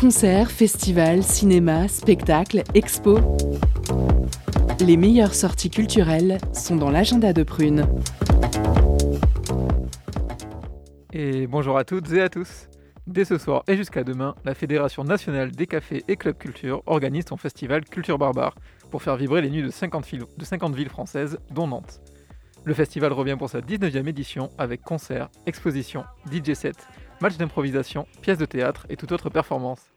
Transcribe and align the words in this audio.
Concerts, 0.00 0.50
festivals, 0.50 1.22
cinéma, 1.22 1.86
spectacles, 1.86 2.64
expos. 2.74 3.20
Les 4.80 4.96
meilleures 4.96 5.34
sorties 5.34 5.70
culturelles 5.70 6.38
sont 6.52 6.74
dans 6.76 6.90
l'agenda 6.90 7.32
de 7.32 7.44
Prune. 7.44 7.86
Et 11.12 11.46
bonjour 11.46 11.78
à 11.78 11.84
toutes 11.84 12.10
et 12.12 12.20
à 12.20 12.28
tous. 12.28 12.68
Dès 13.06 13.24
ce 13.24 13.38
soir 13.38 13.62
et 13.68 13.76
jusqu'à 13.76 14.02
demain, 14.02 14.34
la 14.44 14.54
Fédération 14.54 15.04
nationale 15.04 15.52
des 15.52 15.66
cafés 15.66 16.04
et 16.08 16.16
clubs 16.16 16.38
culture 16.38 16.82
organise 16.86 17.26
son 17.28 17.36
festival 17.36 17.84
Culture 17.84 18.18
Barbare 18.18 18.56
pour 18.90 19.02
faire 19.02 19.16
vibrer 19.16 19.42
les 19.42 19.50
nuits 19.50 19.62
de 19.62 19.70
50, 19.70 20.06
de 20.36 20.44
50 20.44 20.74
villes 20.74 20.88
françaises, 20.88 21.38
dont 21.50 21.68
Nantes. 21.68 22.00
Le 22.64 22.74
festival 22.74 23.12
revient 23.12 23.36
pour 23.36 23.50
sa 23.50 23.60
19e 23.60 24.06
édition 24.08 24.50
avec 24.56 24.82
concerts, 24.82 25.30
expositions, 25.46 26.04
DJ 26.30 26.54
sets, 26.54 26.72
matchs 27.20 27.36
d'improvisation, 27.36 28.06
pièces 28.20 28.38
de 28.38 28.44
théâtre 28.44 28.86
et 28.88 28.96
toute 28.96 29.10
autre 29.10 29.30
performance. 29.30 29.92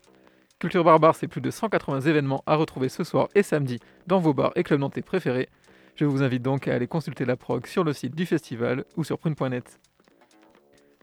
Culture 0.57 0.83
Barbare, 0.83 1.15
c'est 1.15 1.27
plus 1.27 1.41
de 1.41 1.51
180 1.51 2.01
événements 2.01 2.43
à 2.47 2.55
retrouver 2.55 2.89
ce 2.89 3.03
soir 3.03 3.27
et 3.35 3.43
samedi 3.43 3.79
dans 4.07 4.19
vos 4.19 4.33
bars 4.33 4.51
et 4.55 4.63
clubs 4.63 4.79
nantais 4.79 5.03
préférés. 5.03 5.49
Je 5.95 6.05
vous 6.05 6.23
invite 6.23 6.41
donc 6.41 6.67
à 6.67 6.73
aller 6.73 6.87
consulter 6.87 7.23
la 7.23 7.35
prog 7.35 7.67
sur 7.67 7.83
le 7.83 7.93
site 7.93 8.15
du 8.15 8.25
festival 8.25 8.83
ou 8.97 9.03
sur 9.03 9.19
prune.net. 9.19 9.79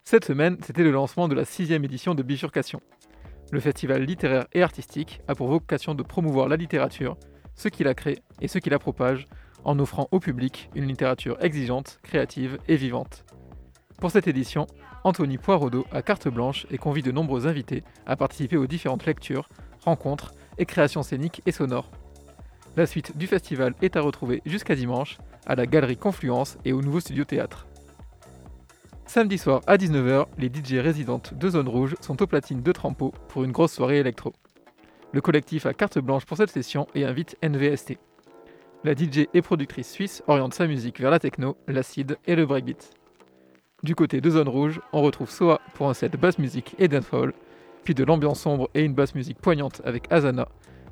Cette 0.03 0.25
semaine, 0.25 0.57
c'était 0.65 0.83
le 0.83 0.91
lancement 0.91 1.29
de 1.29 1.35
la 1.37 1.45
sixième 1.45 1.85
édition 1.85 2.17
de 2.17 2.25
Bifurcation. 2.25 2.81
Le 3.53 3.61
festival 3.61 4.03
littéraire 4.03 4.47
et 4.53 4.63
artistique 4.63 5.21
a 5.29 5.37
pour 5.37 5.47
vocation 5.47 5.95
de 5.95 6.03
promouvoir 6.03 6.49
la 6.49 6.57
littérature, 6.57 7.17
ceux 7.55 7.71
qui 7.71 7.85
la 7.85 7.95
créent 7.95 8.23
et 8.41 8.49
ceux 8.49 8.61
qui 8.61 8.71
la 8.71 8.79
propagent, 8.81 9.29
en 9.65 9.79
offrant 9.79 10.09
au 10.11 10.21
public 10.21 10.71
une 10.75 10.87
littérature 10.87 11.43
exigeante, 11.43 11.99
créative 12.03 12.59
et 12.69 12.77
vivante. 12.77 13.25
Pour 14.01 14.11
cette 14.11 14.29
édition, 14.29 14.67
Anthony 15.05 15.39
Poirodeau 15.39 15.87
a 15.93 16.03
carte 16.03 16.29
blanche 16.29 16.67
et 16.71 16.79
convie 16.79 17.03
de 17.03 17.13
nombreux 17.13 17.47
invités 17.47 17.83
à 18.07 18.17
participer 18.17 18.57
aux 18.57 18.67
différentes 18.67 19.07
lectures, 19.07 19.49
rencontres 19.85 20.33
et 20.59 20.67
créations 20.67 21.03
scéniques 21.03 21.43
et 21.47 21.53
sonores. 21.53 21.91
La 22.77 22.87
suite 22.87 23.17
du 23.17 23.27
festival 23.27 23.75
est 23.83 23.97
à 23.97 24.01
retrouver 24.01 24.43
jusqu'à 24.47 24.75
dimanche 24.75 25.19
à 25.47 25.55
la 25.55 25.67
Galerie 25.67 25.97
Confluence 25.97 26.57
et 26.65 26.73
au 26.73 26.81
nouveau 26.81 27.01
studio 27.01 27.25
théâtre. 27.25 27.67
Samedi 29.07 29.37
soir 29.37 29.61
à 29.67 29.77
19h, 29.77 30.27
les 30.39 30.49
DJ 30.49 30.75
résidentes 30.83 31.35
de 31.35 31.51
Zone 31.51 31.69
Rouge 31.69 31.97
sont 32.01 32.23
aux 32.23 32.27
platines 32.27 32.63
de 32.63 32.73
Trampo 32.73 33.13
pour 33.29 33.45
une 33.45 33.53
grosse 33.53 33.73
soirée 33.73 33.99
électro. 33.99 34.33
Le 35.13 35.21
collectif 35.21 35.67
a 35.67 35.75
carte 35.75 35.99
blanche 35.99 36.25
pour 36.25 36.39
cette 36.39 36.51
session 36.51 36.87
et 36.95 37.05
invite 37.05 37.37
NVST. 37.43 37.99
La 38.85 38.95
DJ 38.95 39.29
et 39.33 39.43
productrice 39.43 39.89
suisse 39.89 40.25
oriente 40.27 40.55
sa 40.55 40.67
musique 40.67 40.99
vers 41.01 41.13
la 41.13 41.21
techno, 41.21 41.57
l'acide 41.69 42.19
et 42.27 42.35
le 42.35 42.47
breakbeat. 42.47 42.91
Du 43.85 43.95
côté 43.95 44.21
de 44.21 44.29
Zone 44.29 44.49
Rouge, 44.49 44.81
on 44.93 45.03
retrouve 45.03 45.31
Soa 45.31 45.61
pour 45.75 45.89
un 45.89 45.95
set 45.95 46.17
basse 46.17 46.41
musique 46.41 46.75
et 46.81 46.89
dancehall, 46.89 47.33
puis 47.85 47.95
de 47.95 48.03
l'ambiance 48.03 48.41
sombre 48.41 48.69
et 48.75 48.83
une 48.83 48.95
basse 48.95 49.15
musique 49.15 49.39
poignante 49.39 49.83
avec 49.85 50.11
Azana, 50.11 50.49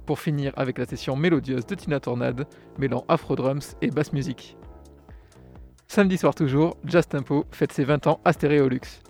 pour 0.06 0.20
finir 0.20 0.52
avec 0.54 0.78
la 0.78 0.86
session 0.86 1.16
mélodieuse 1.16 1.66
de 1.66 1.74
Tina 1.74 1.98
Tornade, 1.98 2.46
mêlant 2.78 3.04
afro 3.08 3.34
drums 3.34 3.76
et 3.82 3.90
basse 3.90 4.12
musique. 4.12 4.56
Samedi 5.88 6.16
soir 6.16 6.36
toujours, 6.36 6.76
Jazz 6.84 7.08
Tempo 7.08 7.44
fête 7.50 7.72
ses 7.72 7.82
20 7.82 8.06
ans 8.06 8.20
à 8.24 8.32
Stéréolux. 8.32 9.02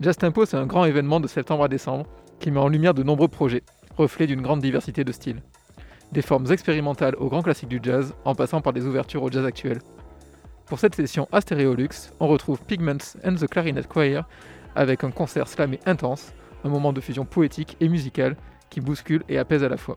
Jazz 0.00 0.16
Tempo, 0.16 0.46
c'est 0.46 0.56
un 0.56 0.66
grand 0.66 0.86
événement 0.86 1.20
de 1.20 1.28
septembre 1.28 1.64
à 1.64 1.68
décembre 1.68 2.06
qui 2.40 2.50
met 2.50 2.60
en 2.60 2.68
lumière 2.68 2.94
de 2.94 3.02
nombreux 3.02 3.28
projets, 3.28 3.62
reflets 3.98 4.26
d'une 4.26 4.40
grande 4.40 4.60
diversité 4.60 5.04
de 5.04 5.12
styles. 5.12 5.42
Des 6.12 6.22
formes 6.22 6.52
expérimentales 6.52 7.14
aux 7.16 7.28
grands 7.28 7.42
classiques 7.42 7.70
du 7.70 7.80
jazz, 7.82 8.14
en 8.26 8.34
passant 8.34 8.60
par 8.60 8.74
des 8.74 8.84
ouvertures 8.84 9.22
au 9.22 9.30
jazz 9.30 9.46
actuel. 9.46 9.78
Pour 10.66 10.78
cette 10.78 10.94
session 10.94 11.26
Astéréolux, 11.32 12.12
on 12.20 12.28
retrouve 12.28 12.60
Pigments 12.66 13.16
and 13.24 13.36
the 13.36 13.46
Clarinet 13.46 13.84
Choir 13.84 14.28
avec 14.74 15.04
un 15.04 15.10
concert 15.10 15.48
slamé 15.48 15.80
intense, 15.86 16.34
un 16.64 16.68
moment 16.68 16.92
de 16.92 17.00
fusion 17.00 17.24
poétique 17.24 17.78
et 17.80 17.88
musicale 17.88 18.36
qui 18.68 18.80
bouscule 18.80 19.22
et 19.30 19.38
apaise 19.38 19.64
à 19.64 19.70
la 19.70 19.78
fois, 19.78 19.96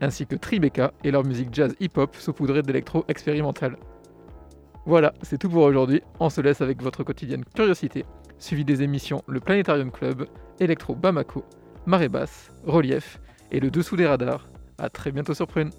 ainsi 0.00 0.26
que 0.26 0.36
Tribeca 0.36 0.92
et 1.02 1.10
leur 1.10 1.24
musique 1.24 1.48
jazz 1.52 1.74
hip-hop 1.80 2.14
saupoudrée 2.16 2.62
d'électro 2.62 3.06
expérimental. 3.08 3.76
Voilà, 4.84 5.14
c'est 5.22 5.38
tout 5.38 5.48
pour 5.48 5.62
aujourd'hui. 5.62 6.02
On 6.20 6.28
se 6.28 6.42
laisse 6.42 6.60
avec 6.60 6.82
votre 6.82 7.04
quotidienne 7.04 7.44
curiosité, 7.54 8.04
suivi 8.38 8.64
des 8.66 8.82
émissions 8.82 9.22
Le 9.26 9.40
Planétarium 9.40 9.90
Club, 9.90 10.26
Electro 10.60 10.94
Bamako, 10.94 11.44
Marée 11.86 12.08
Basse, 12.08 12.50
Relief 12.64 13.18
et 13.50 13.60
Le 13.60 13.70
Dessous 13.70 13.96
des 13.96 14.06
Radars. 14.06 14.46
A 14.78 14.88
très 14.88 15.10
bientôt 15.10 15.34
sur 15.34 15.46
Prune. 15.46 15.70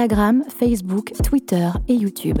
Instagram, 0.00 0.44
Facebook, 0.48 1.12
Twitter 1.22 1.68
et 1.86 1.94
YouTube. 1.94 2.40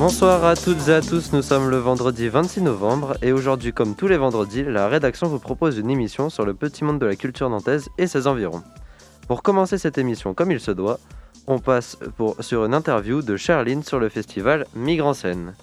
Bonsoir 0.00 0.46
à 0.46 0.56
toutes 0.56 0.88
et 0.88 0.94
à 0.94 1.02
tous, 1.02 1.30
nous 1.34 1.42
sommes 1.42 1.68
le 1.68 1.76
vendredi 1.76 2.30
26 2.30 2.62
novembre 2.62 3.18
et 3.20 3.32
aujourd'hui 3.32 3.74
comme 3.74 3.94
tous 3.94 4.08
les 4.08 4.16
vendredis, 4.16 4.64
la 4.64 4.88
rédaction 4.88 5.26
vous 5.26 5.38
propose 5.38 5.76
une 5.76 5.90
émission 5.90 6.30
sur 6.30 6.46
le 6.46 6.54
petit 6.54 6.84
monde 6.84 6.98
de 6.98 7.04
la 7.04 7.16
culture 7.16 7.50
nantaise 7.50 7.90
et 7.98 8.06
ses 8.06 8.26
environs. 8.26 8.62
Pour 9.28 9.42
commencer 9.42 9.76
cette 9.76 9.98
émission 9.98 10.32
comme 10.32 10.52
il 10.52 10.58
se 10.58 10.70
doit, 10.70 10.98
on 11.46 11.58
passe 11.58 11.98
sur 12.40 12.64
une 12.64 12.72
interview 12.72 13.20
de 13.20 13.36
Charline 13.36 13.82
sur 13.82 14.00
le 14.00 14.08
festival 14.08 14.64
Migre 14.74 15.14
scène. 15.14 15.54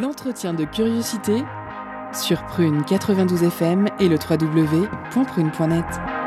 L'entretien 0.00 0.54
de 0.54 0.64
curiosité 0.66 1.42
sur 2.14 2.46
Prune 2.46 2.84
92 2.84 3.42
FM 3.42 3.88
et 3.98 4.08
le 4.08 4.18
www.prune.net. 4.30 6.19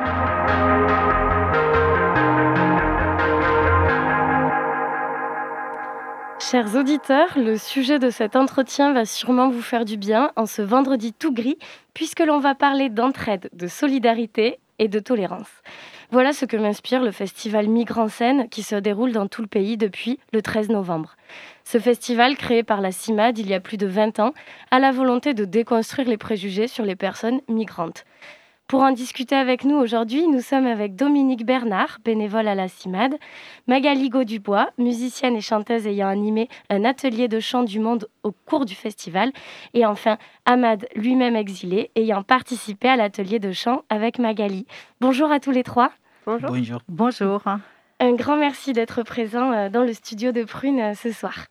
Chers 6.54 6.76
auditeurs, 6.76 7.36
le 7.36 7.58
sujet 7.58 7.98
de 7.98 8.12
cet 8.12 8.36
entretien 8.36 8.94
va 8.94 9.06
sûrement 9.06 9.50
vous 9.50 9.64
faire 9.64 9.86
du 9.86 9.98
bien 9.98 10.32
en 10.36 10.46
ce 10.46 10.62
vendredi 10.62 11.12
tout 11.12 11.34
gris, 11.34 11.58
puisque 11.96 12.20
l'on 12.20 12.38
va 12.38 12.54
parler 12.54 12.90
d'entraide, 12.90 13.50
de 13.54 13.66
solidarité 13.66 14.60
et 14.78 14.88
de 14.88 15.00
tolérance. 15.00 15.50
Voilà 16.12 16.32
ce 16.32 16.46
que 16.46 16.56
m'inspire 16.56 17.02
le 17.02 17.10
festival 17.10 17.70
Migrant 17.70 18.08
Scène 18.08 18.50
qui 18.50 18.62
se 18.62 18.76
déroule 18.76 19.14
dans 19.14 19.26
tout 19.26 19.42
le 19.42 19.48
pays 19.48 19.78
depuis 19.78 20.20
le 20.32 20.44
13 20.44 20.70
novembre. 20.70 21.16
Ce 21.64 21.80
festival, 21.80 22.38
créé 22.38 22.62
par 22.62 22.82
la 22.82 22.92
CIMAD 22.92 23.40
il 23.40 23.50
y 23.50 23.56
a 23.56 23.60
plus 23.60 23.78
de 23.78 23.88
20 23.88 24.20
ans, 24.20 24.36
a 24.70 24.78
la 24.78 24.92
volonté 24.92 25.34
de 25.34 25.46
déconstruire 25.46 26.08
les 26.08 26.18
préjugés 26.18 26.68
sur 26.68 26.86
les 26.86 26.96
personnes 26.96 27.42
migrantes. 27.50 28.06
Pour 28.74 28.82
en 28.82 28.92
discuter 28.92 29.36
avec 29.36 29.66
nous 29.66 29.76
aujourd'hui, 29.76 30.28
nous 30.28 30.42
sommes 30.42 30.66
avec 30.66 30.96
Dominique 30.96 31.46
Bernard, 31.46 32.00
bénévole 32.04 32.48
à 32.48 32.56
la 32.56 32.68
CIMAD, 32.68 33.20
Magali 33.68 34.10
Dubois, 34.10 34.72
musicienne 34.80 35.36
et 35.36 35.42
chanteuse 35.42 35.86
ayant 35.86 36.08
animé 36.08 36.50
un 36.72 36.84
atelier 36.84 37.28
de 37.28 37.40
chant 37.40 37.62
du 37.62 37.78
monde 37.78 38.08
au 38.24 38.32
cours 38.32 38.66
du 38.66 38.74
festival, 38.74 39.32
et 39.76 39.86
enfin 39.86 40.18
Ahmad, 40.48 40.88
lui-même 40.96 41.36
exilé, 41.36 41.92
ayant 41.96 42.24
participé 42.24 42.88
à 42.88 42.96
l'atelier 42.96 43.38
de 43.38 43.52
chant 43.52 43.84
avec 43.90 44.18
Magali. 44.18 44.66
Bonjour 45.00 45.32
à 45.32 45.40
tous 45.40 45.52
les 45.52 45.62
trois. 45.62 45.92
Bonjour. 46.26 46.50
Bonjour. 46.50 46.80
Bonjour. 46.90 47.44
Un 48.00 48.14
grand 48.16 48.38
merci 48.38 48.74
d'être 48.74 49.04
présent 49.04 49.52
euh, 49.52 49.70
dans 49.70 49.84
le 49.84 49.94
studio 49.94 50.32
de 50.32 50.44
Prune 50.46 50.80
euh, 50.80 50.94
ce 50.96 51.12
soir. 51.12 51.46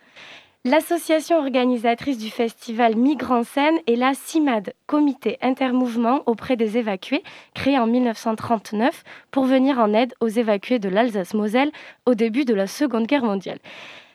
L'association 0.64 1.38
organisatrice 1.38 2.18
du 2.18 2.30
festival 2.30 2.94
Migrants 2.94 3.42
Scène 3.42 3.80
est 3.88 3.96
la 3.96 4.14
CIMAD, 4.14 4.74
Comité 4.86 5.36
Intermouvement 5.42 6.22
auprès 6.26 6.54
des 6.54 6.78
évacués, 6.78 7.24
créé 7.52 7.76
en 7.80 7.88
1939 7.88 9.02
pour 9.32 9.44
venir 9.44 9.80
en 9.80 9.92
aide 9.92 10.14
aux 10.20 10.28
évacués 10.28 10.78
de 10.78 10.88
l'Alsace-Moselle 10.88 11.72
au 12.06 12.14
début 12.14 12.44
de 12.44 12.54
la 12.54 12.68
Seconde 12.68 13.08
Guerre 13.08 13.24
mondiale. 13.24 13.58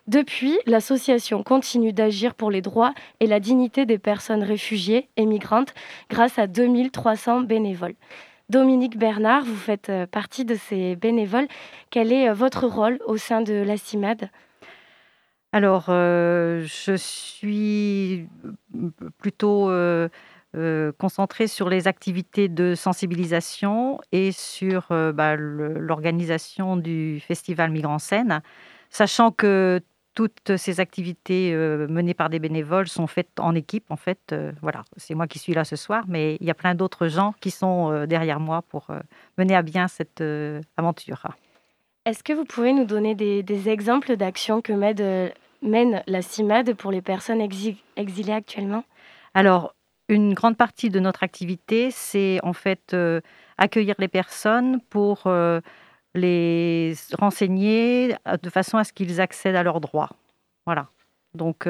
Depuis, 0.07 0.57
l'association 0.65 1.43
continue 1.43 1.91
d'agir 1.91 2.33
pour 2.33 2.49
les 2.49 2.61
droits 2.61 2.93
et 3.19 3.27
la 3.27 3.41
dignité 3.41 3.85
des 3.85 3.97
personnes 3.97 4.43
réfugiées 4.43 5.09
et 5.17 5.25
migrantes 5.25 5.73
grâce 6.09 6.39
à 6.39 6.47
2300 6.47 7.41
bénévoles. 7.41 7.95
Dominique 8.47 8.97
Bernard, 8.97 9.43
vous 9.43 9.57
faites 9.57 9.89
euh, 9.89 10.05
partie 10.05 10.45
de 10.45 10.55
ces 10.55 10.95
bénévoles. 10.95 11.49
Quel 11.89 12.13
est 12.13 12.29
euh, 12.29 12.33
votre 12.33 12.67
rôle 12.67 12.99
au 13.05 13.17
sein 13.17 13.41
de 13.41 13.53
la 13.53 13.75
CIMAD? 13.75 14.29
Alors, 15.53 15.85
euh, 15.89 16.65
je 16.65 16.95
suis 16.97 18.27
plutôt 19.17 19.69
euh, 19.69 20.09
euh, 20.55 20.91
concentrée 20.97 21.47
sur 21.47 21.69
les 21.69 21.87
activités 21.87 22.49
de 22.49 22.75
sensibilisation 22.75 23.99
et 24.11 24.31
sur 24.33 24.87
bah, 24.89 25.35
l'organisation 25.37 26.75
du 26.75 27.21
festival 27.25 27.71
Migrants 27.71 27.99
Scène, 27.99 28.41
sachant 28.89 29.31
que 29.31 29.81
toutes 30.15 30.57
ces 30.57 30.79
activités 30.79 31.55
menées 31.55 32.15
par 32.15 32.29
des 32.29 32.39
bénévoles 32.39 32.87
sont 32.87 33.07
faites 33.07 33.39
en 33.39 33.53
équipe. 33.55 33.91
En 33.91 33.97
fait, 33.97 34.35
voilà, 34.61 34.83
c'est 34.97 35.13
moi 35.13 35.27
qui 35.27 35.37
suis 35.39 35.53
là 35.53 35.63
ce 35.63 35.75
soir, 35.75 36.05
mais 36.07 36.37
il 36.41 36.47
y 36.47 36.51
a 36.51 36.55
plein 36.55 36.75
d'autres 36.75 37.07
gens 37.07 37.33
qui 37.39 37.51
sont 37.51 38.05
derrière 38.07 38.39
moi 38.39 38.63
pour 38.63 38.87
mener 39.37 39.55
à 39.55 39.61
bien 39.61 39.87
cette 39.87 40.23
aventure. 40.75 41.27
Est-ce 42.07 42.23
que 42.23 42.31
vous 42.31 42.45
pouvez 42.45 42.71
nous 42.71 42.85
donner 42.85 43.15
des, 43.15 43.67
exemples 43.67 44.15
d'actions 44.15 44.61
que 44.61 44.71
mène, 44.71 46.03
la 46.07 46.21
CIMAD 46.21 46.73
pour 46.75 46.89
les 46.89 47.01
personnes 47.01 47.41
exilées 47.41 48.31
actuellement? 48.31 48.85
Alors, 49.33 49.75
une 50.07 50.33
grande 50.33 50.55
partie 50.55 50.89
de 50.89 51.01
notre 51.01 51.23
activité, 51.23 51.91
c'est 51.91 52.39
en 52.43 52.53
fait 52.53 52.93
euh, 52.93 53.19
accueillir 53.57 53.95
les 53.99 54.07
personnes 54.07 54.79
pour 54.89 55.23
euh, 55.25 55.59
les 56.15 56.93
renseigner 57.19 58.15
euh, 58.25 58.37
de 58.41 58.49
façon 58.49 58.77
à 58.77 58.85
ce 58.85 58.93
qu'ils 58.93 59.19
accèdent 59.19 59.57
à 59.57 59.63
leurs 59.63 59.81
droits. 59.81 60.11
Voilà. 60.65 60.87
Donc, 61.33 61.67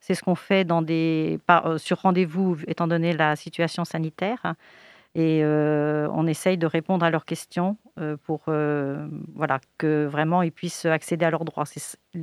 c'est 0.00 0.14
ce 0.14 0.22
qu'on 0.22 0.36
fait 0.36 0.64
dans 0.64 0.80
des, 0.80 1.38
sur 1.76 1.98
rendez-vous, 1.98 2.56
étant 2.66 2.86
donné 2.86 3.12
la 3.12 3.36
situation 3.36 3.84
sanitaire 3.84 4.54
et 5.16 5.42
euh, 5.42 6.08
on 6.12 6.26
essaye 6.26 6.58
de 6.58 6.66
répondre 6.66 7.02
à 7.02 7.10
leurs 7.10 7.24
questions 7.24 7.78
euh, 7.98 8.18
pour 8.18 8.42
euh, 8.48 9.08
voilà, 9.34 9.60
que 9.78 10.04
vraiment 10.04 10.42
ils 10.42 10.52
puissent 10.52 10.84
accéder 10.84 11.24
à 11.24 11.30
leurs 11.30 11.46
droits. 11.46 11.64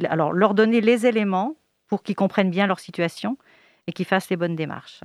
Alors, 0.08 0.32
leur 0.32 0.54
donner 0.54 0.80
les 0.80 1.08
éléments 1.08 1.56
pour 1.88 2.04
qu'ils 2.04 2.16
comprennent 2.16 2.52
bien 2.52 2.68
leur 2.68 2.80
situation 2.80 3.36
et 3.88 3.94
qu'ils 3.94 4.06
fassent 4.06 4.30
les 4.30 4.38
bonnes 4.38 4.56
démarches. 4.56 5.04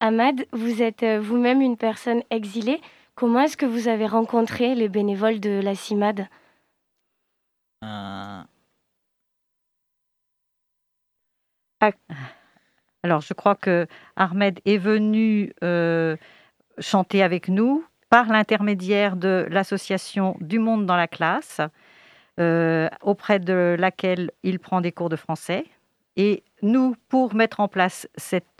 Ahmad, 0.00 0.44
vous 0.52 0.82
êtes 0.82 1.02
vous-même 1.04 1.62
une 1.62 1.78
personne 1.78 2.22
exilée. 2.28 2.82
Comment 3.14 3.40
est-ce 3.40 3.56
que 3.56 3.64
vous 3.64 3.88
avez 3.88 4.06
rencontré 4.06 4.74
les 4.74 4.90
bénévoles 4.90 5.40
de 5.40 5.62
la 5.64 5.74
CIMAD? 5.74 6.28
Alors, 13.02 13.22
je 13.22 13.32
crois 13.32 13.54
que 13.54 13.86
Ahmed 14.16 14.60
est 14.66 14.78
venu 14.78 15.54
chanter 16.78 17.22
avec 17.22 17.48
nous 17.48 17.84
par 18.10 18.28
l'intermédiaire 18.28 19.16
de 19.16 19.46
l'association 19.50 20.36
Du 20.40 20.58
Monde 20.58 20.86
dans 20.86 20.96
la 20.96 21.08
classe, 21.08 21.60
euh, 22.40 22.88
auprès 23.02 23.38
de 23.38 23.76
laquelle 23.78 24.30
il 24.42 24.58
prend 24.58 24.80
des 24.80 24.92
cours 24.92 25.08
de 25.08 25.16
français. 25.16 25.64
Et 26.16 26.42
nous, 26.62 26.96
pour 27.08 27.34
mettre 27.34 27.60
en 27.60 27.68
place 27.68 28.08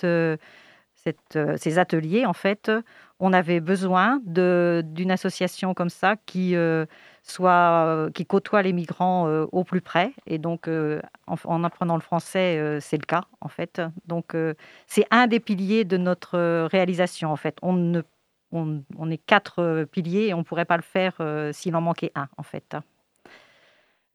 euh, 0.02 0.36
euh, 1.36 1.56
ces 1.56 1.78
ateliers, 1.78 2.26
en 2.26 2.32
fait, 2.32 2.70
on 3.20 3.32
avait 3.32 3.60
besoin 3.60 4.20
d'une 4.24 5.10
association 5.10 5.74
comme 5.74 5.90
ça 5.90 6.16
qui, 6.26 6.56
soit, 7.24 8.10
qui 8.14 8.26
côtoie 8.26 8.62
les 8.62 8.72
migrants 8.72 9.26
au 9.50 9.64
plus 9.64 9.80
près. 9.80 10.12
Et 10.26 10.38
donc, 10.38 10.68
en, 10.68 11.36
en, 11.44 11.64
apprenant 11.64 11.96
le 11.96 12.02
français, 12.02 12.78
c'est 12.80 12.96
le 12.96 13.06
cas, 13.06 13.24
en 13.40 13.48
fait. 13.48 13.82
Donc, 14.06 14.36
c'est 14.86 15.06
un 15.10 15.26
des 15.26 15.40
piliers 15.40 15.84
de 15.84 15.96
notre 15.96 16.66
réalisation, 16.66 17.32
en 17.32 17.36
fait. 17.36 17.56
On 17.62 17.72
ne 17.72 18.02
on, 18.52 19.10
est 19.10 19.18
quatre 19.18 19.84
piliers 19.90 20.28
et 20.28 20.34
on 20.34 20.38
ne 20.38 20.42
pourrait 20.42 20.64
pas 20.64 20.76
le 20.76 20.82
faire 20.82 21.14
s'il 21.52 21.74
en 21.74 21.80
manquait 21.80 22.12
un, 22.14 22.28
en 22.36 22.42
fait. 22.42 22.76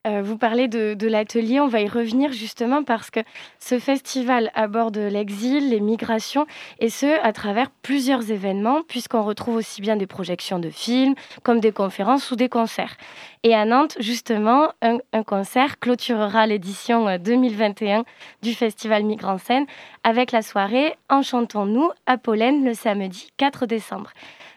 Euh, 0.09 0.21
vous 0.23 0.37
parlez 0.37 0.67
de, 0.67 1.07
l'atelier, 1.07 1.59
on 1.59 1.67
va 1.67 1.81
y 1.81 1.87
revenir 1.87 2.31
justement 2.31 2.83
parce 2.83 3.11
que 3.11 3.19
ce 3.59 3.77
festival 3.79 4.51
aborde 4.55 4.97
l'exil, 4.97 5.69
les 5.69 5.79
migrations, 5.79 6.47
et 6.79 6.89
ce, 6.89 7.21
à 7.23 7.31
travers 7.31 7.69
plusieurs 7.69 8.31
événements, 8.31 8.81
puisqu'on 8.87 9.23
retrouve 9.23 9.57
aussi 9.57 9.81
bien 9.81 9.95
des 9.97 10.07
projections 10.07 10.59
de 10.59 10.69
films, 10.69 11.13
comme 11.43 11.59
des 11.59 11.71
conférences 11.71 12.31
ou 12.31 12.35
des 12.35 12.49
concerts. 12.49 12.97
Et 13.43 13.53
à 13.53 13.65
Nantes, 13.65 13.97
justement, 13.99 14.69
un, 14.81 14.99
concert 15.23 15.79
clôturera 15.79 16.47
l'édition 16.47 17.17
2021 17.17 18.03
du 18.41 18.53
Festival 18.53 19.03
Migrants 19.03 19.37
Scène 19.37 19.65
avec 20.03 20.31
la 20.31 20.41
soirée 20.41 20.95
Enchantons-nous 21.09 21.91
à 22.05 22.17
Pollen 22.17 22.65
le 22.65 22.73
samedi 22.73 23.31
4 23.37 23.65
décembre. 23.65 24.11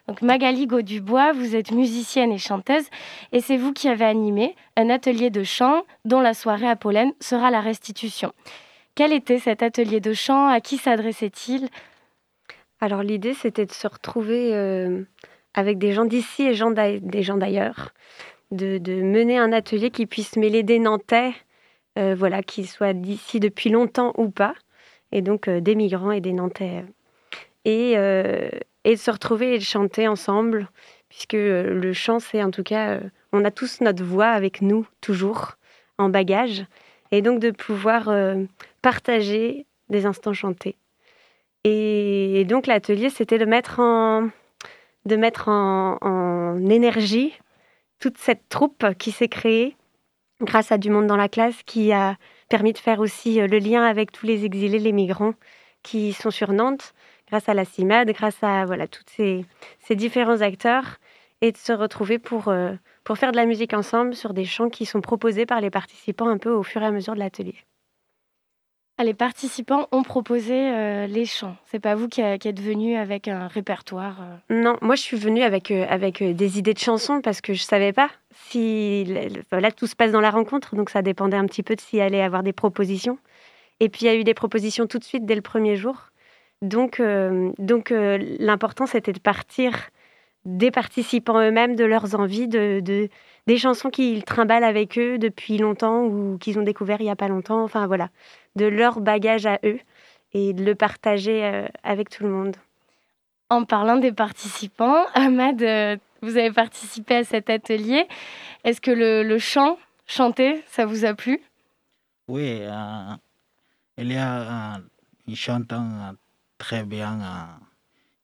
Donc 0.08 0.20
Magali 0.22 0.66
Gaudubois, 0.66 1.32
vous 1.32 1.54
êtes 1.54 1.70
musicienne 1.70 2.32
et 2.32 2.38
chanteuse 2.38 2.88
et 3.30 3.40
c'est 3.40 3.56
vous 3.56 3.72
qui 3.72 3.88
avez 3.88 4.04
animé 4.04 4.56
un 4.76 4.90
atelier 4.90 5.30
de 5.30 5.44
chant 5.44 5.84
dont 6.04 6.20
la 6.20 6.34
soirée 6.34 6.68
à 6.68 6.76
Pollen 6.76 7.12
sera 7.20 7.50
la 7.50 7.60
restitution. 7.60 8.32
Quel 8.94 9.12
était 9.12 9.38
cet 9.38 9.62
atelier 9.62 10.00
de 10.00 10.12
chant? 10.12 10.48
À 10.48 10.60
qui 10.60 10.76
s'adressait-il? 10.76 11.68
Alors 12.80 13.02
l'idée 13.02 13.32
c'était 13.32 13.64
de 13.64 13.72
se 13.72 13.86
retrouver 13.86 14.54
euh, 14.54 15.04
avec 15.54 15.78
des 15.78 15.92
gens 15.92 16.04
d'ici 16.04 16.42
et 16.42 17.00
des 17.00 17.22
gens 17.22 17.36
d'ailleurs, 17.36 17.92
de, 18.50 19.02
mener 19.02 19.38
un 19.38 19.52
atelier 19.52 19.90
qui 19.90 20.06
puisse 20.06 20.36
mêler 20.36 20.62
des 20.62 20.78
Nantais, 20.78 21.32
euh, 21.98 22.14
voilà, 22.14 22.42
qui 22.42 22.66
soient 22.66 22.92
d'ici 22.92 23.40
depuis 23.40 23.70
longtemps 23.70 24.12
ou 24.16 24.30
pas, 24.30 24.54
et 25.10 25.22
donc 25.22 25.48
euh, 25.48 25.60
des 25.60 25.74
migrants 25.74 26.10
et 26.10 26.20
des 26.20 26.32
Nantais. 26.32 26.84
Et, 27.64 27.94
et 28.84 28.94
de 28.94 29.00
se 29.00 29.10
retrouver 29.10 29.54
et 29.54 29.58
de 29.58 29.64
chanter 29.64 30.08
ensemble, 30.08 30.68
puisque 31.08 31.34
euh, 31.34 31.74
le 31.74 31.92
chant, 31.92 32.18
c'est 32.18 32.42
en 32.42 32.50
tout 32.50 32.62
cas, 32.62 32.90
euh, 32.90 33.00
on 33.32 33.44
a 33.44 33.50
tous 33.50 33.80
notre 33.80 34.04
voix 34.04 34.28
avec 34.28 34.62
nous, 34.62 34.86
toujours, 35.00 35.52
en 35.98 36.08
bagage, 36.08 36.64
et 37.10 37.22
donc 37.22 37.38
de 37.38 37.50
pouvoir 37.50 38.08
euh, 38.08 38.42
partager 38.80 39.66
des 39.88 40.06
instants 40.06 40.32
chantés. 40.32 40.76
Et, 41.64 42.44
donc 42.48 42.66
l'atelier, 42.66 43.10
c'était 43.10 43.38
de 43.38 43.44
mettre 43.44 43.78
en, 43.78 44.30
de 45.06 45.16
mettre 45.16 45.48
en 45.48 46.56
énergie 46.68 47.32
toute 48.00 48.18
cette 48.18 48.48
troupe 48.48 48.84
qui 48.98 49.12
s'est 49.12 49.28
créée 49.28 49.76
grâce 50.40 50.72
à 50.72 50.78
Du 50.78 50.90
Monde 50.90 51.06
dans 51.06 51.16
la 51.16 51.28
classe, 51.28 51.62
qui 51.64 51.92
a 51.92 52.16
permis 52.48 52.72
de 52.72 52.78
faire 52.78 52.98
aussi 52.98 53.38
le 53.38 53.58
lien 53.58 53.84
avec 53.84 54.10
tous 54.10 54.26
les 54.26 54.44
exilés, 54.44 54.80
les 54.80 54.92
migrants 54.92 55.34
qui 55.82 56.12
sont 56.12 56.30
sur 56.30 56.52
Nantes, 56.52 56.94
grâce 57.32 57.48
à 57.48 57.54
la 57.54 57.64
CIMAD, 57.64 58.10
grâce 58.10 58.42
à 58.42 58.66
voilà, 58.66 58.86
tous 58.86 59.02
ces, 59.06 59.46
ces, 59.80 59.96
différents 59.96 60.42
acteurs, 60.42 60.98
et 61.40 61.50
de 61.50 61.56
se 61.56 61.72
retrouver 61.72 62.18
pour, 62.18 62.48
euh, 62.48 62.74
pour 63.04 63.16
faire 63.16 63.32
de 63.32 63.36
la 63.36 63.46
musique 63.46 63.72
ensemble 63.72 64.14
sur 64.14 64.34
des 64.34 64.44
chants 64.44 64.68
qui 64.68 64.84
sont 64.84 65.00
proposés 65.00 65.46
par 65.46 65.62
les 65.62 65.70
participants 65.70 66.28
un 66.28 66.36
peu 66.36 66.50
au 66.50 66.62
fur 66.62 66.82
et 66.82 66.84
à 66.84 66.90
mesure 66.90 67.14
de 67.14 67.20
l'atelier. 67.20 67.56
Ah, 68.98 69.04
les 69.04 69.14
participants 69.14 69.88
ont 69.92 70.02
proposé 70.02 70.52
euh, 70.52 71.06
les 71.06 71.24
chants. 71.24 71.56
C'est 71.64 71.80
pas 71.80 71.94
vous 71.94 72.06
qui, 72.06 72.20
qui, 72.38 72.48
êtes 72.48 72.60
venu 72.60 72.96
avec 72.96 73.28
un 73.28 73.46
répertoire 73.46 74.18
euh... 74.20 74.62
Non, 74.62 74.76
moi 74.82 74.94
je 74.94 75.00
suis 75.00 75.16
venue 75.16 75.42
avec, 75.42 75.70
euh, 75.70 75.86
avec 75.88 76.22
des 76.22 76.58
idées 76.58 76.74
de 76.74 76.78
chansons 76.78 77.22
parce 77.22 77.40
que 77.40 77.54
je 77.54 77.62
savais 77.62 77.94
pas 77.94 78.10
si. 78.50 79.06
Là, 79.50 79.72
tout 79.72 79.86
se 79.86 79.96
passe 79.96 80.12
dans 80.12 80.20
la 80.20 80.30
rencontre, 80.30 80.76
donc 80.76 80.90
ça 80.90 81.00
dépendait 81.00 81.38
un 81.38 81.46
petit 81.46 81.62
peu 81.62 81.76
de 81.76 81.80
s'il 81.80 82.02
allait 82.02 82.22
avoir 82.22 82.42
des 82.42 82.52
propositions. 82.52 83.18
Et 83.80 83.88
puis 83.88 84.02
il 84.02 84.06
y 84.06 84.10
a 84.10 84.14
eu 84.16 84.24
des 84.24 84.34
propositions 84.34 84.86
tout 84.86 84.98
de 84.98 85.04
suite 85.04 85.24
dès 85.24 85.34
le 85.34 85.40
premier 85.40 85.76
jour. 85.76 86.11
Donc, 86.62 87.00
euh, 87.00 87.52
donc 87.58 87.90
euh, 87.90 88.18
l'important, 88.38 88.86
c'était 88.86 89.12
de 89.12 89.18
partir 89.18 89.90
des 90.44 90.70
participants 90.70 91.40
eux-mêmes, 91.40 91.76
de 91.76 91.84
leurs 91.84 92.18
envies, 92.18 92.48
de, 92.48 92.80
de, 92.80 93.08
des 93.46 93.58
chansons 93.58 93.90
qu'ils 93.90 94.24
trimballent 94.24 94.64
avec 94.64 94.98
eux 94.98 95.18
depuis 95.18 95.58
longtemps 95.58 96.04
ou 96.04 96.38
qu'ils 96.38 96.58
ont 96.58 96.62
découvert 96.62 97.00
il 97.00 97.04
n'y 97.04 97.10
a 97.10 97.16
pas 97.16 97.28
longtemps. 97.28 97.62
Enfin 97.62 97.86
voilà, 97.86 98.08
de 98.56 98.66
leur 98.66 99.00
bagage 99.00 99.46
à 99.46 99.58
eux 99.64 99.78
et 100.32 100.52
de 100.52 100.64
le 100.64 100.74
partager 100.74 101.44
euh, 101.44 101.66
avec 101.82 102.08
tout 102.08 102.24
le 102.24 102.30
monde. 102.30 102.56
En 103.50 103.64
parlant 103.64 103.96
des 103.96 104.12
participants, 104.12 105.04
Ahmad, 105.14 105.62
euh, 105.62 105.96
vous 106.22 106.36
avez 106.36 106.52
participé 106.52 107.16
à 107.16 107.24
cet 107.24 107.50
atelier. 107.50 108.06
Est-ce 108.64 108.80
que 108.80 108.90
le, 108.90 109.22
le, 109.22 109.38
chant, 109.38 109.78
chanter, 110.06 110.62
ça 110.66 110.86
vous 110.86 111.04
a 111.04 111.14
plu? 111.14 111.40
Oui, 112.28 112.58
euh, 112.62 113.14
il 113.98 114.12
y 114.12 114.16
a 114.16 114.80
une 115.28 115.36
chantant 115.36 116.14
très 116.62 116.84
bien. 116.84 117.20
Euh, 117.20 117.64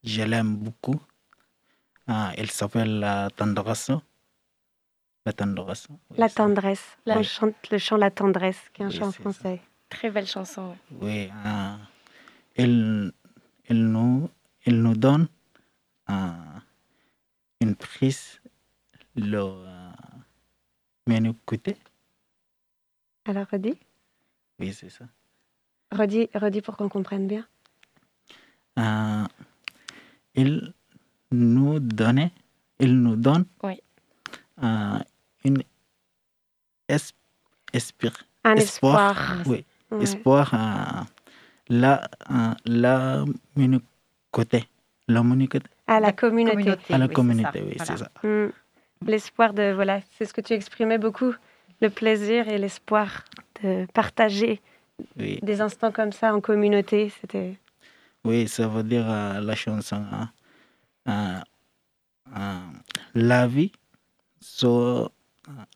je 0.04 0.22
l'aime 0.22 0.56
beaucoup. 0.56 1.00
Euh, 2.08 2.30
elle 2.36 2.50
s'appelle 2.50 3.00
La 3.00 3.28
Tendresse. 3.30 3.90
La 5.26 5.32
Tendresse. 5.32 5.88
Oui, 5.90 6.16
la 6.16 6.28
Tendresse. 6.28 6.86
La... 7.04 7.18
On 7.18 7.22
chante 7.24 7.70
le 7.72 7.78
chant 7.78 7.96
La 7.96 8.12
Tendresse, 8.12 8.62
qui 8.72 8.82
est 8.82 8.84
un 8.84 8.90
oui, 8.90 8.96
chant 8.96 9.10
français. 9.10 9.56
Ça. 9.56 9.62
Très 9.88 10.10
belle 10.10 10.26
chanson. 10.26 10.76
Oui. 11.00 11.28
Euh, 11.46 11.76
elle, 12.54 13.12
elle, 13.68 13.84
nous, 13.88 14.30
elle 14.64 14.80
nous 14.82 14.96
donne 14.96 15.26
une 17.60 17.74
prise, 17.74 18.40
le 19.16 19.42
menu 21.06 21.34
côté. 21.44 21.76
Alors, 23.26 23.46
redis 23.52 23.78
Oui, 24.60 24.72
c'est 24.72 24.90
ça. 24.90 25.04
Redis, 25.90 26.28
redis 26.34 26.62
pour 26.62 26.76
qu'on 26.76 26.88
comprenne 26.88 27.26
bien. 27.26 27.44
Euh, 28.78 29.24
il 30.34 30.72
nous 31.32 31.80
donnait, 31.80 32.30
il 32.78 33.00
nous 33.02 33.16
donne 33.16 33.44
oui. 33.62 33.80
euh, 34.62 34.98
une 35.44 35.62
es, 36.88 36.96
espir, 37.72 38.12
un 38.44 38.54
espoir, 38.54 39.10
espoir 39.10 39.42
oui, 39.46 39.64
ouais. 39.90 40.02
espoir 40.02 40.54
euh, 40.54 41.02
la 41.68 42.08
la 42.64 43.24
côté 44.30 44.68
la 45.08 45.22
à 45.86 46.00
la 46.00 46.12
communauté, 46.12 46.76
à 46.90 46.98
la 46.98 47.06
oui, 47.06 47.12
communauté, 47.12 47.62
oui, 47.62 47.74
c'est 47.78 47.84
ça. 47.86 47.96
ça. 47.96 48.10
Mm. 48.22 48.52
L'espoir 49.06 49.54
de 49.54 49.72
voilà, 49.72 50.00
c'est 50.16 50.24
ce 50.24 50.34
que 50.34 50.40
tu 50.40 50.52
exprimais 50.52 50.98
beaucoup, 50.98 51.34
le 51.80 51.88
plaisir 51.90 52.48
et 52.48 52.58
l'espoir 52.58 53.24
de 53.62 53.86
partager 53.92 54.60
oui. 55.18 55.38
des 55.42 55.60
instants 55.60 55.92
comme 55.92 56.12
ça 56.12 56.34
en 56.34 56.40
communauté, 56.40 57.10
c'était 57.20 57.56
oui, 58.24 58.48
ça 58.48 58.68
veut 58.68 58.82
dire 58.82 59.08
euh, 59.08 59.40
la 59.40 59.54
chanson 59.54 60.04
hein, 60.12 60.30
euh, 61.08 61.40
euh, 62.36 62.58
la 63.14 63.46
vie, 63.46 63.72
so, 64.40 65.10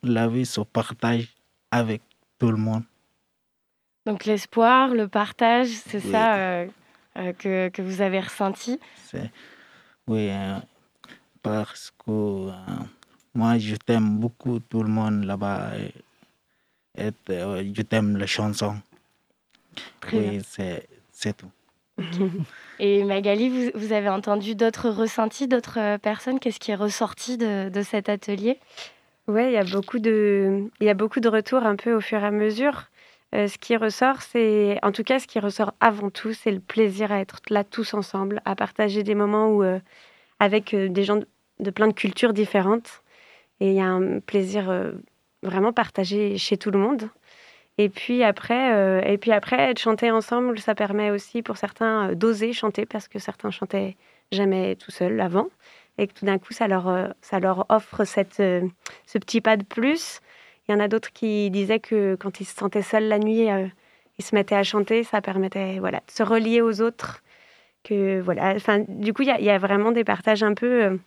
la 0.03 0.29
vie 0.29 0.45
se 0.45 0.61
partage 0.61 1.35
avec 1.71 2.03
tout 2.39 2.51
le 2.51 2.59
monde. 2.59 2.85
Donc 4.05 4.25
l'espoir, 4.25 4.89
le 4.89 5.09
partage, 5.09 5.69
c'est 5.69 6.05
oui. 6.05 6.11
ça 6.11 6.37
euh, 6.37 6.67
que, 7.39 7.69
que, 7.69 7.81
vous 7.81 8.01
avez 8.03 8.21
ressenti? 8.21 8.79
Oui, 10.07 10.31
parce 11.43 11.93
que 12.05 12.51
moi 13.35 13.59
je 13.59 13.77
t'aime 13.77 14.19
beaucoup, 14.19 14.59
tout 14.59 14.83
le 14.83 14.91
monde 14.91 15.25
là-bas, 15.25 15.71
et, 15.79 15.95
et 16.99 17.13
je 17.29 17.83
t'aime 17.83 18.17
la 18.17 18.27
chanson. 18.27 18.77
Très 20.01 20.19
oui, 20.19 20.41
c'est 21.13 21.37
tout. 21.37 21.51
Et 22.79 23.05
Magali, 23.05 23.71
vous, 23.75 23.93
avez 23.93 24.09
entendu 24.09 24.55
d'autres 24.55 24.89
ressentis, 24.89 25.47
d'autres 25.47 25.99
personnes? 25.99 26.41
Qu'est-ce 26.41 26.59
qui 26.59 26.71
est 26.71 26.77
ressorti 26.77 27.37
de, 27.37 27.83
cet 27.83 28.09
atelier? 28.09 28.59
Oui, 29.29 29.45
il 29.47 29.53
y 29.53 29.57
a 29.57 29.65
beaucoup 29.65 29.99
de, 29.99 30.65
y 30.81 30.89
a 30.89 30.95
beaucoup 30.95 31.21
de 31.21 31.29
retours 31.29 31.63
un 31.65 31.77
peu 31.77 31.95
au 31.95 32.01
fur 32.01 32.19
et 32.19 32.27
à 32.27 32.31
mesure. 32.31 32.89
Euh, 33.35 33.47
ce 33.47 33.57
qui 33.57 33.77
ressort, 33.77 34.21
c'est, 34.21 34.79
en 34.83 34.93
tout 34.93 35.05
cas, 35.05 35.19
ce 35.19 35.27
qui 35.27 35.39
ressort 35.39 35.73
avant 35.81 36.11
tout, 36.11 36.35
c'est 36.35 36.51
le 36.51 36.61
plaisir 36.61 37.13
à 37.13 37.21
être 37.21 37.41
là 37.49 37.65
tous 37.65 37.95
ensemble, 37.95 38.43
à 38.45 38.55
partager 38.55 39.03
des 39.05 39.15
moments 39.15 39.49
où, 39.49 39.63
euh, 39.63 39.79
avec 40.39 40.75
euh, 40.75 40.89
des 40.89 41.05
gens 41.05 41.17
de, 41.17 41.27
de, 41.61 41.71
plein 41.71 41.89
de 41.89 41.95
cultures 41.95 42.35
différentes. 42.35 43.03
Et 43.61 43.69
il 43.69 43.75
y 43.75 43.81
a 43.81 43.87
un 43.87 44.21
plaisir 44.21 44.69
euh, 44.69 44.93
vraiment 45.43 45.73
partagé 45.73 46.37
chez 46.37 46.57
tout 46.57 46.71
le 46.71 46.79
monde. 46.79 47.09
Et 47.79 47.89
puis 47.89 48.23
après, 48.23 48.75
euh, 48.75 49.01
et 49.03 49.19
puis 49.19 49.33
après, 49.33 49.75
chanter 49.77 50.11
ensemble, 50.11 50.59
ça 50.59 50.75
permet 50.75 51.11
aussi 51.11 51.43
pour 51.43 51.57
certains 51.57 52.11
euh, 52.11 52.15
d'oser 52.15 52.53
chanter 52.53 52.85
parce 52.87 53.09
que 53.09 53.19
certains 53.19 53.51
chantaient 53.51 53.97
jamais 54.31 54.77
tout 54.77 54.91
seuls 54.91 55.21
avant 55.21 55.49
et 55.99 56.07
que 56.07 56.13
tout 56.13 56.27
d'un 56.27 56.39
coup, 56.39 56.53
ça 56.53 56.69
leur, 56.69 56.89
euh, 56.89 57.09
ça 57.23 57.41
leur 57.41 57.67
offre 57.71 58.05
cette, 58.05 58.37
ce 58.37 59.19
petit 59.19 59.41
pas 59.41 59.57
de 59.57 59.65
plus. 59.65 60.21
Il 60.69 60.73
y 60.73 60.75
en 60.75 60.81
a 60.81 60.89
d'autres 60.89 61.13
qui 61.13 61.51
disaient 61.51 61.81
que 61.81 62.17
quand 62.17 62.41
ils 62.41 62.45
se 62.45 62.55
sentaient 62.55 62.83
seuls 62.83 63.09
la 63.09 63.19
nuit, 63.19 63.49
ils 64.19 64.25
se 64.25 64.35
mettaient 64.35 64.55
à 64.55 64.63
chanter, 64.63 65.03
ça 65.05 65.21
permettait 65.21 65.79
voilà, 65.81 65.99
de 66.07 66.11
se 66.11 66.23
relier 66.23 66.61
aux 66.61 66.81
autres. 66.81 67.23
Que, 67.85 68.21
voilà, 68.21 68.55
enfin, 68.55 68.85
du 68.89 69.13
coup, 69.13 69.23
il 69.23 69.29
y, 69.29 69.51
a 69.51 69.59
vraiment 69.59 69.91
des 69.91 70.05
partages 70.05 70.45
un 70.45 70.55
peu, 70.55 71.01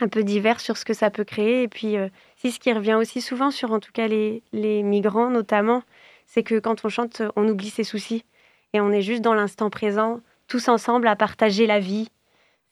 un 0.00 0.08
peu 0.08 0.24
divers 0.24 0.60
sur 0.60 0.76
ce 0.76 0.84
que 0.84 0.94
ça 0.94 1.10
peut 1.10 1.24
créer. 1.24 1.62
Et 1.62 1.68
puis, 1.68 1.96
c'est 2.36 2.50
ce 2.50 2.58
qui 2.58 2.72
revient 2.72 2.94
aussi 2.94 3.20
souvent 3.20 3.50
sur, 3.50 3.72
en 3.72 3.80
tout 3.80 3.92
cas, 3.92 4.08
les, 4.08 4.42
les 4.52 4.82
migrants 4.82 5.30
notamment, 5.30 5.82
c'est 6.26 6.42
que 6.42 6.58
quand 6.58 6.84
on 6.84 6.88
chante, 6.88 7.22
on 7.36 7.48
oublie 7.48 7.70
ses 7.70 7.84
soucis 7.84 8.24
et 8.72 8.80
on 8.80 8.90
est 8.90 9.02
juste 9.02 9.22
dans 9.22 9.34
l'instant 9.34 9.70
présent, 9.70 10.20
tous 10.48 10.68
ensemble 10.68 11.06
à 11.06 11.16
partager 11.16 11.66
la 11.66 11.80
vie. 11.80 12.08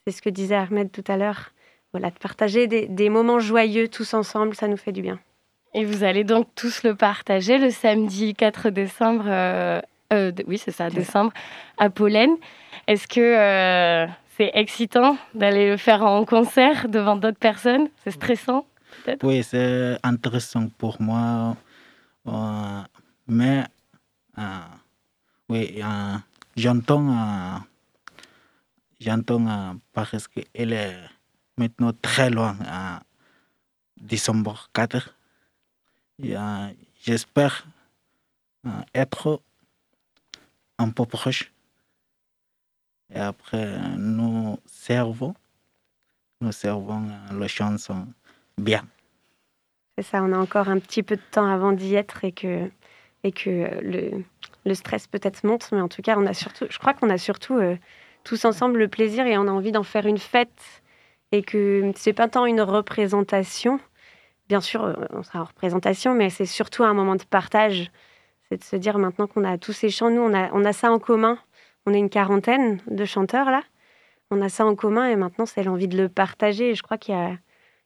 C'est 0.05 0.13
ce 0.13 0.21
que 0.21 0.31
disait 0.31 0.57
Ahmed 0.57 0.91
tout 0.91 1.05
à 1.07 1.17
l'heure. 1.17 1.53
Voilà, 1.93 2.11
de 2.11 2.19
partager 2.19 2.67
des, 2.67 2.87
des, 2.89 3.09
moments 3.09 3.39
joyeux 3.39 3.87
tous 3.87 4.15
ensemble, 4.15 4.55
ça 4.55 4.67
nous 4.67 4.77
fait 4.77 4.93
du 4.93 5.03
bien. 5.03 5.21
Et 5.75 5.85
vous 5.85 6.05
allez 6.05 6.25
donc 6.25 6.49
tous 6.55 6.83
le 6.83 6.95
partager 6.95 7.59
le 7.59 7.71
samedi 7.71 8.35
4 8.35 8.71
décembre, 8.71 9.25
euh, 9.27 9.81
euh, 10.13 10.33
oui 10.47 10.59
c'est 10.59 10.71
ça, 10.71 10.91
décembre, 10.91 11.33
à 11.79 11.91
Pollen. 11.91 12.31
Est-ce 12.87 13.07
que 13.07 13.21
euh, 13.21 14.07
c'est 14.37 14.51
excitant 14.55 15.17
d'aller 15.35 15.69
le 15.71 15.77
faire 15.77 16.03
en 16.03 16.25
concert 16.25 16.89
devant 16.89 17.17
d'autres 17.17 17.39
personnes 17.39 17.89
C'est 18.03 18.13
stressant 18.13 18.67
peut-être? 19.05 19.25
Oui, 19.25 19.43
c'est 19.43 19.99
intéressant 20.03 20.69
pour 20.79 21.01
moi. 21.01 21.57
mais 23.27 23.65
oui, 25.49 25.83
j'entends, 26.57 27.61
j'entends 29.01 29.77
parce 29.93 30.29
qu'elle 30.29 30.73
est 30.73 30.97
maintenant 31.59 31.93
très 32.01 32.31
loin, 32.31 32.57
décembre 34.01 34.69
4. 34.73 35.15
J'espère 37.05 37.67
être 38.95 39.43
un 40.79 40.91
peu 40.91 41.05
proche. 41.05 41.52
Et 43.15 43.19
après, 43.19 43.79
nous 43.99 44.59
servons, 44.67 45.35
nous 46.41 46.53
servons 46.53 47.03
la 47.33 47.49
chanson 47.49 48.07
bien. 48.59 48.83
C'est 49.99 50.05
ça, 50.05 50.23
on 50.23 50.33
a 50.33 50.39
encore 50.39 50.69
un 50.69 50.79
petit 50.79 51.03
peu 51.03 51.17
de 51.17 51.23
temps 51.31 51.47
avant 51.47 51.73
d'y 51.73 51.95
être 51.95 52.25
et 52.25 52.33
que, 52.33 52.71
et 53.25 53.33
que 53.33 53.69
le, 53.83 54.25
le 54.65 54.75
stress 54.75 55.07
peut-être 55.07 55.45
monte, 55.45 55.71
mais 55.73 55.81
en 55.81 55.89
tout 55.89 56.03
cas, 56.03 56.17
on 56.17 56.27
a 56.27 56.35
surtout, 56.35 56.67
je 56.71 56.79
crois 56.79 56.95
qu'on 56.95 57.11
a 57.11 57.19
surtout 57.19 57.59
euh, 57.59 57.77
tous 58.25 58.45
ensemble 58.45 58.79
le 58.79 58.89
plaisir 58.89 59.27
et 59.27 59.37
on 59.37 59.47
a 59.49 59.51
envie 59.51 59.73
d'en 59.73 59.83
faire 59.83 60.07
une 60.07 60.19
fête 60.19 60.83
et 61.33 61.43
que 61.43 61.93
c'est 61.97 62.13
pas 62.13 62.29
tant 62.29 62.47
une 62.47 62.61
représentation, 62.61 63.81
bien 64.49 64.61
sûr, 64.61 64.85
euh, 64.85 64.95
on 65.11 65.23
sera 65.23 65.41
en 65.41 65.45
représentation, 65.45 66.15
mais 66.15 66.31
c'est 66.31 66.47
surtout 66.47 66.85
un 66.85 66.95
moment 66.95 67.17
de 67.17 67.25
partage. 67.25 67.91
C'est 68.49 68.59
de 68.59 68.65
se 68.65 68.77
dire 68.77 68.99
maintenant 68.99 69.27
qu'on 69.27 69.45
a 69.45 69.59
tous 69.59 69.73
ces 69.73 69.91
chants, 69.91 70.11
nous, 70.11 70.21
on 70.21 70.35
a, 70.35 70.51
on 70.53 70.65
a 70.65 70.73
ça 70.73 70.93
en 70.93 70.99
commun. 70.99 71.39
On 71.87 71.95
est 71.95 71.99
une 71.99 72.11
quarantaine 72.11 72.81
de 72.87 73.05
chanteurs 73.05 73.51
là. 73.51 73.63
On 74.31 74.41
a 74.41 74.49
ça 74.49 74.65
en 74.65 74.75
commun 74.75 75.09
et 75.09 75.17
maintenant, 75.17 75.45
c'est 75.45 75.63
l'envie 75.63 75.89
de 75.89 75.97
le 75.99 76.09
partager. 76.09 76.71
Et 76.71 76.75
je 76.75 76.83
crois 76.83 76.97
qu'il 76.97 77.15
y 77.15 77.19
a, 77.19 77.37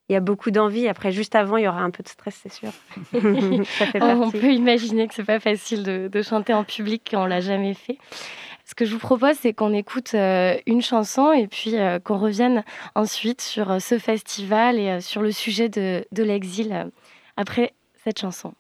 il 0.09 0.13
y 0.13 0.17
a 0.17 0.21
beaucoup 0.21 0.53
d'envie. 0.53 0.87
Après, 0.87 1.11
juste 1.11 1.35
avant, 1.35 1.57
il 1.57 1.65
y 1.65 1.69
aura 1.69 1.81
un 1.81 1.91
peu 1.91 2.05
de 2.05 2.09
stress, 2.09 2.39
c'est 2.41 2.53
sûr. 2.53 2.71
ça 3.79 3.87
fait 3.87 4.01
On 4.01 4.31
peut 4.31 4.53
imaginer 4.53 5.09
que 5.09 5.15
c'est 5.15 5.25
pas 5.25 5.41
facile 5.41 5.83
de, 5.83 6.07
de, 6.07 6.23
chanter 6.23 6.55
en 6.55 6.63
public 6.63 7.09
quand 7.11 7.25
on 7.25 7.27
l'a 7.27 7.41
jamais 7.41 7.75
fait. 7.75 7.99
Ce 8.65 8.75
que 8.75 8.85
je 8.85 8.93
vous 8.93 9.01
propose, 9.01 9.37
c'est 9.41 9.55
qu'on 9.55 9.73
écoute 9.73 10.15
euh, 10.15 10.57
une 10.67 10.83
chanson 10.83 11.33
et 11.33 11.49
puis 11.49 11.77
euh, 11.77 11.99
qu'on 11.99 12.19
revienne 12.19 12.65
ensuite 12.95 13.41
sur 13.41 13.73
euh, 13.73 13.79
ce 13.81 13.99
festival 13.99 14.79
et 14.79 15.01
sur 15.01 15.23
le 15.23 15.33
sujet 15.33 15.69
de, 15.69 16.05
de 16.13 16.23
l'exil 16.23 16.91
après 17.37 17.73
cette 18.05 18.21
chanson. 18.21 18.55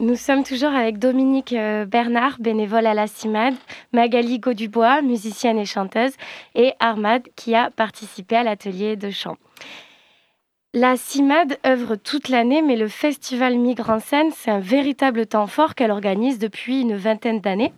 Nous 0.00 0.14
sommes 0.14 0.44
toujours 0.44 0.70
avec 0.70 1.00
Dominique 1.00 1.52
euh, 1.52 1.84
Bernard, 1.84 2.36
bénévole 2.38 2.86
à 2.86 2.94
la 2.94 3.08
CIMAD, 3.08 3.54
Magali 3.92 4.38
Gaudubois, 4.38 5.02
musicienne 5.02 5.58
et 5.58 5.64
chanteuse, 5.64 6.12
et 6.54 6.72
Armad, 6.78 7.22
qui 7.34 7.56
a 7.56 7.72
participé 7.72 8.36
à 8.36 8.44
l'atelier 8.44 8.94
de 8.94 9.10
chant. 9.10 9.36
La 10.72 10.96
CIMAD 10.96 11.58
œuvre 11.66 11.96
toute 11.96 12.28
l'année, 12.28 12.62
mais 12.62 12.76
le 12.76 12.86
festival 12.86 13.58
Migre 13.58 13.90
en 13.90 13.98
scène, 13.98 14.30
c'est 14.32 14.52
un 14.52 14.60
véritable 14.60 15.26
temps 15.26 15.48
fort 15.48 15.74
qu'elle 15.74 15.90
organise 15.90 16.38
depuis 16.38 16.82
une 16.82 16.94
vingtaine 16.94 17.40
d'années. 17.40 17.72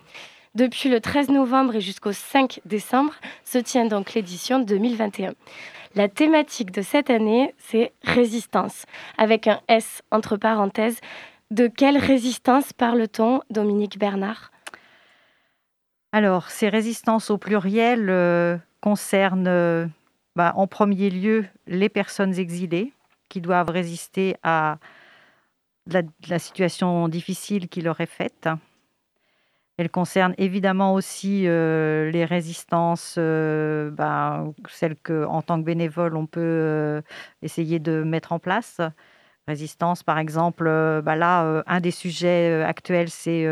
Depuis 0.55 0.91
le 0.91 1.01
13 1.01 1.31
novembre 1.31 1.77
et 1.77 1.81
jusqu'au 1.81 2.13
5 2.13 2.61
décembre 2.67 3.15
se 3.45 3.57
tient 3.57 3.87
donc 3.87 4.13
l'édition 4.13 4.59
2021. 4.59 5.33
La 5.95 6.09
thématique 6.09 6.71
de 6.71 6.83
cette 6.83 7.09
année, 7.09 7.55
c'est 7.57 7.93
résistance, 8.03 8.85
avec 9.17 9.47
un 9.47 9.61
S 9.69 10.03
entre 10.11 10.37
parenthèses, 10.37 11.01
de 11.51 11.67
quelle 11.67 11.99
résistance 11.99 12.73
parle-t-on, 12.73 13.41
Dominique 13.51 13.99
Bernard? 13.99 14.53
Alors, 16.13 16.51
ces 16.51 16.69
résistances 16.69 17.31
au 17.31 17.39
pluriel 17.39 18.09
euh, 18.09 18.57
concernent 18.81 19.49
euh, 19.49 19.87
bah, 20.37 20.53
en 20.57 20.67
premier 20.67 21.11
lieu 21.11 21.45
les 21.67 21.89
personnes 21.89 22.39
exilées 22.39 22.93
qui 23.29 23.41
doivent 23.41 23.71
résister 23.71 24.37
à 24.43 24.79
la, 25.87 26.39
situation 26.39 27.09
difficile 27.09 27.69
qui 27.69 27.81
leur 27.81 28.01
est 28.01 28.07
faite. 28.07 28.49
Elles 29.77 29.91
concernent 29.91 30.35
évidemment 30.37 30.95
aussi 30.95 31.47
euh, 31.47 32.11
les 32.11 32.25
résistances, 32.25 33.19
bah, 33.19 34.45
celles 34.69 34.97
qu'en 34.97 35.43
tant 35.43 35.59
que 35.59 35.65
bénévole, 35.65 36.17
on 36.17 36.27
peut 36.27 37.03
essayer 37.43 37.79
de 37.79 38.03
mettre 38.03 38.33
en 38.33 38.39
place 38.39 38.81
par 40.05 40.19
exemple. 40.19 40.67
Euh, 40.67 41.03
bah 41.03 41.17
là, 41.17 41.45
euh, 41.45 41.63
un 41.67 41.81
des 41.81 41.91
sujets 41.91 42.51
euh, 42.51 42.67
actuels, 42.67 43.11
c'est 43.11 43.47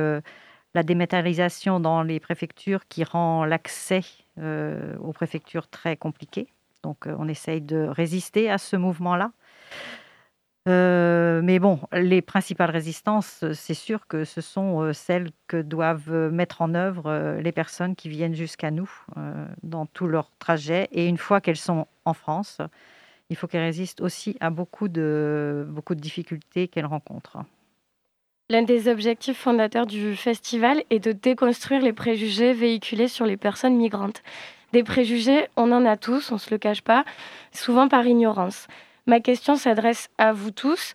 la 0.74 0.82
dématérialisation 0.82 1.80
dans 1.80 2.02
les 2.02 2.20
préfectures 2.20 2.86
qui 2.88 3.04
rend 3.04 3.44
l'accès 3.44 4.02
aux 4.38 5.12
préfectures 5.12 5.66
très 5.68 5.96
compliqué. 5.96 6.46
Donc, 6.84 7.06
on 7.06 7.26
essaye 7.26 7.60
de 7.60 7.88
résister 7.88 8.48
à 8.50 8.58
ce 8.58 8.76
mouvement-là. 8.76 9.32
mais 10.66 11.58
bon, 11.58 11.80
les 11.92 12.22
principales 12.22 12.70
résistances, 12.70 13.44
c'est 13.54 13.74
sûr 13.74 14.06
que 14.06 14.24
ce 14.24 14.40
sont 14.40 14.92
celles 14.92 15.30
que 15.48 15.60
doivent 15.60 16.12
mettre 16.30 16.62
en 16.62 16.74
œuvre 16.74 17.38
les 17.40 17.52
personnes 17.52 17.96
qui 17.96 18.08
viennent 18.08 18.34
jusqu'à 18.34 18.70
nous 18.70 18.90
dans 19.62 19.86
tout 19.86 20.06
leur 20.06 20.30
trajet. 20.38 20.88
Et 20.92 21.06
une 21.06 21.18
fois 21.18 21.40
qu'elles 21.40 21.56
sont 21.56 21.86
en 22.04 22.14
France, 22.14 22.60
il 23.30 23.36
faut 23.36 23.46
qu'elle 23.46 23.62
résiste 23.62 24.00
aussi 24.00 24.36
à 24.40 24.50
beaucoup 24.50 24.88
de, 24.88 25.66
beaucoup 25.68 25.94
de 25.94 26.00
difficultés 26.00 26.68
qu'elle 26.68 26.86
rencontre. 26.86 27.38
L'un 28.50 28.62
des 28.62 28.88
objectifs 28.88 29.36
fondateurs 29.36 29.86
du 29.86 30.16
festival 30.16 30.82
est 30.88 31.00
de 31.00 31.12
déconstruire 31.12 31.82
les 31.82 31.92
préjugés 31.92 32.54
véhiculés 32.54 33.08
sur 33.08 33.26
les 33.26 33.36
personnes 33.36 33.76
migrantes. 33.76 34.22
Des 34.72 34.82
préjugés, 34.82 35.48
on 35.56 35.70
en 35.72 35.84
a 35.84 35.96
tous, 35.98 36.30
on 36.30 36.34
ne 36.34 36.40
se 36.40 36.50
le 36.50 36.58
cache 36.58 36.80
pas, 36.80 37.04
souvent 37.52 37.88
par 37.88 38.06
ignorance. 38.06 38.66
Ma 39.06 39.20
question 39.20 39.56
s'adresse 39.56 40.08
à 40.16 40.32
vous 40.32 40.50
tous. 40.50 40.94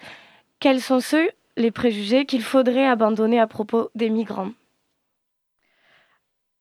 Quels 0.60 0.82
sont 0.82 1.00
ceux, 1.00 1.30
les 1.58 1.72
préjugés, 1.72 2.26
qu'il 2.26 2.41
faudrait 2.41 2.88
abandonner 2.88 3.39
à 3.39 3.48
propos 3.48 3.89
des 3.93 4.10
migrants? 4.10 4.52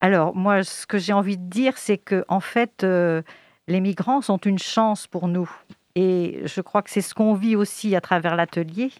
Alors, 0.02 0.35
moi, 0.35 0.64
ce 0.64 0.87
que 0.87 0.98
j'ai 0.98 1.12
envie 1.12 1.38
de 1.38 1.48
dire, 1.48 1.78
c'est 1.78 1.98
que, 1.98 2.24
en 2.28 2.40
fait, 2.40 2.85
euh, 2.85 3.22
les 3.72 3.80
migrants 3.80 4.20
sont 4.20 4.38
une 4.38 4.58
chance 4.58 5.06
pour 5.06 5.28
nous. 5.28 5.50
Et 5.94 6.42
je 6.44 6.61
crois 6.61 6.82
que 6.82 6.90
c'est 6.90 7.00
ce 7.00 7.14
qu'on 7.14 7.35
vit 7.35 7.56
aussi 7.56 7.96
à 7.96 8.00
travers 8.00 8.37
l'atelier 8.37 8.92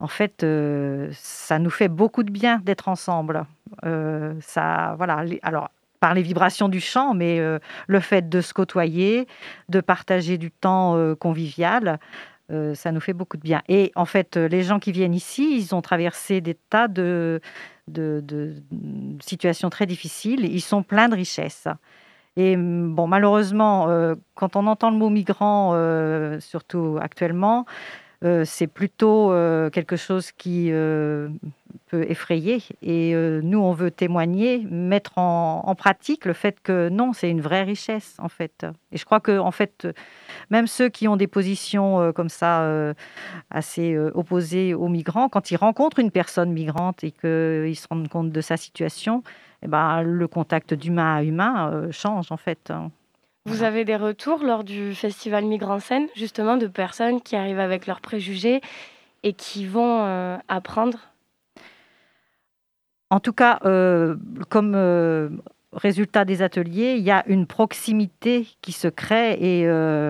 en 0.00 0.08
fait, 0.08 0.42
euh, 0.42 1.10
ça 1.12 1.58
nous 1.58 1.70
fait 1.70 1.88
beaucoup 1.88 2.22
de 2.22 2.30
bien 2.30 2.58
d'être 2.64 2.88
ensemble. 2.88 3.44
Euh, 3.84 4.34
ça, 4.40 4.94
voilà. 4.96 5.24
Alors, 5.42 5.70
par 6.00 6.14
les 6.14 6.22
vibrations 6.22 6.70
du 6.70 6.80
chant, 6.80 7.12
mais 7.12 7.38
euh, 7.38 7.58
le 7.86 8.00
fait 8.00 8.26
de 8.30 8.40
se 8.40 8.54
côtoyer, 8.54 9.28
de 9.68 9.80
partager 9.80 10.38
du 10.38 10.50
temps 10.50 11.14
convivial, 11.16 12.00
ça 12.74 12.90
nous 12.90 12.98
fait 12.98 13.12
beaucoup 13.12 13.36
de 13.36 13.42
bien. 13.42 13.62
Et 13.68 13.92
en 13.94 14.06
fait, 14.06 14.36
les 14.36 14.64
gens 14.64 14.80
qui 14.80 14.90
viennent 14.90 15.14
ici, 15.14 15.56
ils 15.56 15.72
ont 15.72 15.82
traversé 15.82 16.40
des 16.40 16.54
tas 16.54 16.88
de, 16.88 17.40
de, 17.86 18.20
de 18.24 18.56
situations 19.22 19.70
très 19.70 19.86
difficiles. 19.86 20.44
Ils 20.44 20.60
sont 20.60 20.82
pleins 20.82 21.08
de 21.08 21.14
richesses. 21.14 21.68
Et 22.36 22.56
bon, 22.56 23.06
malheureusement, 23.06 23.88
quand 24.34 24.56
on 24.56 24.66
entend 24.66 24.90
le 24.90 24.96
mot 24.96 25.10
migrant, 25.10 25.74
surtout 26.40 26.98
actuellement, 27.00 27.66
euh, 28.22 28.44
c'est 28.44 28.66
plutôt 28.66 29.32
euh, 29.32 29.70
quelque 29.70 29.96
chose 29.96 30.30
qui 30.30 30.70
euh, 30.72 31.30
peut 31.86 32.04
effrayer. 32.10 32.62
Et 32.82 33.14
nous, 33.14 33.58
on 33.58 33.72
veut 33.72 33.90
témoigner, 33.90 34.66
mettre 34.70 35.16
en, 35.16 35.74
pratique 35.74 36.26
le 36.26 36.34
fait 36.34 36.60
que 36.62 36.90
non, 36.90 37.12
c'est 37.14 37.30
une 37.30 37.40
vraie 37.40 37.62
richesse, 37.62 38.16
en 38.18 38.28
fait. 38.28 38.66
Et 38.92 38.98
je 38.98 39.04
crois 39.06 39.20
que, 39.20 39.38
en 39.38 39.50
fait, 39.50 39.88
même 40.50 40.66
ceux 40.66 40.90
qui 40.90 41.08
ont 41.08 41.16
des 41.16 41.26
positions 41.26 42.12
comme 42.12 42.28
ça 42.28 42.68
assez 43.50 43.96
opposées 44.14 44.74
aux 44.74 44.88
migrants, 44.88 45.28
quand 45.28 45.50
ils 45.50 45.56
rencontrent 45.56 46.00
une 46.00 46.10
personne 46.10 46.52
migrante 46.52 47.02
et 47.02 47.12
qu'ils 47.12 47.76
se 47.76 47.86
rendent 47.88 48.08
compte 48.08 48.30
de 48.30 48.40
sa 48.40 48.56
situation, 48.56 49.22
eh 49.62 49.68
ben, 49.68 50.02
le 50.02 50.28
contact 50.28 50.74
d'humain 50.74 51.16
à 51.16 51.22
humain 51.22 51.90
change, 51.90 52.32
en 52.32 52.36
fait. 52.36 52.72
Vous 53.46 53.62
avez 53.62 53.84
des 53.84 53.96
retours 53.96 54.44
lors 54.44 54.64
du 54.64 54.94
festival 54.94 55.44
Migrants 55.46 55.80
Scène, 55.80 56.08
justement, 56.14 56.56
de 56.58 56.66
personnes 56.66 57.22
qui 57.22 57.36
arrivent 57.36 57.58
avec 57.58 57.86
leurs 57.86 58.00
préjugés 58.00 58.60
et 59.22 59.32
qui 59.32 59.66
vont 59.66 60.04
euh, 60.04 60.36
apprendre? 60.48 60.98
En 63.08 63.18
tout 63.18 63.32
cas, 63.32 63.58
euh, 63.64 64.16
comme 64.50 64.74
euh, 64.74 65.30
résultat 65.72 66.24
des 66.24 66.42
ateliers, 66.42 66.96
il 66.98 67.02
y 67.02 67.10
a 67.10 67.24
une 67.26 67.46
proximité 67.46 68.46
qui 68.60 68.72
se 68.72 68.88
crée 68.88 69.32
et 69.40 69.66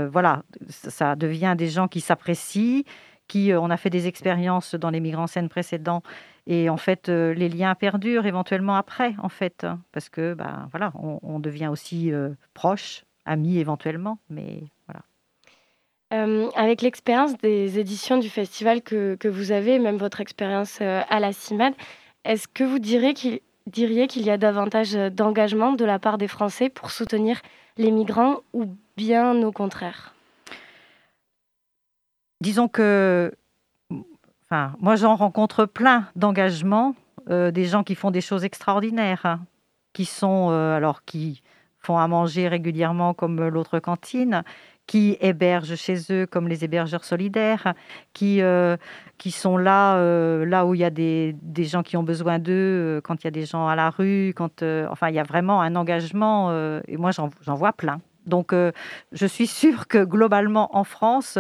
voilà, 0.09 0.43
ça 0.69 1.15
devient 1.15 1.55
des 1.57 1.69
gens 1.69 1.87
qui 1.87 2.01
s'apprécient, 2.01 2.83
qui 3.29 3.53
on 3.55 3.71
a 3.71 3.77
fait 3.77 3.91
des 3.91 4.07
expériences 4.09 4.75
dans 4.75 4.91
les 4.91 5.01
Migrants 5.01 5.29
Scène 5.29 5.49
précédents 5.49 6.03
et 6.47 6.69
en 6.69 6.77
fait, 6.77 7.09
les 7.09 7.49
liens 7.49 7.75
perdurent 7.75 8.27
éventuellement 8.27 8.77
après, 8.77 9.15
en 9.23 9.29
fait, 9.29 9.67
parce 9.93 10.09
que 10.09 10.35
ben, 10.35 10.69
voilà, 10.71 10.93
on, 10.95 11.19
on 11.23 11.39
devient 11.39 11.69
aussi 11.69 12.13
proche 12.55 13.05
amis 13.25 13.59
éventuellement, 13.59 14.19
mais 14.29 14.63
voilà. 14.87 15.03
Euh, 16.13 16.51
avec 16.57 16.83
l'expérience 16.83 17.37
des 17.39 17.79
éditions 17.79 18.19
du 18.19 18.29
festival 18.29 18.83
que, 18.83 19.15
que 19.15 19.29
vous 19.29 19.53
avez, 19.53 19.79
même 19.79 19.97
votre 19.97 20.21
expérience 20.21 20.79
euh, 20.81 21.03
à 21.09 21.21
la 21.21 21.33
CIMAD, 21.33 21.75
est-ce 22.25 22.49
que 22.49 22.65
vous 22.65 22.81
diriez 22.81 23.15
qu'il 23.15 23.41
diriez 23.67 24.09
qu'il 24.09 24.23
y 24.23 24.31
a 24.31 24.37
davantage 24.37 24.95
d'engagement 24.95 25.73
de 25.73 25.85
la 25.85 26.01
part 26.01 26.19
des 26.19 26.27
Français 26.27 26.69
pour 26.69 26.91
soutenir 26.91 27.41
les 27.77 27.93
migrants 27.93 28.41
ou 28.53 28.65
bien 28.97 29.41
au 29.43 29.53
contraire? 29.53 30.15
Disons 32.41 32.67
que 32.67 33.33
enfin, 34.51 34.75
moi 34.81 34.97
j'en 34.97 35.17
rencontre 35.17 35.65
plein 35.65 36.07
d'engagements, 36.17 36.95
euh, 37.31 37.51
des 37.51 37.65
gens 37.65 37.83
qui 37.83 37.95
font 37.95 38.11
des 38.11 38.21
choses 38.21 38.45
extraordinaires, 38.45 39.25
hein, 39.25 39.41
qui 39.93 40.05
sont 40.05 40.51
alors 40.51 41.05
qui 41.05 41.43
font 41.79 41.99
à 41.99 42.07
manger 42.09 42.47
régulièrement 42.49 43.15
comme 43.15 43.49
l'autre 43.49 43.79
cantine, 43.79 44.45
qui 44.91 45.17
hébergent 45.21 45.77
chez 45.77 45.99
eux 46.11 46.27
comme 46.27 46.49
les 46.49 46.65
hébergeurs 46.65 47.05
solidaires, 47.05 47.75
qui, 48.13 48.43
euh, 48.43 48.77
qui 49.19 49.31
sont 49.31 49.57
là, 49.57 49.95
euh, 49.99 50.45
là 50.45 50.67
où 50.67 50.75
il 50.75 50.81
y 50.81 50.85
a 50.85 50.91
des, 50.91 51.37
des, 51.43 51.63
gens 51.63 51.85
qui 51.85 51.97
ont 51.97 52.03
besoin 52.03 52.41
d'eux, 52.41 52.53
euh, 52.53 53.01
quand 53.01 53.23
il 53.23 53.27
y 53.27 53.29
a 53.29 53.31
des 53.31 53.47
gens 53.47 53.69
à 53.69 53.77
la 53.77 53.91
rue, 53.91 54.33
quand, 54.35 54.65
enfin, 54.91 55.09
il 55.09 55.15
y 55.15 55.21
a 55.21 55.23
vraiment 55.23 55.63
un 55.63 55.77
engagement, 55.77 56.53
et 56.89 56.97
moi 56.97 57.13
j'en 57.13 57.55
vois 57.55 57.73
plein. 57.73 58.01
Donc, 58.27 58.53
je 58.53 59.27
suis 59.27 59.47
sûre 59.47 59.89
que 59.89 60.05
globalement 60.05 60.77
en 60.77 60.85
France, 60.85 61.39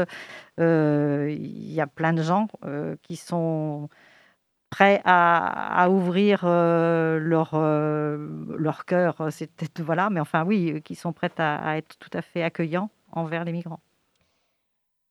il 0.58 1.72
y 1.72 1.80
a 1.80 1.86
plein 1.86 2.12
de 2.12 2.22
gens 2.22 2.48
qui 3.02 3.16
sont 3.16 3.88
prêts 4.70 5.02
à, 5.04 5.88
ouvrir 5.90 6.42
euh, 6.44 7.18
leur, 7.18 7.50
euh, 7.54 8.16
leur 8.56 8.84
cœur, 8.84 9.16
c'est 9.30 9.48
peut-être, 9.48 9.82
voilà, 9.82 10.08
mais 10.10 10.20
enfin 10.20 10.44
oui, 10.44 10.80
qui 10.82 10.94
sont 10.94 11.12
prêts 11.12 11.32
à, 11.38 11.76
être 11.76 11.98
tout 11.98 12.10
à 12.14 12.22
fait 12.22 12.42
accueillants 12.42 12.88
envers 13.12 13.44
les 13.44 13.52
migrants. 13.52 13.80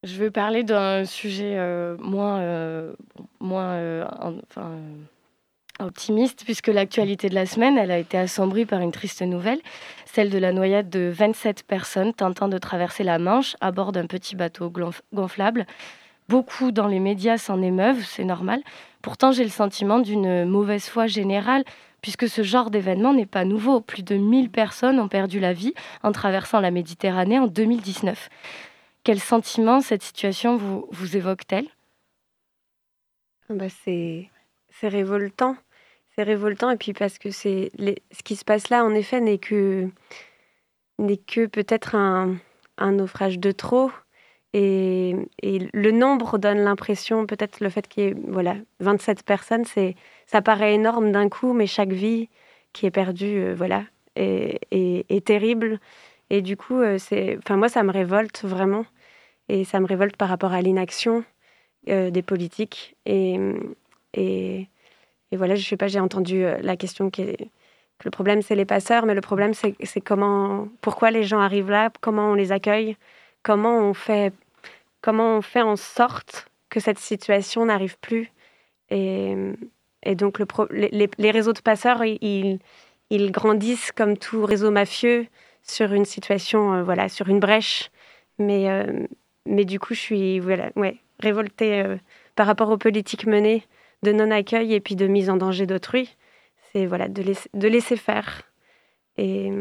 Je 0.03 0.15
veux 0.15 0.31
parler 0.31 0.63
d'un 0.63 1.03
sujet 1.03 1.57
euh, 1.57 1.97
moins, 1.97 2.93
moins 3.41 4.07
enfin, 4.21 4.77
optimiste, 5.79 6.43
puisque 6.43 6.67
l'actualité 6.67 7.29
de 7.29 7.35
la 7.35 7.45
semaine, 7.45 7.77
elle 7.77 7.91
a 7.91 7.97
été 7.97 8.17
assombrie 8.17 8.65
par 8.65 8.81
une 8.81 8.91
triste 8.91 9.21
nouvelle, 9.21 9.59
celle 10.05 10.29
de 10.29 10.37
la 10.37 10.51
noyade 10.51 10.89
de 10.89 11.11
27 11.13 11.63
personnes 11.63 12.13
tentant 12.13 12.47
de 12.47 12.57
traverser 12.57 13.03
la 13.03 13.19
Manche 13.19 13.55
à 13.61 13.71
bord 13.71 13.91
d'un 13.91 14.05
petit 14.05 14.35
bateau 14.35 14.71
gonflable. 15.13 15.65
Beaucoup 16.27 16.71
dans 16.71 16.87
les 16.87 16.99
médias 16.99 17.37
s'en 17.37 17.61
émeuvent, 17.61 18.03
c'est 18.05 18.23
normal, 18.23 18.61
Pourtant, 19.01 19.31
j'ai 19.31 19.43
le 19.43 19.49
sentiment 19.49 19.99
d'une 19.99 20.45
mauvaise 20.45 20.85
foi 20.89 21.07
générale, 21.07 21.63
puisque 22.01 22.27
ce 22.27 22.43
genre 22.43 22.69
d'événement 22.69 23.13
n'est 23.13 23.25
pas 23.25 23.45
nouveau. 23.45 23.79
Plus 23.79 24.03
de 24.03 24.15
1000 24.15 24.49
personnes 24.49 24.99
ont 24.99 25.07
perdu 25.07 25.39
la 25.39 25.53
vie 25.53 25.73
en 26.03 26.11
traversant 26.11 26.59
la 26.59 26.71
Méditerranée 26.71 27.39
en 27.39 27.47
2019. 27.47 28.29
Quel 29.03 29.19
sentiment 29.19 29.79
cette 29.79 30.03
situation 30.03 30.57
vous, 30.57 30.87
vous 30.91 31.15
évoque-t-elle? 31.15 31.67
Bah 33.49 33.69
c'est, 33.69 34.29
révoltant. 34.83 35.55
C'est 36.19 36.23
révoltant, 36.23 36.69
et 36.69 36.75
puis 36.75 36.91
parce 36.91 37.17
que 37.17 37.31
c'est 37.31 37.71
ce 37.79 38.23
qui 38.23 38.35
se 38.35 38.43
passe 38.43 38.67
là, 38.67 38.83
en 38.83 38.93
effet, 38.93 39.21
n'est 39.21 39.37
que, 39.37 39.87
n'est 40.97 41.15
que 41.15 41.45
peut-être 41.45 41.95
un, 41.95 42.35
naufrage 42.81 43.39
de 43.39 43.53
trop. 43.53 43.89
Et, 44.51 45.15
le 45.41 45.91
nombre 45.91 46.37
donne 46.37 46.57
l'impression, 46.57 47.25
peut-être 47.25 47.61
le 47.61 47.69
fait 47.69 47.87
qu'il 47.87 48.03
y 48.03 48.07
ait 48.07 48.15
voilà, 48.27 48.57
27 48.81 49.23
personnes, 49.23 49.63
c'est, 49.63 49.95
ça 50.27 50.41
paraît 50.41 50.73
énorme 50.73 51.13
d'un 51.13 51.29
coup, 51.29 51.53
mais 51.53 51.67
chaque 51.67 51.93
vie 51.93 52.27
qui 52.73 52.85
est 52.85 52.91
perdue 52.91 53.39
euh, 53.39 53.55
voilà, 53.55 53.85
est, 54.17 54.59
est, 54.71 55.25
terrible. 55.25 55.79
Et 56.29 56.41
du 56.41 56.57
coup, 56.57 56.81
euh, 56.81 56.97
c'est, 56.97 57.37
enfin, 57.37 57.55
moi, 57.55 57.69
ça 57.69 57.81
me 57.83 57.91
révolte 57.93 58.43
vraiment. 58.43 58.85
Et 59.47 59.63
ça 59.63 59.79
me 59.79 59.85
révolte 59.85 60.17
par 60.17 60.27
rapport 60.27 60.51
à 60.51 60.61
l'inaction 60.61 61.23
euh, 61.87 62.09
des 62.11 62.23
politiques. 62.23 62.97
Et, 63.05 63.39
et, 64.15 64.67
et, 65.31 65.37
voilà, 65.37 65.55
je 65.55 65.67
sais 65.67 65.77
pas, 65.77 65.87
j'ai 65.87 65.99
entendu 65.99 66.43
la 66.61 66.75
question 66.75 67.09
qui 67.09 67.21
est, 67.21 67.37
que 67.37 68.05
le 68.05 68.11
problème, 68.11 68.41
c'est 68.41 68.55
les 68.55 68.65
passeurs, 68.65 69.05
mais 69.05 69.13
le 69.13 69.21
problème, 69.21 69.53
c'est, 69.53 70.01
comment, 70.01 70.67
pourquoi 70.81 71.11
les 71.11 71.23
gens 71.23 71.39
arrivent 71.39 71.69
là, 71.69 71.91
comment 72.01 72.31
on 72.31 72.33
les 72.33 72.51
accueille 72.51 72.95
comment 73.43 73.79
on 73.79 73.93
fait, 73.93 74.33
comment 75.01 75.37
on 75.37 75.41
fait 75.41 75.61
en 75.61 75.75
sorte 75.75 76.49
que 76.69 76.79
cette 76.79 76.99
situation 76.99 77.65
n'arrive 77.65 77.97
plus. 77.99 78.31
Et, 78.89 79.35
donc, 80.15 80.39
le 80.39 80.47
les, 81.17 81.31
réseaux 81.31 81.53
de 81.53 81.61
passeurs, 81.61 82.03
ils, 82.03 82.59
grandissent 83.11 83.91
comme 83.91 84.17
tout 84.17 84.45
réseau 84.45 84.71
mafieux 84.71 85.27
sur 85.63 85.93
une 85.93 86.05
situation, 86.05 86.73
euh, 86.73 86.83
voilà, 86.83 87.09
sur 87.09 87.27
une 87.27 87.39
brèche. 87.39 87.91
Mais, 88.39 88.69
euh, 88.69 89.05
mais 89.45 89.65
du 89.65 89.79
coup, 89.79 89.93
je 89.93 89.99
suis 89.99 90.39
voilà, 90.39 90.71
ouais, 90.75 90.97
révoltée 91.19 91.83
euh, 91.83 91.97
par 92.35 92.47
rapport 92.47 92.69
aux 92.69 92.77
politiques 92.77 93.27
menées 93.27 93.63
de 94.03 94.11
non-accueil 94.11 94.73
et 94.73 94.79
puis 94.79 94.95
de 94.95 95.07
mise 95.07 95.29
en 95.29 95.37
danger 95.37 95.65
d'autrui. 95.65 96.15
C'est 96.71 96.85
voilà, 96.85 97.07
de, 97.07 97.21
laisser, 97.21 97.49
de 97.53 97.67
laisser 97.67 97.97
faire 97.97 98.43
et, 99.17 99.51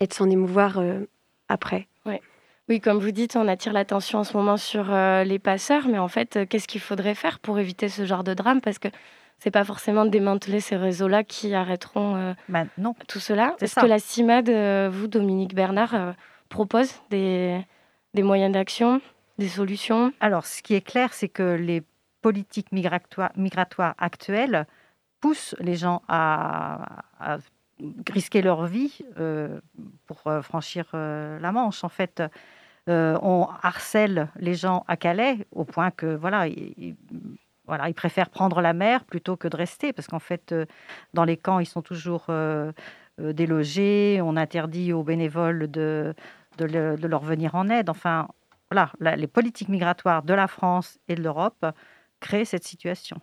et 0.00 0.06
de 0.06 0.12
s'en 0.12 0.30
émouvoir 0.30 0.80
après. 1.48 1.88
Oui, 2.68 2.80
comme 2.80 2.98
vous 2.98 3.10
dites, 3.10 3.36
on 3.36 3.46
attire 3.46 3.74
l'attention 3.74 4.20
en 4.20 4.24
ce 4.24 4.34
moment 4.34 4.56
sur 4.56 4.86
euh, 4.90 5.22
les 5.22 5.38
passeurs, 5.38 5.86
mais 5.86 5.98
en 5.98 6.08
fait, 6.08 6.36
euh, 6.36 6.46
qu'est-ce 6.46 6.66
qu'il 6.66 6.80
faudrait 6.80 7.14
faire 7.14 7.38
pour 7.38 7.58
éviter 7.58 7.90
ce 7.90 8.06
genre 8.06 8.24
de 8.24 8.32
drame? 8.32 8.62
Parce 8.62 8.78
que 8.78 8.88
c'est 9.38 9.50
pas 9.50 9.64
forcément 9.64 10.06
démanteler 10.06 10.60
ces 10.60 10.76
réseaux-là 10.76 11.24
qui 11.24 11.54
arrêteront 11.54 12.16
euh, 12.16 12.32
bah, 12.48 12.64
non. 12.78 12.94
tout 13.06 13.20
cela. 13.20 13.54
Est-ce 13.60 13.78
que 13.78 13.84
la 13.84 13.98
CIMAD, 13.98 14.48
vous, 14.90 15.08
Dominique 15.08 15.54
Bernard, 15.54 16.14
propose 16.48 16.94
des, 17.10 17.60
des 18.14 18.22
moyens 18.22 18.52
d'action, 18.52 19.02
des 19.36 19.48
solutions? 19.48 20.14
Alors, 20.20 20.46
ce 20.46 20.62
qui 20.62 20.74
est 20.74 20.80
clair, 20.80 21.12
c'est 21.12 21.28
que 21.28 21.42
les 21.42 21.82
politique 22.24 22.72
migratoire, 22.72 23.32
migratoire 23.36 23.94
actuelle 23.98 24.66
pousse 25.20 25.54
les 25.60 25.76
gens 25.76 26.00
à, 26.08 27.36
risquer 28.08 28.40
leur 28.40 28.64
vie 28.64 29.00
euh, 29.18 29.60
pour 30.06 30.20
euh, 30.26 30.40
franchir 30.40 30.86
euh, 30.94 31.38
la 31.38 31.52
Manche. 31.52 31.84
En 31.84 31.90
fait, 31.90 32.22
on 32.86 33.46
harcèle 33.62 34.28
les 34.36 34.54
gens 34.54 34.84
à 34.88 34.96
Calais 34.96 35.36
au 35.52 35.64
point 35.64 35.90
que 35.90 36.06
voilà, 36.24 36.48
ils, 36.48 36.96
voilà, 37.66 37.90
ils 37.90 37.94
préfèrent 37.94 38.30
prendre 38.30 38.62
la 38.62 38.72
mer 38.72 39.04
plutôt 39.04 39.36
que 39.36 39.48
de 39.48 39.56
rester 39.56 39.92
parce 39.92 40.08
qu'en 40.08 40.24
fait, 40.30 40.54
dans 41.12 41.24
les 41.24 41.36
camps, 41.36 41.58
ils 41.58 41.72
sont 41.74 41.82
toujours 41.82 42.26
délogés. 43.18 44.20
On 44.22 44.36
interdit 44.36 44.94
aux 44.94 45.02
bénévoles 45.02 45.70
de, 45.70 46.14
de, 46.58 47.06
leur 47.06 47.22
venir 47.22 47.54
en 47.54 47.68
aide. 47.68 47.88
Enfin, 47.90 48.28
voilà, 48.70 49.16
les 49.16 49.26
politiques 49.26 49.68
migratoires 49.68 50.22
de 50.22 50.34
la 50.34 50.46
France 50.46 50.98
et 51.08 51.14
de 51.14 51.22
l'Europe 51.22 51.64
créent 52.24 52.46
cette 52.46 52.64
situation. 52.64 53.18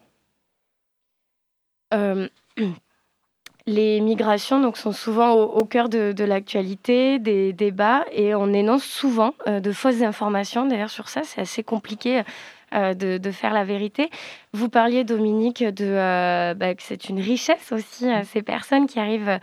Euh, 1.93 2.29
les 3.65 3.99
migrations 3.99 4.61
donc, 4.61 4.77
sont 4.77 4.91
souvent 4.91 5.33
au, 5.33 5.65
cœur 5.65 5.89
de, 5.89 6.23
l'actualité, 6.23 7.19
des 7.19 7.51
débats, 7.51 8.05
et 8.11 8.35
on 8.35 8.53
énonce 8.53 8.83
souvent 8.83 9.33
euh, 9.47 9.59
de 9.59 9.71
fausses 9.71 10.03
informations. 10.03 10.65
D'ailleurs, 10.67 10.91
sur 10.91 11.09
ça, 11.09 11.23
c'est 11.23 11.41
assez 11.41 11.63
compliqué 11.63 12.21
euh, 12.73 12.93
de, 12.93 13.31
faire 13.31 13.53
la 13.53 13.63
vérité. 13.63 14.09
Vous 14.53 14.69
parliez, 14.69 15.03
Dominique, 15.03 15.63
de, 15.63 16.53
bah, 16.53 16.75
que 16.75 16.83
c'est 16.83 17.09
une 17.09 17.19
richesse 17.19 17.71
aussi, 17.71 18.05
ces 18.25 18.43
personnes 18.43 18.85
qui 18.85 18.99
arrivent 18.99 19.39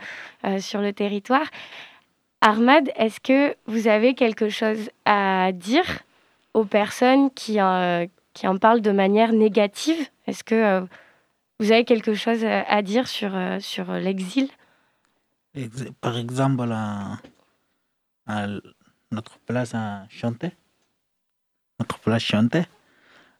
sur 0.59 0.81
le 0.81 0.93
territoire. 0.93 1.45
Armad, 2.41 2.89
est-ce 2.95 3.19
que 3.19 3.55
vous 3.67 3.89
avez 3.89 4.13
quelque 4.13 4.47
chose 4.47 4.89
à 5.03 5.51
dire 5.51 6.03
aux 6.53 6.63
personnes 6.63 7.29
qui, 7.31 7.59
qui 8.39 8.47
en 8.47 8.57
parlent 8.57 8.81
de 8.81 8.91
manière 8.91 9.33
négative 9.33 10.07
Est-ce 10.25 10.45
que 10.45 10.87
vous 11.59 11.73
avez 11.73 11.83
quelque 11.83 12.13
chose 12.13 12.45
à 12.45 12.81
dire 12.81 13.05
sur, 13.05 13.35
euh, 13.35 13.59
sur 13.59 13.91
l'exil? 13.91 14.47
Par 15.99 16.15
exemple, 16.17 16.71
à, 16.71 17.17
notre 19.11 19.39
place 19.39 19.75
à 19.75 20.05
chanter. 20.09 20.51
Notre 21.79 21.99
place 21.99 22.23
chanter. 22.23 22.63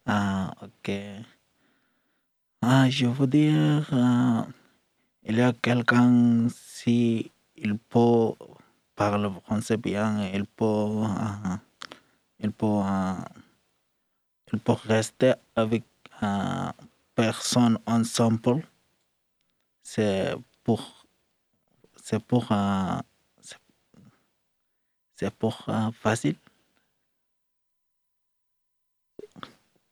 Ah, 0.04 0.52
ok. 0.60 0.92
Ah, 2.60 2.90
je 2.90 3.06
veux 3.06 3.26
dire, 3.26 3.88
il 5.24 5.36
y 5.36 5.40
a 5.40 5.54
quelqu'un, 5.54 6.46
si 6.50 7.30
il 7.56 7.78
peut 7.78 8.32
parler 8.94 9.30
français 9.46 9.78
bien, 9.78 10.28
il 10.34 10.44
peut, 10.44 11.06
il 12.38 12.52
peut, 12.52 12.82
il 14.52 14.58
peut 14.58 14.72
rester 14.72 15.34
avec 15.56 15.82
personnes 17.14 17.78
ensemble, 17.86 18.62
c'est 19.82 20.34
pour, 20.64 21.06
c'est 22.02 22.22
pour, 22.22 22.50
euh, 22.50 22.98
c'est 25.16 25.34
pour 25.34 25.64
euh, 25.68 25.90
facile. 25.92 26.36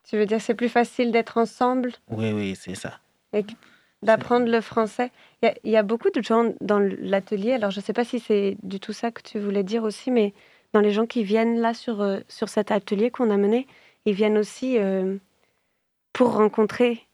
Tu 0.05 0.17
veux 0.17 0.27
dire 0.27 0.41
c'est 0.41 0.55
plus 0.55 0.69
facile 0.69 1.13
d'être 1.13 1.37
ensemble? 1.37 1.93
Oui, 2.09 2.33
oui, 2.33 2.57
c'est 2.57 2.75
ça. 2.75 2.99
Et 3.33 3.45
d'apprendre 4.03 4.47
le 4.51 4.61
français. 4.61 5.11
Il 5.43 5.71
y, 5.71 5.77
a 5.77 5.83
beaucoup 5.83 6.11
de 6.11 6.23
gens 6.23 6.55
dans 6.61 6.79
l'atelier, 6.79 7.53
alors 7.53 7.71
je 7.71 7.81
ne 7.81 7.85
sais 7.85 7.93
pas 7.93 8.05
si 8.05 8.21
c'est 8.21 8.57
du 8.63 8.81
tout 8.81 8.93
ça 8.93 9.11
que 9.11 9.23
tu 9.23 9.39
voulais 9.39 9.65
dire 9.65 9.83
aussi, 9.83 10.11
mais 10.11 10.33
dans 10.73 10.81
les 10.81 10.93
gens 10.93 11.07
qui 11.07 11.25
viennent 11.25 11.61
là 11.61 11.75
sur, 11.75 12.01
euh, 12.01 12.21
sur 12.29 12.49
cet 12.49 12.71
atelier 12.71 13.11
qu'on 13.11 13.31
a 13.31 13.37
mené, 13.37 13.67
ils 14.09 14.15
viennent 14.15 14.39
aussi 14.39 14.79
pour 16.13 16.35
rencontrer 16.35 17.09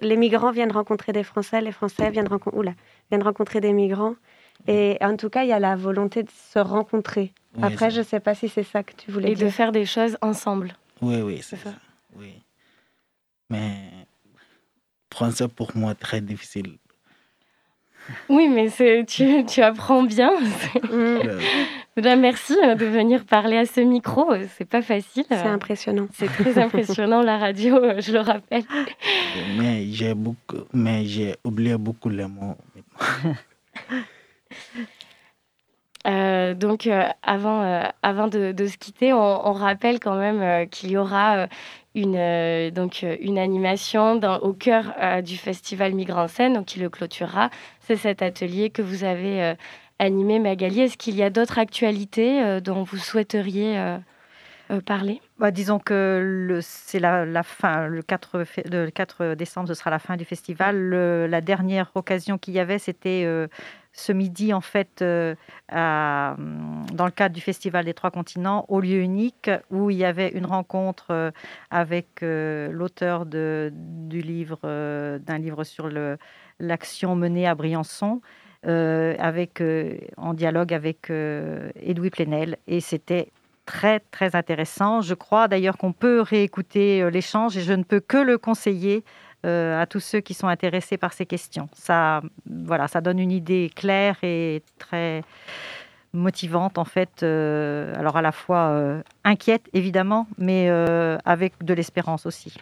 les 0.00 0.16
migrants 0.16 0.50
viennent 0.50 0.72
rencontrer 0.72 1.12
des 1.12 1.24
Français, 1.24 1.60
les 1.60 1.72
Français 1.72 2.10
viennent, 2.10 2.28
viennent 3.10 3.22
rencontrer 3.22 3.60
des 3.60 3.72
migrants. 3.72 4.14
Et 4.68 4.96
en 5.00 5.16
tout 5.16 5.28
cas, 5.28 5.42
il 5.42 5.48
y 5.48 5.52
a 5.52 5.58
la 5.58 5.76
volonté 5.76 6.22
de 6.22 6.30
se 6.30 6.58
rencontrer. 6.58 7.32
Après, 7.62 7.90
je 7.90 7.98
ne 7.98 8.04
sais 8.04 8.20
pas 8.20 8.34
si 8.34 8.48
c'est 8.48 8.62
ça 8.62 8.82
que 8.82 8.92
tu 8.94 9.10
voulais 9.10 9.34
dire. 9.34 9.42
Et 9.42 9.44
de 9.44 9.50
faire 9.50 9.72
des 9.72 9.86
choses 9.86 10.16
ensemble. 10.20 10.76
Oui, 11.00 11.20
oui, 11.22 11.40
c'est 11.42 11.56
ça. 11.56 11.74
Oui. 12.14 12.42
Mais 13.50 13.90
français, 15.12 15.48
pour 15.48 15.76
moi, 15.76 15.94
très 15.94 16.20
difficile. 16.20 16.78
Oui, 18.28 18.48
mais 18.48 18.70
tu, 19.04 19.44
tu 19.46 19.62
apprends 19.62 20.04
bien. 20.04 20.32
Merci 22.02 22.56
euh, 22.62 22.74
de 22.74 22.84
venir 22.84 23.24
parler 23.24 23.56
à 23.56 23.66
ce 23.66 23.80
micro. 23.80 24.32
C'est 24.56 24.68
pas 24.68 24.82
facile. 24.82 25.24
C'est 25.28 25.36
impressionnant. 25.36 26.06
C'est 26.12 26.26
très 26.26 26.58
impressionnant 26.58 27.22
la 27.22 27.38
radio, 27.38 27.76
euh, 27.76 28.00
je 28.00 28.12
le 28.12 28.20
rappelle. 28.20 28.64
Mais 29.58 29.86
j'ai 29.90 30.14
beaucoup, 30.14 30.64
mais 30.72 31.04
j'ai 31.04 31.36
oublié 31.44 31.76
beaucoup 31.76 32.08
les 32.08 32.26
mots. 32.26 32.56
Euh, 36.08 36.54
donc, 36.54 36.88
avant, 37.24 37.90
avant 38.00 38.28
de, 38.28 38.54
se 38.64 38.76
quitter, 38.76 39.12
on, 39.12 39.52
rappelle 39.52 39.98
quand 39.98 40.14
même 40.14 40.68
qu'il 40.68 40.92
y 40.92 40.96
aura 40.96 41.48
une, 41.96 42.70
donc, 42.70 43.04
une 43.20 43.40
animation 43.40 44.14
dans, 44.14 44.38
au 44.38 44.52
cœur 44.52 44.94
du 45.24 45.36
festival 45.36 45.94
Migrants 45.94 46.22
en 46.22 46.28
scène, 46.28 46.52
donc 46.52 46.66
qui 46.66 46.78
le 46.78 46.90
clôturera. 46.90 47.50
C'est 47.80 47.96
cet 47.96 48.22
atelier 48.22 48.70
que 48.70 48.82
vous 48.82 49.02
avez 49.02 49.56
animé 49.98 50.38
Magali. 50.38 50.80
Est-ce 50.80 50.96
qu'il 50.96 51.16
y 51.16 51.22
a 51.22 51.30
d'autres 51.30 51.58
actualités 51.58 52.42
euh, 52.42 52.60
dont 52.60 52.82
vous 52.82 52.98
souhaiteriez 52.98 53.78
euh, 53.78 53.98
euh, 54.70 54.80
parler? 54.80 55.20
Bah, 55.38 55.50
Disons 55.50 55.78
que 55.78 56.58
c'est 56.62 57.00
la, 57.00 57.42
fin, 57.42 57.86
le 57.86 58.02
4, 58.02 58.44
le 58.70 58.90
4, 58.90 59.34
décembre, 59.34 59.68
ce 59.68 59.74
sera 59.74 59.90
la 59.90 59.98
fin 59.98 60.16
du 60.16 60.24
festival. 60.24 60.90
la 60.90 61.40
dernière 61.40 61.90
occasion 61.94 62.38
qu'il 62.38 62.54
y 62.54 62.58
avait, 62.58 62.78
c'était 62.78 63.26
ce 63.92 64.12
midi, 64.12 64.52
en 64.52 64.60
fait, 64.60 65.02
dans 65.02 66.36
le 67.04 67.10
cadre 67.10 67.34
du 67.34 67.40
Festival 67.40 67.84
des 67.84 67.94
Trois 67.94 68.10
Continents, 68.10 68.64
au 68.68 68.80
lieu 68.80 69.00
unique, 69.00 69.50
où 69.70 69.90
il 69.90 69.98
y 69.98 70.04
avait 70.04 70.30
une 70.30 70.46
rencontre 70.46 71.32
avec 71.70 72.22
l'auteur 72.22 73.26
du 73.26 74.20
livre, 74.22 74.58
d'un 75.18 75.38
livre 75.38 75.64
sur 75.64 75.90
l'action 76.58 77.14
menée 77.14 77.46
à 77.46 77.54
Briançon. 77.54 78.20
Euh, 78.66 79.14
avec, 79.20 79.60
euh, 79.60 79.96
en 80.16 80.34
dialogue 80.34 80.74
avec 80.74 81.08
euh, 81.10 81.70
Edoui 81.80 82.10
Plenel. 82.10 82.56
Et 82.66 82.80
c'était 82.80 83.28
très, 83.64 84.00
très 84.00 84.34
intéressant. 84.34 85.02
Je 85.02 85.14
crois 85.14 85.46
d'ailleurs 85.46 85.76
qu'on 85.76 85.92
peut 85.92 86.20
réécouter 86.20 87.08
l'échange 87.12 87.56
et 87.56 87.60
je 87.60 87.72
ne 87.72 87.84
peux 87.84 88.00
que 88.00 88.16
le 88.16 88.38
conseiller 88.38 89.04
à 89.44 89.86
tous 89.88 90.00
ceux 90.00 90.18
qui 90.18 90.34
sont 90.34 90.48
intéressés 90.48 90.96
par 90.96 91.12
ces 91.12 91.24
questions. 91.24 91.68
Ça, 91.72 92.20
voilà, 92.50 92.88
ça 92.88 93.00
donne 93.00 93.20
une 93.20 93.30
idée 93.30 93.70
claire 93.76 94.16
et 94.24 94.60
très 94.80 95.22
motivante 96.12 96.78
en 96.78 96.84
fait. 96.84 97.22
alors 97.22 98.16
à 98.16 98.22
la 98.22 98.32
fois 98.32 99.00
inquiète 99.22 99.68
évidemment, 99.72 100.26
mais 100.36 100.68
avec 101.24 101.62
de 101.62 101.74
l'espérance 101.74 102.26
aussi. 102.26 102.56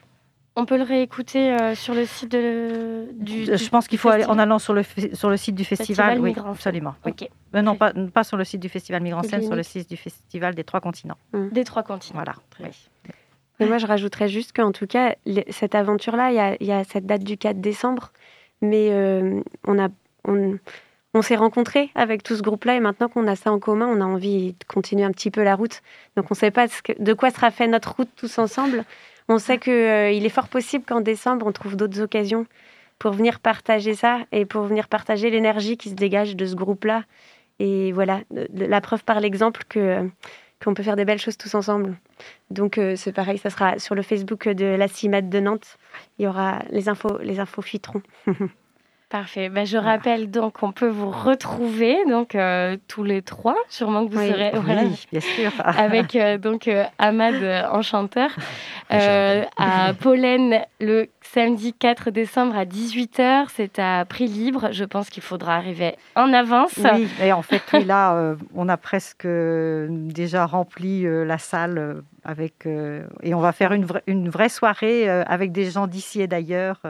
On 0.57 0.67
peut 0.67 0.77
le 0.77 0.85
réécouter 0.85 1.53
euh, 1.53 1.75
sur 1.75 1.95
le 1.95 2.07
site 2.07 2.31
de, 2.31 3.09
du, 3.15 3.45
Je 3.45 3.69
pense 3.71 3.89
qu'il 3.89 3.99
faut 3.99 4.09
aller 4.09 4.25
en 4.25 4.39
allant 4.39 4.61
sur 4.61 4.73
le, 4.73 4.83
sur 5.13 5.29
le 5.29 5.37
site 5.37 5.57
du 5.57 5.65
festival. 5.65 6.21
oui, 6.21 6.35
absolument. 6.47 6.95
Euh, 7.07 7.63
non, 7.63 7.75
pas, 7.75 7.93
pas 7.93 8.23
sur 8.23 8.37
le 8.37 8.45
site 8.45 8.61
du 8.61 8.69
festival 8.69 9.03
Migrants 9.03 9.25
Scène, 9.25 9.43
sur 9.43 9.57
le 9.57 9.65
site 9.65 9.89
du 9.89 9.97
festival 9.97 10.55
des 10.55 10.63
Trois 10.63 10.81
Continents. 10.81 11.19
Mmh. 11.33 11.49
Des 11.49 11.65
Trois 11.65 11.83
Continents. 11.83 12.23
Voilà. 12.25 12.35
Et 13.61 13.67
moi, 13.67 13.79
je 13.79 13.87
rajouterais 13.87 14.29
juste 14.29 14.55
qu'en 14.55 14.71
tout 14.71 14.87
cas, 14.87 15.17
cette 15.51 15.75
aventure-là, 15.75 16.57
il 16.61 16.67
y, 16.67 16.73
a, 16.73 16.85
cette 16.85 17.07
date 17.07 17.25
du 17.25 17.37
4 17.37 17.61
décembre, 17.61 18.13
mais 18.61 18.91
euh, 18.91 19.41
on 19.67 19.79
a. 19.79 19.89
On, 21.17 21.23
s'est 21.23 21.37
rencontrés 21.37 21.91
avec 21.95 22.25
tout 22.25 22.35
ce 22.35 22.43
groupe-là 22.43 22.75
et 22.75 22.81
maintenant 22.81 23.09
qu'on 23.09 23.29
a 23.29 23.37
ça 23.37 23.53
en 23.53 23.61
commun, 23.61 23.87
on 23.87 24.01
a 24.01 24.05
envie 24.05 24.55
de 24.55 24.65
continuer 24.67 25.05
un 25.05 25.13
petit 25.13 25.31
peu 25.31 25.45
la 25.45 25.55
route. 25.55 25.81
Donc 26.17 26.25
on 26.25 26.35
ne 26.35 26.37
sait 26.37 26.51
pas 26.51 26.67
de 26.67 27.13
quoi 27.13 27.31
sera 27.31 27.53
fait 27.53 27.69
notre 27.69 27.95
route 27.95 28.09
tous 28.17 28.37
ensemble, 28.39 28.85
on 29.29 29.39
sait 29.39 29.59
qu'il 29.59 29.73
euh, 29.73 30.11
est 30.11 30.29
fort 30.29 30.49
possible 30.49 30.85
qu'en 30.85 31.01
décembre, 31.01 31.47
on 31.47 31.53
trouve 31.53 31.77
d'autres 31.77 32.01
occasions 32.01 32.47
pour 32.99 33.13
venir 33.13 33.41
partager 33.41 33.95
ça 33.95 34.21
et 34.33 34.45
pour 34.45 34.63
venir 34.63 34.89
partager 34.89 35.31
l'énergie 35.31 35.77
qui 35.77 35.91
se 35.91 35.95
dégage 35.95 36.37
de 36.37 36.47
ce 36.47 36.55
groupe-là. 36.55 37.05
Et 37.59 37.93
voilà, 37.93 38.21
la 38.53 38.81
preuve 38.81 39.05
par 39.05 39.21
l'exemple 39.21 39.63
que 39.69 39.79
euh, 39.79 40.05
qu'on 40.63 40.75
peut 40.75 40.83
faire 40.83 40.97
des 40.97 41.05
belles 41.05 41.21
choses 41.21 41.37
tous 41.37 41.55
ensemble. 41.55 41.97
Donc 42.51 42.79
euh, 42.79 42.97
c'est 42.97 43.13
pareil, 43.13 43.39
ça 43.39 43.51
sera 43.51 43.79
sur 43.79 43.95
le 43.95 44.03
Facebook 44.03 44.49
de 44.49 44.65
la 44.65 44.89
CIMAD 44.89 45.29
de 45.29 45.41
Nantes. 45.41 45.79
Il 46.19 46.25
y 46.25 46.29
aura 46.29 46.61
les 46.71 46.89
infos, 46.89 47.19
les 47.19 47.41
infos 47.41 47.63
fuiteront. 47.63 48.03
Parfait. 49.15 49.49
Ben, 49.49 49.65
je 49.65 49.79
rappelle 49.79 50.29
donc 50.29 50.55
qu'on 50.55 50.73
peut 50.73 50.89
vous 50.89 51.09
retrouver 51.09 51.97
donc 52.09 52.35
euh, 52.35 52.77
tous 52.89 53.05
les 53.05 53.23
trois, 53.23 53.55
sûrement 53.69 54.05
que 54.05 54.11
vous 54.13 54.19
Oui, 54.19 54.29
serez 54.29 54.51
voilà, 54.55 54.83
oui, 54.83 55.07
bien 55.13 55.21
sûr. 55.21 55.53
avec 55.65 56.17
euh, 56.17 56.37
donc 56.37 56.67
euh, 56.67 56.83
Ahmad 56.99 57.37
euh, 57.37 57.63
enchanteur 57.71 58.31
euh, 58.93 59.45
à 59.57 59.95
Pollen 59.95 60.63
le 60.81 61.07
samedi 61.23 61.75
4 61.75 62.11
décembre 62.11 62.59
à 62.59 62.65
18h. 62.65 63.45
C'est 63.55 63.79
à 63.79 64.05
prix 64.05 64.27
libre. 64.27 64.71
Je 64.73 64.83
pense 64.83 65.11
qu'il 65.11 65.23
faudra 65.23 65.55
arriver 65.55 65.95
en 66.17 66.33
avance. 66.33 66.77
Oui, 66.79 67.07
et 67.23 67.33
en 67.33 67.43
fait, 67.43 67.63
oui, 67.73 67.85
là, 67.85 68.35
on 68.57 68.69
a 68.69 68.77
presque 68.77 69.29
déjà 69.29 70.45
rempli 70.45 71.05
la 71.25 71.39
salle 71.39 72.03
avec, 72.25 72.67
et 73.23 73.33
on 73.33 73.39
va 73.41 73.53
faire 73.53 73.71
une, 73.75 73.85
vraie- 73.85 74.03
une 74.09 74.29
vraie 74.29 74.49
soirée 74.49 75.09
avec 75.09 75.53
des 75.53 75.71
gens 75.71 75.87
d'ici 75.87 76.21
et 76.21 76.27
d'ailleurs 76.27 76.81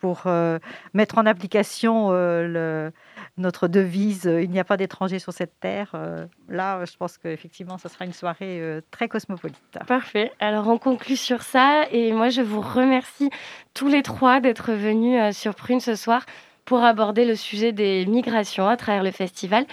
pour 0.00 0.22
euh, 0.26 0.58
mettre 0.94 1.18
en 1.18 1.26
application 1.26 2.08
euh, 2.10 2.46
le- 2.48 2.92
notre 3.36 3.68
devise 3.68 4.26
euh, 4.26 4.42
Il 4.42 4.50
n'y 4.50 4.58
a 4.58 4.64
pas 4.64 4.76
d'étrangers 4.76 5.18
sur 5.18 5.32
cette 5.32 5.60
terre. 5.60 5.90
Euh, 5.94 6.26
là, 6.48 6.84
je 6.84 6.96
pense 6.96 7.18
qu'effectivement, 7.18 7.78
ce 7.78 7.88
sera 7.88 8.04
une 8.06 8.12
soirée 8.12 8.60
euh, 8.60 8.80
très 8.90 9.08
cosmopolite. 9.08 9.60
Parfait. 9.86 10.32
Alors 10.40 10.66
on 10.68 10.78
conclut 10.78 11.16
sur 11.16 11.42
ça 11.42 11.84
et 11.92 12.12
moi 12.12 12.28
je 12.30 12.40
vous 12.42 12.60
remercie 12.60 13.30
tous 13.74 13.88
les 13.88 14.02
trois 14.02 14.40
d'être 14.40 14.72
venus 14.72 15.20
euh, 15.20 15.32
sur 15.32 15.54
Prune 15.54 15.80
ce 15.80 15.94
soir 15.94 16.24
pour 16.64 16.82
aborder 16.82 17.24
le 17.24 17.36
sujet 17.36 17.72
des 17.72 18.06
migrations 18.06 18.66
à 18.68 18.76
travers 18.76 19.02
le 19.02 19.10
festival 19.10 19.64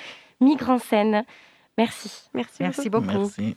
Migre 0.42 0.70
en 0.70 0.78
scène. 0.78 1.24
Merci. 1.78 2.30
Merci, 2.34 2.58
Merci 2.64 2.90
beaucoup. 2.90 3.06
beaucoup. 3.08 3.32
Merci. 3.38 3.56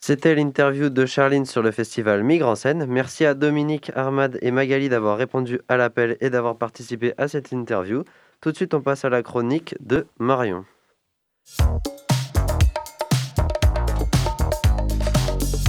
C'était 0.00 0.34
l'interview 0.34 0.88
de 0.88 1.06
Charline 1.06 1.46
sur 1.46 1.62
le 1.62 1.70
festival 1.70 2.22
Migre 2.22 2.48
en 2.48 2.54
scène. 2.54 2.86
Merci 2.86 3.24
à 3.24 3.34
Dominique, 3.34 3.90
Armad 3.94 4.38
et 4.40 4.50
Magali 4.50 4.88
d'avoir 4.88 5.18
répondu 5.18 5.60
à 5.68 5.76
l'appel 5.76 6.16
et 6.20 6.30
d'avoir 6.30 6.56
participé 6.56 7.12
à 7.18 7.28
cette 7.28 7.52
interview. 7.52 8.04
Tout 8.40 8.52
de 8.52 8.56
suite, 8.56 8.74
on 8.74 8.82
passe 8.82 9.04
à 9.04 9.08
la 9.08 9.22
chronique 9.22 9.74
de 9.80 10.06
Marion. 10.18 10.64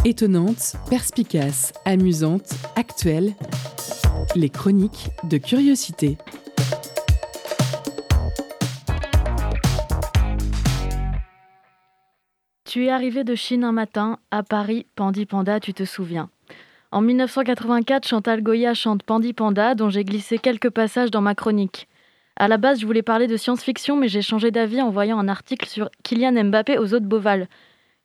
Étonnante, 0.05 0.75
perspicace, 0.89 1.73
amusante, 1.85 2.53
actuelle. 2.75 3.33
Les 4.35 4.49
chroniques 4.49 5.09
de 5.23 5.37
curiosité. 5.37 6.17
Tu 12.77 12.85
es 12.85 12.91
arrivé 12.91 13.23
de 13.23 13.33
Chine 13.33 13.63
un 13.63 13.71
matin, 13.71 14.19
à 14.29 14.43
Paris, 14.43 14.85
Pandi 14.95 15.25
Panda, 15.25 15.59
tu 15.59 15.73
te 15.73 15.83
souviens. 15.83 16.29
En 16.91 17.01
1984, 17.01 18.07
Chantal 18.07 18.43
Goya 18.43 18.75
chante 18.75 19.01
Pandi 19.01 19.33
Panda, 19.33 19.73
dont 19.73 19.89
j'ai 19.89 20.03
glissé 20.03 20.37
quelques 20.37 20.69
passages 20.69 21.09
dans 21.09 21.21
ma 21.21 21.33
chronique. 21.33 21.87
À 22.35 22.47
la 22.47 22.57
base, 22.57 22.79
je 22.79 22.85
voulais 22.85 23.01
parler 23.01 23.25
de 23.25 23.35
science-fiction, 23.35 23.95
mais 23.95 24.07
j'ai 24.07 24.21
changé 24.21 24.51
d'avis 24.51 24.79
en 24.79 24.91
voyant 24.91 25.17
un 25.17 25.27
article 25.27 25.67
sur 25.67 25.89
Kylian 26.03 26.43
Mbappé 26.43 26.77
aux 26.77 26.93
eaux 26.93 26.99
de 26.99 27.07
Beauval. 27.07 27.47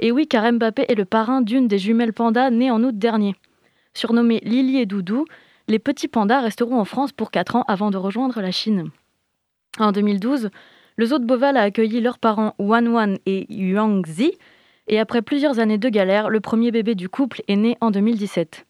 Et 0.00 0.10
oui, 0.10 0.26
car 0.26 0.50
Mbappé 0.50 0.86
est 0.88 0.94
le 0.94 1.04
parrain 1.04 1.42
d'une 1.42 1.68
des 1.68 1.76
jumelles 1.76 2.14
pandas 2.14 2.48
nées 2.48 2.70
en 2.70 2.82
août 2.82 2.96
dernier. 2.96 3.34
Surnommés 3.92 4.40
Lily 4.42 4.78
et 4.78 4.86
Doudou, 4.86 5.26
les 5.68 5.80
petits 5.80 6.08
pandas 6.08 6.40
resteront 6.40 6.80
en 6.80 6.86
France 6.86 7.12
pour 7.12 7.30
4 7.30 7.56
ans 7.56 7.64
avant 7.68 7.90
de 7.90 7.98
rejoindre 7.98 8.40
la 8.40 8.52
Chine. 8.52 8.88
En 9.78 9.92
2012, 9.92 10.48
le 10.96 11.04
zoo 11.04 11.18
de 11.18 11.26
Beauval 11.26 11.58
a 11.58 11.62
accueilli 11.62 12.00
leurs 12.00 12.18
parents 12.18 12.54
Wan 12.58 12.88
Wan 12.88 13.18
et 13.26 13.46
Yuang 13.52 14.06
Zi, 14.06 14.32
et 14.88 14.98
après 14.98 15.22
plusieurs 15.22 15.58
années 15.58 15.78
de 15.78 15.88
galère, 15.88 16.28
le 16.28 16.40
premier 16.40 16.70
bébé 16.70 16.94
du 16.94 17.08
couple 17.08 17.42
est 17.48 17.56
né 17.56 17.76
en 17.80 17.90
2017. 17.90 18.66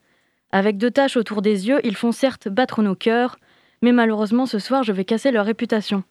Avec 0.51 0.77
deux 0.77 0.90
taches 0.90 1.16
autour 1.16 1.42
des 1.42 1.68
yeux, 1.68 1.81
ils 1.85 1.96
font 1.96 2.12
certes 2.12 2.48
battre 2.48 2.83
nos 2.83 2.94
cœurs, 2.94 3.38
mais 3.81 3.92
malheureusement 3.92 4.46
ce 4.46 4.59
soir 4.59 4.83
je 4.83 4.92
vais 4.92 5.05
casser 5.05 5.31
leur 5.31 5.46
réputation. 5.46 6.05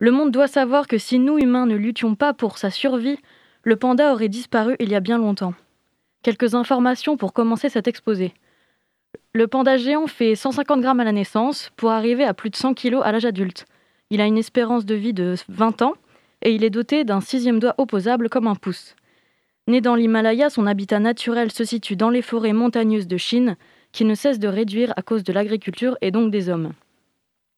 Le 0.00 0.10
monde 0.10 0.30
doit 0.30 0.48
savoir 0.48 0.86
que 0.86 0.98
si 0.98 1.18
nous 1.18 1.38
humains 1.38 1.66
ne 1.66 1.76
luttions 1.76 2.14
pas 2.14 2.32
pour 2.32 2.58
sa 2.58 2.70
survie, 2.70 3.18
le 3.62 3.76
panda 3.76 4.12
aurait 4.12 4.28
disparu 4.28 4.76
il 4.78 4.90
y 4.90 4.94
a 4.94 5.00
bien 5.00 5.18
longtemps. 5.18 5.54
Quelques 6.22 6.54
informations 6.54 7.16
pour 7.16 7.32
commencer 7.32 7.68
cet 7.68 7.88
exposé. 7.88 8.34
Le 9.32 9.46
panda 9.46 9.76
géant 9.76 10.06
fait 10.06 10.34
150 10.34 10.80
grammes 10.80 11.00
à 11.00 11.04
la 11.04 11.12
naissance 11.12 11.70
pour 11.76 11.90
arriver 11.90 12.24
à 12.24 12.34
plus 12.34 12.50
de 12.50 12.56
100 12.56 12.74
kg 12.74 13.00
à 13.02 13.12
l'âge 13.12 13.24
adulte. 13.24 13.66
Il 14.10 14.20
a 14.20 14.26
une 14.26 14.38
espérance 14.38 14.84
de 14.84 14.94
vie 14.94 15.12
de 15.12 15.34
20 15.48 15.82
ans 15.82 15.94
et 16.42 16.52
il 16.52 16.64
est 16.64 16.70
doté 16.70 17.04
d'un 17.04 17.20
sixième 17.20 17.58
doigt 17.58 17.74
opposable 17.78 18.28
comme 18.28 18.46
un 18.46 18.54
pouce. 18.54 18.96
Né 19.68 19.82
dans 19.82 19.94
l'Himalaya, 19.94 20.48
son 20.48 20.66
habitat 20.66 20.98
naturel 20.98 21.52
se 21.52 21.62
situe 21.62 21.94
dans 21.94 22.08
les 22.08 22.22
forêts 22.22 22.54
montagneuses 22.54 23.06
de 23.06 23.18
Chine, 23.18 23.56
qui 23.92 24.06
ne 24.06 24.14
cessent 24.14 24.38
de 24.38 24.48
réduire 24.48 24.94
à 24.96 25.02
cause 25.02 25.24
de 25.24 25.32
l'agriculture 25.32 25.98
et 26.00 26.10
donc 26.10 26.30
des 26.30 26.48
hommes. 26.48 26.72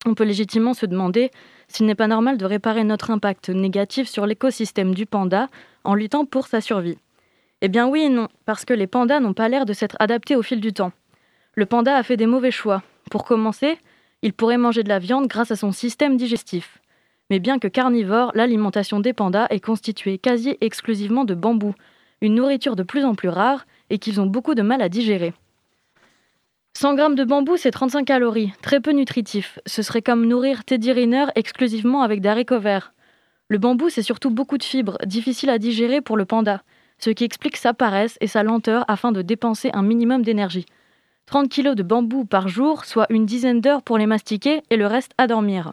On 0.05 0.15
peut 0.15 0.25
légitimement 0.25 0.75
se 0.75 0.87
demander 0.87 1.31
s'il 1.69 1.87
n'est 1.87 1.95
pas 1.95 2.09
normal 2.09 2.37
de 2.37 2.45
réparer 2.45 2.83
notre 2.83 3.13
impact 3.13 3.51
négatif 3.51 4.09
sur 4.09 4.27
l'écosystème 4.27 4.93
du 4.93 5.07
panda 5.07 5.49
en 5.85 5.95
luttant 5.95 6.25
pour 6.25 6.49
sa 6.49 6.61
survie. 6.61 6.99
Eh 7.61 7.69
bien 7.69 7.87
oui 7.87 8.01
et 8.01 8.09
non, 8.09 8.27
parce 8.45 8.65
que 8.65 8.75
les 8.75 8.89
pandas 8.89 9.21
n'ont 9.21 9.33
pas 9.33 9.49
l'air 9.49 9.65
de 9.65 9.73
s'être 9.73 9.97
adaptés 10.01 10.35
au 10.35 10.43
fil 10.43 10.61
du 10.61 10.73
temps. 10.73 10.91
Le 11.55 11.67
panda 11.67 11.97
a 11.97 12.03
fait 12.03 12.17
des 12.17 12.27
mauvais 12.27 12.51
choix. 12.51 12.83
Pour 13.13 13.25
commencer, 13.25 13.79
il 14.23 14.33
pourrait 14.33 14.59
manger 14.59 14.83
de 14.83 14.89
la 14.89 14.99
viande 14.99 15.29
grâce 15.29 15.53
à 15.53 15.57
son 15.57 15.71
système 15.71 16.17
digestif. 16.17 16.79
Mais 17.31 17.39
bien 17.39 17.61
que 17.61 17.69
carnivore, 17.69 18.33
l'alimentation 18.35 18.99
des 18.99 19.13
pandas 19.13 19.47
est 19.51 19.65
constituée 19.65 20.19
quasi 20.19 20.57
exclusivement 20.61 21.25
de 21.25 21.35
bambou, 21.35 21.75
une 22.21 22.35
nourriture 22.35 22.77
de 22.77 22.83
plus 22.83 23.05
en 23.05 23.15
plus 23.15 23.29
rare 23.29 23.67
et 23.89 23.99
qu'ils 23.99 24.21
ont 24.21 24.27
beaucoup 24.27 24.55
de 24.55 24.63
mal 24.63 24.83
à 24.83 24.89
digérer. 24.89 25.33
100 26.75 26.95
grammes 26.95 27.15
de 27.15 27.25
bambou, 27.25 27.57
c'est 27.57 27.73
35 27.73 28.05
calories, 28.05 28.53
très 28.63 28.81
peu 28.81 28.93
nutritif. 28.93 29.59
Ce 29.67 29.83
serait 29.83 30.03
comme 30.03 30.27
nourrir 30.27 30.65
Teddy 30.65 30.93
Riner 30.93 31.27
exclusivement 31.35 32.03
avec 32.03 32.21
des 32.21 32.29
haricots 32.29 32.61
verts. 32.61 32.95
Le 33.49 33.59
bambou, 33.59 33.89
c'est 33.89 34.03
surtout 34.03 34.31
beaucoup 34.31 34.57
de 34.57 34.63
fibres, 34.63 34.97
difficiles 35.05 35.51
à 35.51 35.59
digérer 35.59 36.01
pour 36.01 36.17
le 36.17 36.25
panda, 36.25 36.63
ce 36.99 37.11
qui 37.11 37.25
explique 37.25 37.57
sa 37.57 37.75
paresse 37.75 38.17
et 38.21 38.29
sa 38.29 38.45
lenteur 38.45 38.85
afin 38.87 39.11
de 39.11 39.23
dépenser 39.23 39.71
un 39.75 39.83
minimum 39.83 40.23
d'énergie. 40.23 40.67
30 41.27 41.49
kilos 41.49 41.75
de 41.75 41.83
bambou 41.83 42.25
par 42.25 42.49
jour, 42.49 42.85
soit 42.85 43.07
une 43.11 43.27
dizaine 43.27 43.61
d'heures 43.61 43.83
pour 43.83 43.99
les 43.99 44.07
mastiquer 44.07 44.63
et 44.71 44.77
le 44.77 44.87
reste 44.87 45.13
à 45.19 45.27
dormir. 45.27 45.73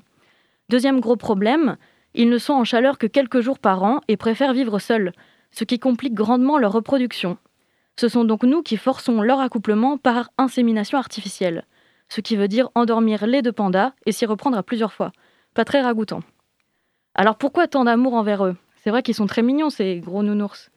Deuxième 0.69 0.99
gros 0.99 1.15
problème, 1.15 1.77
ils 2.15 2.29
ne 2.29 2.37
sont 2.37 2.53
en 2.53 2.63
chaleur 2.63 2.97
que 2.97 3.07
quelques 3.07 3.41
jours 3.41 3.59
par 3.59 3.83
an 3.83 4.01
et 4.07 4.17
préfèrent 4.17 4.53
vivre 4.53 4.79
seuls, 4.79 5.13
ce 5.51 5.63
qui 5.63 5.79
complique 5.79 6.13
grandement 6.13 6.57
leur 6.57 6.71
reproduction. 6.71 7.37
Ce 7.99 8.07
sont 8.07 8.25
donc 8.25 8.43
nous 8.43 8.61
qui 8.61 8.77
forçons 8.77 9.21
leur 9.21 9.39
accouplement 9.39 9.97
par 9.97 10.29
insémination 10.37 10.97
artificielle, 10.97 11.65
ce 12.09 12.21
qui 12.21 12.35
veut 12.35 12.47
dire 12.47 12.69
endormir 12.75 13.25
les 13.25 13.41
deux 13.41 13.51
pandas 13.51 13.93
et 14.05 14.11
s'y 14.11 14.25
reprendre 14.25 14.57
à 14.57 14.63
plusieurs 14.63 14.93
fois. 14.93 15.11
Pas 15.53 15.65
très 15.65 15.81
ragoûtant. 15.81 16.21
Alors 17.15 17.37
pourquoi 17.37 17.67
tant 17.67 17.85
d'amour 17.85 18.13
envers 18.13 18.45
eux? 18.45 18.55
C'est 18.83 18.91
vrai 18.91 19.01
qu'ils 19.01 19.15
sont 19.15 19.25
très 19.25 19.41
mignons, 19.41 19.69
ces 19.69 19.99
gros 19.99 20.23
nounours. 20.23 20.69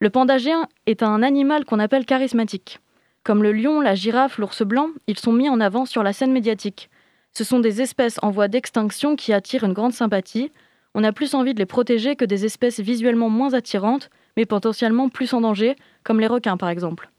Le 0.00 0.10
panda 0.10 0.38
géant 0.38 0.66
est 0.86 1.02
un 1.02 1.22
animal 1.22 1.64
qu'on 1.64 1.78
appelle 1.78 2.06
charismatique. 2.06 2.80
Comme 3.22 3.42
le 3.42 3.52
lion, 3.52 3.80
la 3.80 3.94
girafe, 3.94 4.38
l'ours 4.38 4.62
blanc, 4.62 4.88
ils 5.06 5.18
sont 5.18 5.32
mis 5.32 5.48
en 5.48 5.60
avant 5.60 5.86
sur 5.86 6.02
la 6.02 6.12
scène 6.12 6.32
médiatique. 6.32 6.90
Ce 7.32 7.44
sont 7.44 7.58
des 7.58 7.80
espèces 7.80 8.18
en 8.22 8.30
voie 8.30 8.48
d'extinction 8.48 9.16
qui 9.16 9.32
attirent 9.32 9.64
une 9.64 9.72
grande 9.72 9.92
sympathie. 9.92 10.52
On 10.94 11.04
a 11.04 11.12
plus 11.12 11.34
envie 11.34 11.54
de 11.54 11.58
les 11.58 11.66
protéger 11.66 12.16
que 12.16 12.24
des 12.24 12.44
espèces 12.44 12.80
visuellement 12.80 13.28
moins 13.28 13.54
attirantes, 13.54 14.10
mais 14.36 14.46
potentiellement 14.46 15.08
plus 15.08 15.32
en 15.32 15.40
danger, 15.40 15.76
comme 16.02 16.20
les 16.20 16.26
requins 16.26 16.56
par 16.56 16.68
exemple. 16.68 17.10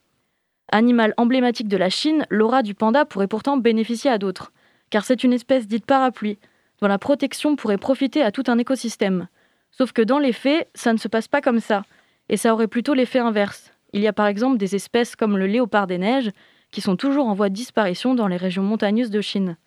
Animal 0.72 1.14
emblématique 1.18 1.68
de 1.68 1.78
la 1.78 1.90
Chine, 1.90 2.26
l'aura 2.30 2.64
du 2.64 2.74
panda 2.74 3.06
pourrait 3.06 3.28
pourtant 3.28 3.58
bénéficier 3.58 4.10
à 4.10 4.18
d'autres, 4.18 4.52
car 4.90 5.06
c'est 5.06 5.24
une 5.24 5.34
espèce 5.34 5.68
dite 5.68 5.86
parapluie, 5.86 6.40
dont 6.82 6.88
la 6.88 6.98
protection 6.98 7.56
pourrait 7.56 7.78
profiter 7.78 8.22
à 8.22 8.32
tout 8.32 8.44
un 8.48 8.58
écosystème. 8.58 9.28
Sauf 9.72 9.92
que 9.92 10.02
dans 10.02 10.20
les 10.20 10.34
faits, 10.34 10.70
ça 10.74 10.94
ne 10.94 10.98
se 10.98 11.08
passe 11.08 11.28
pas 11.28 11.42
comme 11.42 11.60
ça, 11.60 11.84
et 12.30 12.38
ça 12.38 12.54
aurait 12.54 12.68
plutôt 12.68 12.94
l'effet 12.94 13.20
inverse. 13.20 13.72
Il 13.94 14.02
y 14.02 14.08
a 14.08 14.14
par 14.14 14.28
exemple 14.28 14.58
des 14.58 14.76
espèces 14.76 15.16
comme 15.16 15.38
le 15.38 15.48
léopard 15.48 15.88
des 15.88 15.98
neiges, 15.98 16.32
qui 16.72 16.82
sont 16.82 16.96
toujours 16.96 17.28
en 17.28 17.34
voie 17.34 17.50
de 17.50 17.54
disparition 17.54 18.16
dans 18.16 18.28
les 18.28 18.38
régions 18.38 18.64
montagneuses 18.64 19.12
de 19.12 19.22
Chine. 19.22 19.58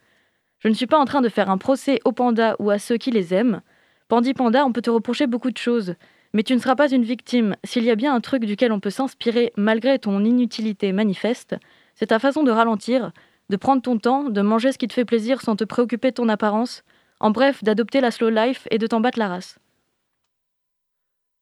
Je 0.59 0.69
ne 0.69 0.75
suis 0.75 0.87
pas 0.87 0.99
en 0.99 1.05
train 1.05 1.21
de 1.21 1.29
faire 1.29 1.51
un 1.51 1.59
procès 1.59 2.01
aux 2.05 2.13
pandas 2.13 2.57
ou 2.59 2.71
à 2.71 2.79
ceux 2.79 2.97
qui 2.97 3.11
les 3.11 3.33
aiment. 3.33 3.61
Pandi 4.09 4.33
Panda, 4.33 4.65
on 4.65 4.73
peut 4.73 4.81
te 4.81 4.89
reprocher 4.89 5.27
beaucoup 5.27 5.51
de 5.51 5.59
choses, 5.59 5.95
mais 6.33 6.43
tu 6.43 6.55
ne 6.55 6.59
seras 6.59 6.77
pas 6.77 6.91
une 6.91 7.05
victime. 7.05 7.57
S'il 7.63 7.85
y 7.85 7.91
a 7.91 7.95
bien 7.95 8.15
un 8.15 8.23
truc 8.23 8.47
duquel 8.47 8.73
on 8.73 8.81
peut 8.81 8.89
s'inspirer 8.89 9.53
malgré 9.57 9.99
ton 9.99 10.25
inutilité 10.25 10.93
manifeste, 10.93 11.57
c'est 11.95 12.07
ta 12.07 12.19
façon 12.19 12.43
de 12.43 12.51
ralentir, 12.51 13.13
de 13.51 13.57
prendre 13.57 13.83
ton 13.83 13.99
temps, 13.99 14.31
de 14.31 14.41
manger 14.41 14.73
ce 14.73 14.79
qui 14.79 14.89
te 14.89 14.95
fait 14.95 15.05
plaisir 15.05 15.43
sans 15.43 15.57
te 15.57 15.65
préoccuper 15.65 16.09
de 16.09 16.15
ton 16.15 16.31
apparence, 16.31 16.85
en 17.21 17.31
bref, 17.31 17.63
d'adopter 17.63 18.01
la 18.01 18.11
slow 18.11 18.31
life 18.31 18.67
et 18.71 18.79
de 18.79 18.87
t'en 18.87 19.01
battre 19.01 19.19
la 19.19 19.29
race. 19.29 19.59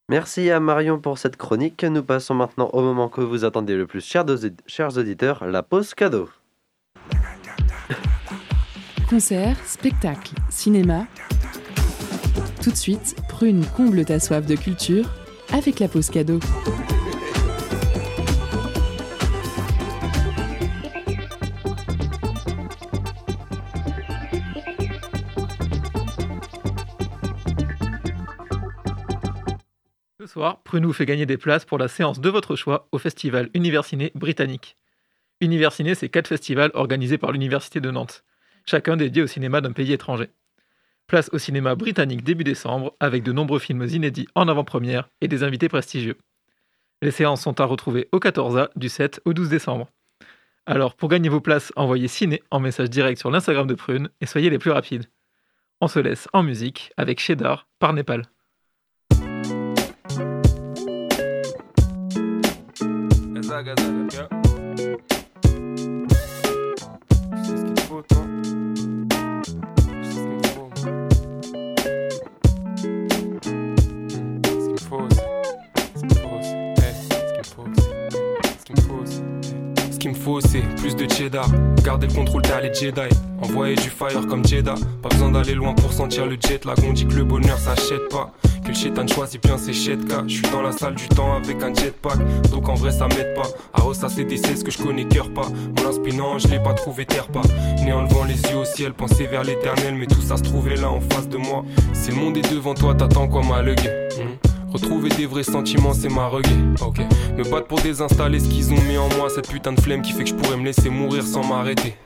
Merci 0.09 0.51
à 0.51 0.59
Marion 0.59 0.99
pour 0.99 1.19
cette 1.19 1.37
chronique. 1.37 1.85
Nous 1.85 2.03
passons 2.03 2.35
maintenant 2.35 2.71
au 2.73 2.83
moment 2.83 3.09
que 3.09 3.21
vous 3.21 3.45
attendez 3.45 3.77
le 3.77 3.87
plus, 3.87 4.05
chers, 4.05 4.25
chers 4.67 4.97
auditeurs, 4.99 5.47
la 5.47 5.63
pause 5.63 5.95
cadeau. 5.95 6.29
Concerts, 9.09 9.57
spectacles, 9.65 10.35
cinéma. 10.49 11.07
Tout 12.63 12.71
de 12.71 12.77
suite, 12.77 13.17
prune 13.29 13.65
comble 13.77 14.05
ta 14.05 14.19
soif 14.19 14.47
de 14.47 14.57
culture 14.57 15.09
avec 15.53 15.79
la 15.79 15.89
pause 15.89 16.11
cadeau. 16.11 16.41
Ce 30.19 30.27
soir, 30.27 30.61
Prunou 30.65 30.93
fait 30.93 31.07
gagner 31.07 31.25
des 31.25 31.37
places 31.37 31.65
pour 31.65 31.79
la 31.79 31.89
séance 31.89 32.21
de 32.21 32.29
votre 32.29 32.57
choix 32.57 32.89
au 32.91 32.99
festival 32.99 33.49
Universiné 33.55 34.11
britannique. 34.15 34.77
Universiné, 35.41 35.95
c'est 35.95 36.09
quatre 36.09 36.29
festivals 36.29 36.73
organisés 36.75 37.19
par 37.19 37.31
l'Université 37.31 37.81
de 37.81 37.91
Nantes, 37.91 38.25
chacun 38.65 38.97
dédié 38.97 39.23
au 39.23 39.27
cinéma 39.27 39.61
d'un 39.61 39.73
pays 39.73 39.93
étranger. 39.93 40.31
Place 41.07 41.31
au 41.33 41.39
cinéma 41.39 41.77
britannique 41.77 42.25
début 42.25 42.43
décembre, 42.43 42.95
avec 42.99 43.23
de 43.23 43.33
nombreux 43.33 43.61
films 43.61 43.87
inédits 43.89 44.27
en 44.35 44.49
avant-première 44.49 45.09
et 45.21 45.29
des 45.29 45.45
invités 45.45 45.69
prestigieux. 45.69 46.17
Les 47.01 47.13
séances 47.13 47.43
sont 47.43 47.61
à 47.61 47.65
retrouver 47.65 48.09
au 48.11 48.19
14A 48.19 48.71
du 48.75 48.89
7 48.89 49.21
au 49.25 49.33
12 49.33 49.49
décembre. 49.49 49.89
Alors, 50.67 50.97
pour 50.97 51.09
gagner 51.09 51.29
vos 51.29 51.41
places, 51.41 51.73
envoyez 51.77 52.09
ciné 52.09 52.43
en 52.51 52.59
message 52.59 52.91
direct 52.91 53.21
sur 53.21 53.31
l'Instagram 53.31 53.69
de 53.69 53.75
Prune 53.75 54.09
et 54.21 54.27
soyez 54.27 54.51
les 54.51 54.59
plus 54.59 54.73
rapides. 54.73 55.07
On 55.81 55.87
se 55.87 56.01
laisse 56.01 56.27
en 56.33 56.43
musique 56.43 56.93
avec 56.97 57.21
Cheddar 57.21 57.69
par 57.79 57.93
Népal. 57.93 58.23
Qu'il 80.07 80.17
me 80.17 80.23
faut, 80.23 80.41
c'est 80.41 80.63
plus 80.77 80.95
de 80.95 81.11
cheddar. 81.11 81.49
Garder 81.83 82.07
le 82.07 82.13
contrôle, 82.13 82.43
t'as 82.43 82.61
les 82.61 82.73
Jedi. 82.73 83.09
Envoyer 83.43 83.75
du 83.75 83.91
fire 83.91 84.27
comme 84.29 84.45
Jeddah. 84.47 84.75
Pas 85.03 85.09
besoin 85.09 85.33
d'aller 85.33 85.55
loin 85.55 85.75
pour 85.75 85.93
sentir 85.93 86.27
le 86.27 86.37
jet 86.37 86.65
lag. 86.65 86.77
On 86.89 86.93
dit 86.93 87.07
que 87.07 87.15
le 87.15 87.25
bonheur 87.25 87.59
s'achète 87.59 88.09
pas. 88.09 88.33
Que 88.63 88.69
le 88.69 88.75
chétan 88.75 89.07
choisit 89.07 89.43
bien 89.43 89.59
ses 89.59 89.73
chetka. 89.73 90.23
Je 90.27 90.35
suis 90.35 90.51
dans 90.53 90.63
la 90.63 90.73
salle 90.73 90.95
du 90.95 91.09
temps 91.09 91.35
avec 91.35 91.63
un 91.63 91.75
jetpack. 91.75 92.19
Donc 92.51 92.69
en 92.69 92.75
vrai, 92.75 92.93
ça 92.93 93.09
m'aide 93.09 93.35
pas. 93.35 93.49
Ah, 93.75 93.83
ça 93.93 94.09
c'est 94.09 94.57
ce 94.57 94.65
que 94.65 94.71
je 94.71 94.79
connais 94.79 95.05
cœur 95.05 95.33
pas. 95.33 95.49
Mon 95.77 95.89
inspirant, 95.89 96.39
je 96.39 96.49
l'ai 96.49 96.61
pas 96.61 96.75
trouvé 96.75 97.05
terre 97.05 97.29
pas. 97.29 97.43
Né 97.85 97.93
en 97.93 98.03
levant 98.03 98.25
les 98.25 98.41
yeux 98.51 98.59
au 98.59 98.65
ciel, 98.65 98.93
penser 98.93 99.27
vers 99.27 99.43
l'éternel. 99.43 99.95
Mais 99.97 100.07
tout 100.07 100.23
ça 100.23 100.37
se 100.37 100.43
trouvait 100.43 100.77
là 100.77 100.91
en 100.91 101.01
face 101.01 101.29
de 101.29 101.37
moi. 101.37 101.65
Si 101.93 102.11
le 102.11 102.17
monde 102.17 102.37
est 102.37 102.53
devant 102.53 102.75
toi, 102.75 102.95
t'attends 102.95 103.29
quoi, 103.29 103.43
ma 103.43 103.63
hmm? 103.63 104.56
Retrouver 104.77 105.09
des 105.09 105.25
vrais 105.25 105.43
sentiments, 105.43 105.95
c'est 105.95 106.11
ma 106.11 106.29
reggae. 106.29 106.51
Ok. 106.83 106.99
Me 107.35 107.51
battre 107.51 107.67
pour 107.67 107.81
désinstaller 107.81 108.39
ce 108.39 108.47
qu'ils 108.47 108.75
ont 108.75 108.83
mis 108.83 108.99
en 108.99 109.09
moi, 109.17 109.31
cette 109.35 109.49
putain 109.49 109.73
de 109.73 109.81
flemme 109.81 110.03
qui 110.03 110.13
fait 110.13 110.25
que 110.25 110.29
je 110.29 110.35
pourrais 110.35 110.59
me 110.59 110.67
laisser 110.67 110.91
mourir 110.91 111.23
sans 111.23 111.43
m'arrêter. 111.43 111.97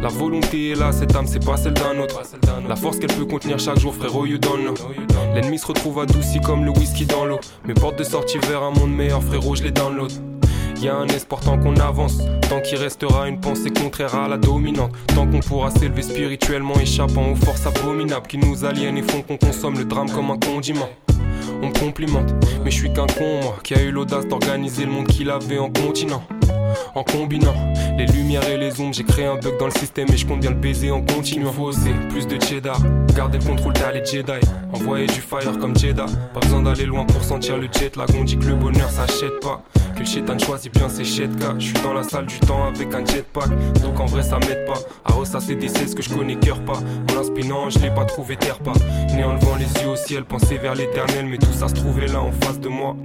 La 0.00 0.08
volonté 0.08 0.70
est 0.70 0.74
là, 0.74 0.90
cette 0.90 1.14
âme 1.14 1.26
c'est 1.26 1.44
pas 1.44 1.58
celle 1.58 1.74
d'un 1.74 1.98
autre. 2.00 2.22
La 2.66 2.76
force 2.76 2.98
qu'elle 2.98 3.12
peut 3.12 3.26
contenir 3.26 3.58
chaque 3.58 3.78
jour, 3.78 3.94
frérot, 3.94 4.24
you 4.24 4.38
don't 4.38 4.62
know. 4.62 4.74
L'ennemi 5.34 5.58
se 5.58 5.66
retrouve 5.66 5.98
adouci 5.98 6.40
comme 6.40 6.64
le 6.64 6.70
whisky 6.70 7.04
dans 7.04 7.26
l'eau. 7.26 7.40
Mes 7.66 7.74
portes 7.74 7.98
de 7.98 8.04
sortie 8.04 8.38
vers 8.38 8.62
un 8.62 8.70
monde 8.70 8.94
meilleur, 8.94 9.22
frérot, 9.22 9.56
je 9.56 9.64
les 9.64 9.70
download. 9.70 10.10
Y 10.80 10.88
a 10.88 10.96
un 10.96 11.08
espoir 11.08 11.42
tant 11.42 11.58
qu'on 11.58 11.76
avance, 11.76 12.22
tant 12.48 12.62
qu'il 12.62 12.78
restera 12.78 13.28
une 13.28 13.38
pensée 13.38 13.68
contraire 13.68 14.14
à 14.14 14.28
la 14.28 14.38
dominante, 14.38 14.92
tant 15.08 15.26
qu'on 15.26 15.40
pourra 15.40 15.70
s'élever 15.70 16.02
spirituellement, 16.02 16.80
échappant 16.80 17.32
aux 17.32 17.36
forces 17.36 17.66
abominables 17.66 18.26
qui 18.26 18.38
nous 18.38 18.64
aliènent 18.64 18.96
et 18.96 19.02
font 19.02 19.20
qu'on 19.20 19.36
consomme 19.36 19.76
le 19.76 19.84
drame 19.84 20.10
comme 20.10 20.30
un 20.30 20.38
condiment. 20.38 20.88
On 21.62 21.68
me 21.68 21.78
complimente, 21.78 22.32
mais 22.64 22.70
je 22.70 22.76
suis 22.76 22.92
qu'un 22.92 23.06
con, 23.06 23.40
moi, 23.42 23.56
qui 23.62 23.74
a 23.74 23.82
eu 23.82 23.90
l'audace 23.90 24.26
d'organiser 24.26 24.84
le 24.84 24.92
monde 24.92 25.06
qu'il 25.06 25.30
avait 25.30 25.58
en 25.58 25.70
continent. 25.70 26.22
En 26.94 27.02
combinant 27.02 27.54
les 27.96 28.06
lumières 28.06 28.48
et 28.48 28.56
les 28.56 28.80
ombres, 28.80 28.94
j'ai 28.94 29.04
créé 29.04 29.26
un 29.26 29.36
bug 29.36 29.58
dans 29.58 29.66
le 29.66 29.72
système 29.72 30.08
et 30.12 30.16
je 30.16 30.26
compte 30.26 30.40
bien 30.40 30.50
le 30.50 30.56
baiser 30.56 30.90
en 30.90 31.02
continuant. 31.02 31.52
Faut 31.52 31.64
oser, 31.64 31.92
plus 32.10 32.26
de 32.26 32.40
cheddar, 32.40 32.80
garder 33.14 33.38
le 33.38 33.44
contrôle 33.44 33.72
t'as 33.72 33.92
les 33.92 34.04
Jedi. 34.04 34.32
Envoyer 34.72 35.06
du 35.06 35.20
fire 35.20 35.58
comme 35.58 35.76
Jeddah, 35.76 36.06
pas 36.34 36.40
besoin 36.40 36.62
d'aller 36.62 36.84
loin 36.84 37.04
pour 37.04 37.24
sentir 37.24 37.56
le 37.56 37.68
jet 37.72 37.96
lag. 37.96 38.08
On 38.18 38.24
dit 38.24 38.36
que 38.36 38.46
le 38.46 38.54
bonheur 38.54 38.90
s'achète 38.90 39.40
pas, 39.40 39.62
que 39.98 40.32
le 40.32 40.38
choisit 40.38 40.72
bien 40.72 40.88
ses 40.88 41.04
chetka. 41.04 41.54
Je 41.58 41.66
suis 41.66 41.82
dans 41.82 41.92
la 41.92 42.02
salle 42.02 42.26
du 42.26 42.38
temps 42.40 42.64
avec 42.66 42.94
un 42.94 43.04
jetpack, 43.04 43.48
donc 43.82 43.98
en 43.98 44.06
vrai 44.06 44.22
ça 44.22 44.38
m'aide 44.38 44.64
pas. 44.64 44.78
À 45.04 45.24
ça 45.24 45.40
c'est 45.40 45.56
des 45.56 45.68
ce 45.68 45.94
que 45.94 46.02
je 46.02 46.10
connais 46.10 46.36
cœur 46.36 46.60
pas. 46.64 46.80
Mon 47.10 47.20
inspirant, 47.20 47.70
je 47.70 47.78
l'ai 47.80 47.90
pas 47.90 48.04
trouvé 48.04 48.36
terre 48.36 48.58
pas. 48.60 48.74
Né 49.14 49.24
en 49.24 49.34
levant 49.34 49.56
les 49.56 49.82
yeux 49.82 49.90
au 49.90 49.96
ciel, 49.96 50.24
penser 50.24 50.58
vers 50.58 50.74
l'éternel, 50.74 51.26
mais 51.26 51.38
tout 51.38 51.52
ça 51.52 51.68
se 51.68 51.74
trouvait 51.74 52.06
là 52.06 52.20
en 52.20 52.32
face 52.32 52.60
de 52.60 52.68
moi. 52.68 52.96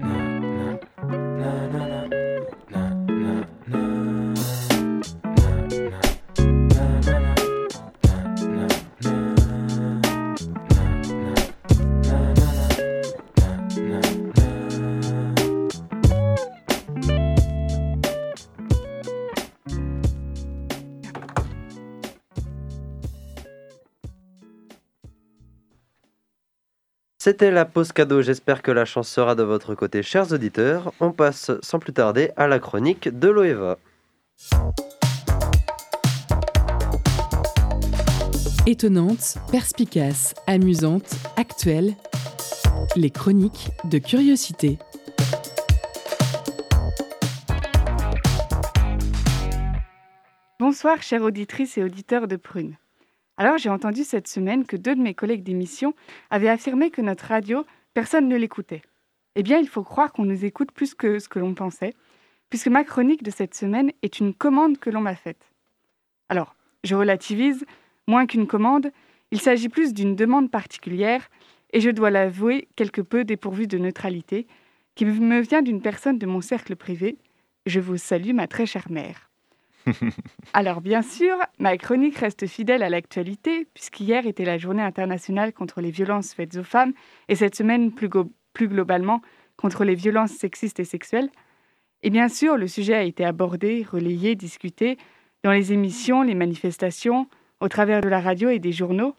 C'était 27.26 27.52
la 27.52 27.64
pause 27.64 27.94
cadeau, 27.94 28.22
j'espère 28.22 28.62
que 28.62 28.70
la 28.70 28.84
chance 28.84 29.08
sera 29.08 29.34
de 29.34 29.44
votre 29.44 29.76
côté, 29.76 30.04
chers 30.04 30.34
auditeurs. 30.34 30.92
On 31.00 31.14
passe 31.14 31.52
sans 31.62 31.80
plus 31.80 31.94
tarder 31.94 32.32
à 32.36 32.48
la 32.48 32.60
chronique 32.60 33.08
de 33.18 33.30
Loeva. 33.30 33.78
Étonnante, 38.68 39.38
perspicace, 39.50 40.36
amusante, 40.48 41.16
actuelle, 41.38 41.94
les 42.98 43.10
chroniques 43.10 43.70
de 43.86 44.00
curiosité. 44.00 44.78
Bonsoir, 50.60 51.02
chères 51.02 51.24
auditrices 51.24 51.78
et 51.78 51.84
auditeurs 51.86 52.28
de 52.28 52.36
Prune. 52.36 52.76
Alors 53.38 53.58
j'ai 53.58 53.70
entendu 53.70 54.04
cette 54.04 54.28
semaine 54.28 54.66
que 54.66 54.78
deux 54.78 54.96
de 54.96 55.02
mes 55.02 55.16
collègues 55.16 55.44
d'émission 55.44 55.96
avaient 56.30 56.50
affirmé 56.50 56.92
que 56.92 57.02
notre 57.02 57.26
radio, 57.26 57.66
personne 57.94 58.28
ne 58.28 58.38
l'écoutait. 58.38 58.84
Eh 59.36 59.42
bien, 59.42 59.58
il 59.58 59.68
faut 59.68 59.84
croire 59.84 60.14
qu'on 60.14 60.26
nous 60.26 60.46
écoute 60.46 60.72
plus 60.72 60.94
que 60.94 61.18
ce 61.18 61.28
que 61.28 61.40
l'on 61.40 61.56
pensait, 61.56 61.94
puisque 62.50 62.68
ma 62.68 62.84
chronique 62.84 63.24
de 63.24 63.32
cette 63.32 63.56
semaine 63.56 63.92
est 64.04 64.20
une 64.20 64.36
commande 64.36 64.78
que 64.78 64.92
l'on 64.92 65.02
m'a 65.02 65.16
faite. 65.16 65.52
Alors, 66.30 66.56
je 66.84 66.94
relativise, 66.94 67.66
moins 68.08 68.28
qu'une 68.28 68.46
commande, 68.46 68.92
il 69.32 69.42
s'agit 69.42 69.70
plus 69.70 69.94
d'une 69.94 70.16
demande 70.16 70.52
particulière, 70.52 71.28
et 71.72 71.82
je 71.82 71.90
dois 71.90 72.12
l'avouer 72.12 72.68
quelque 72.76 73.02
peu 73.02 73.24
dépourvue 73.24 73.66
de 73.66 73.80
neutralité, 73.80 74.46
qui 74.94 75.06
me 75.06 75.40
vient 75.40 75.64
d'une 75.64 75.82
personne 75.82 76.20
de 76.20 76.28
mon 76.28 76.42
cercle 76.42 76.76
privé. 76.76 77.18
Je 77.66 77.80
vous 77.80 77.98
salue, 77.98 78.34
ma 78.34 78.48
très 78.48 78.68
chère 78.68 78.92
mère. 78.92 79.32
Alors 80.54 80.82
bien 80.82 81.02
sûr, 81.02 81.36
ma 81.60 81.78
chronique 81.78 82.18
reste 82.18 82.48
fidèle 82.48 82.84
à 82.84 82.90
l'actualité, 82.90 83.68
puisqu'hier 83.74 84.26
était 84.26 84.46
la 84.46 84.58
journée 84.58 84.82
internationale 84.82 85.54
contre 85.54 85.82
les 85.82 85.92
violences 85.92 86.34
faites 86.34 86.58
aux 86.58 86.64
femmes, 86.64 86.94
et 87.28 87.36
cette 87.36 87.56
semaine 87.56 87.92
plus, 87.92 88.10
plus 88.54 88.68
globalement 88.68 89.22
contre 89.58 89.84
les 89.84 89.96
violences 89.96 90.32
sexistes 90.32 90.80
et 90.80 90.86
sexuelles. 90.86 91.30
Et 92.02 92.10
bien 92.10 92.28
sûr, 92.28 92.58
le 92.58 92.68
sujet 92.68 92.96
a 92.96 93.04
été 93.04 93.24
abordé, 93.24 93.86
relayé, 93.90 94.36
discuté 94.36 94.98
dans 95.44 95.52
les 95.52 95.74
émissions, 95.74 96.22
les 96.22 96.36
manifestations, 96.36 97.28
au 97.60 97.70
travers 97.70 98.02
de 98.02 98.10
la 98.10 98.20
radio 98.20 98.50
et 98.50 98.60
des 98.60 98.72
journaux. 98.72 99.16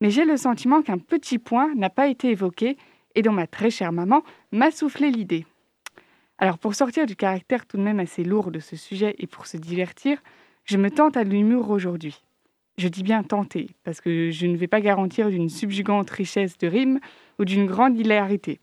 Mais 0.00 0.10
j'ai 0.10 0.24
le 0.24 0.36
sentiment 0.36 0.82
qu'un 0.82 0.98
petit 0.98 1.38
point 1.38 1.74
n'a 1.74 1.90
pas 1.90 2.08
été 2.08 2.30
évoqué 2.30 2.76
et 3.14 3.22
dont 3.22 3.32
ma 3.32 3.46
très 3.46 3.70
chère 3.70 3.92
maman 3.92 4.22
m'a 4.52 4.70
soufflé 4.70 5.10
l'idée. 5.10 5.44
Alors 6.38 6.58
pour 6.58 6.74
sortir 6.74 7.06
du 7.06 7.16
caractère 7.16 7.66
tout 7.66 7.76
de 7.76 7.82
même 7.82 8.00
assez 8.00 8.22
lourd 8.22 8.50
de 8.50 8.60
ce 8.60 8.76
sujet 8.76 9.14
et 9.18 9.26
pour 9.26 9.46
se 9.46 9.56
divertir, 9.56 10.18
je 10.64 10.76
me 10.76 10.90
tente 10.90 11.16
à 11.16 11.24
l'humour 11.24 11.70
aujourd'hui. 11.70 12.22
Je 12.76 12.86
dis 12.86 13.02
bien 13.02 13.24
tenter, 13.24 13.70
parce 13.82 14.00
que 14.00 14.30
je 14.30 14.46
ne 14.46 14.56
vais 14.56 14.68
pas 14.68 14.80
garantir 14.80 15.30
d'une 15.30 15.48
subjugante 15.48 16.08
richesse 16.10 16.56
de 16.58 16.68
rimes 16.68 17.00
ou 17.40 17.44
d'une 17.44 17.66
grande 17.66 17.98
hilarité. 17.98 18.60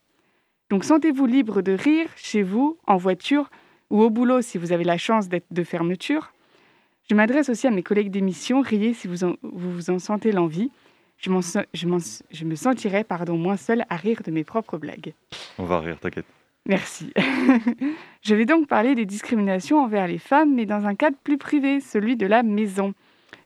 Donc 0.70 0.86
sentez-vous 0.86 1.26
libre 1.26 1.62
de 1.62 1.74
rire 1.74 2.08
chez 2.16 2.42
vous, 2.42 2.78
en 2.88 2.96
voiture 2.96 3.50
ou 3.90 4.02
au 4.02 4.10
boulot 4.10 4.42
si 4.42 4.58
vous 4.58 4.72
avez 4.72 4.86
la 4.86 4.98
chance 4.98 5.28
d'être 5.28 5.52
de 5.52 5.64
fermeture. 5.64 6.32
Je 7.10 7.16
m'adresse 7.16 7.50
aussi 7.50 7.68
à 7.68 7.72
mes 7.72 7.84
collègues 7.84 8.10
d'émission, 8.10 8.62
riez 8.62 8.94
si 8.94 9.08
vous 9.08 9.26
en, 9.26 9.36
vous, 9.44 9.90
en 9.90 10.00
sentez 10.00 10.32
l'envie. 10.32 10.72
Je, 11.18 11.30
me 11.30 12.56
sentirai 12.56 13.04
pardon, 13.04 13.38
moins 13.38 13.58
seule 13.58 13.86
à 13.90 13.96
rire 13.96 14.22
de 14.24 14.32
mes 14.32 14.44
propres 14.44 14.78
blagues. 14.78 15.14
On 15.58 15.66
va 15.66 15.82
rire, 15.82 16.00
t'inquiète. 16.00 16.26
Merci. 16.68 17.14
je 18.22 18.36
vais 18.36 18.46
donc 18.46 18.68
parler 18.68 18.96
des 18.96 19.06
discriminations 19.06 19.84
envers 19.84 20.08
les 20.08 20.18
femmes, 20.18 20.56
mais 20.56 20.66
dans 20.66 20.86
un 20.86 20.96
cadre 20.96 21.18
plus 21.24 21.38
privé, 21.38 21.80
celui 21.80 22.16
de 22.16 22.26
la 22.26 22.42
maison. 22.42 22.94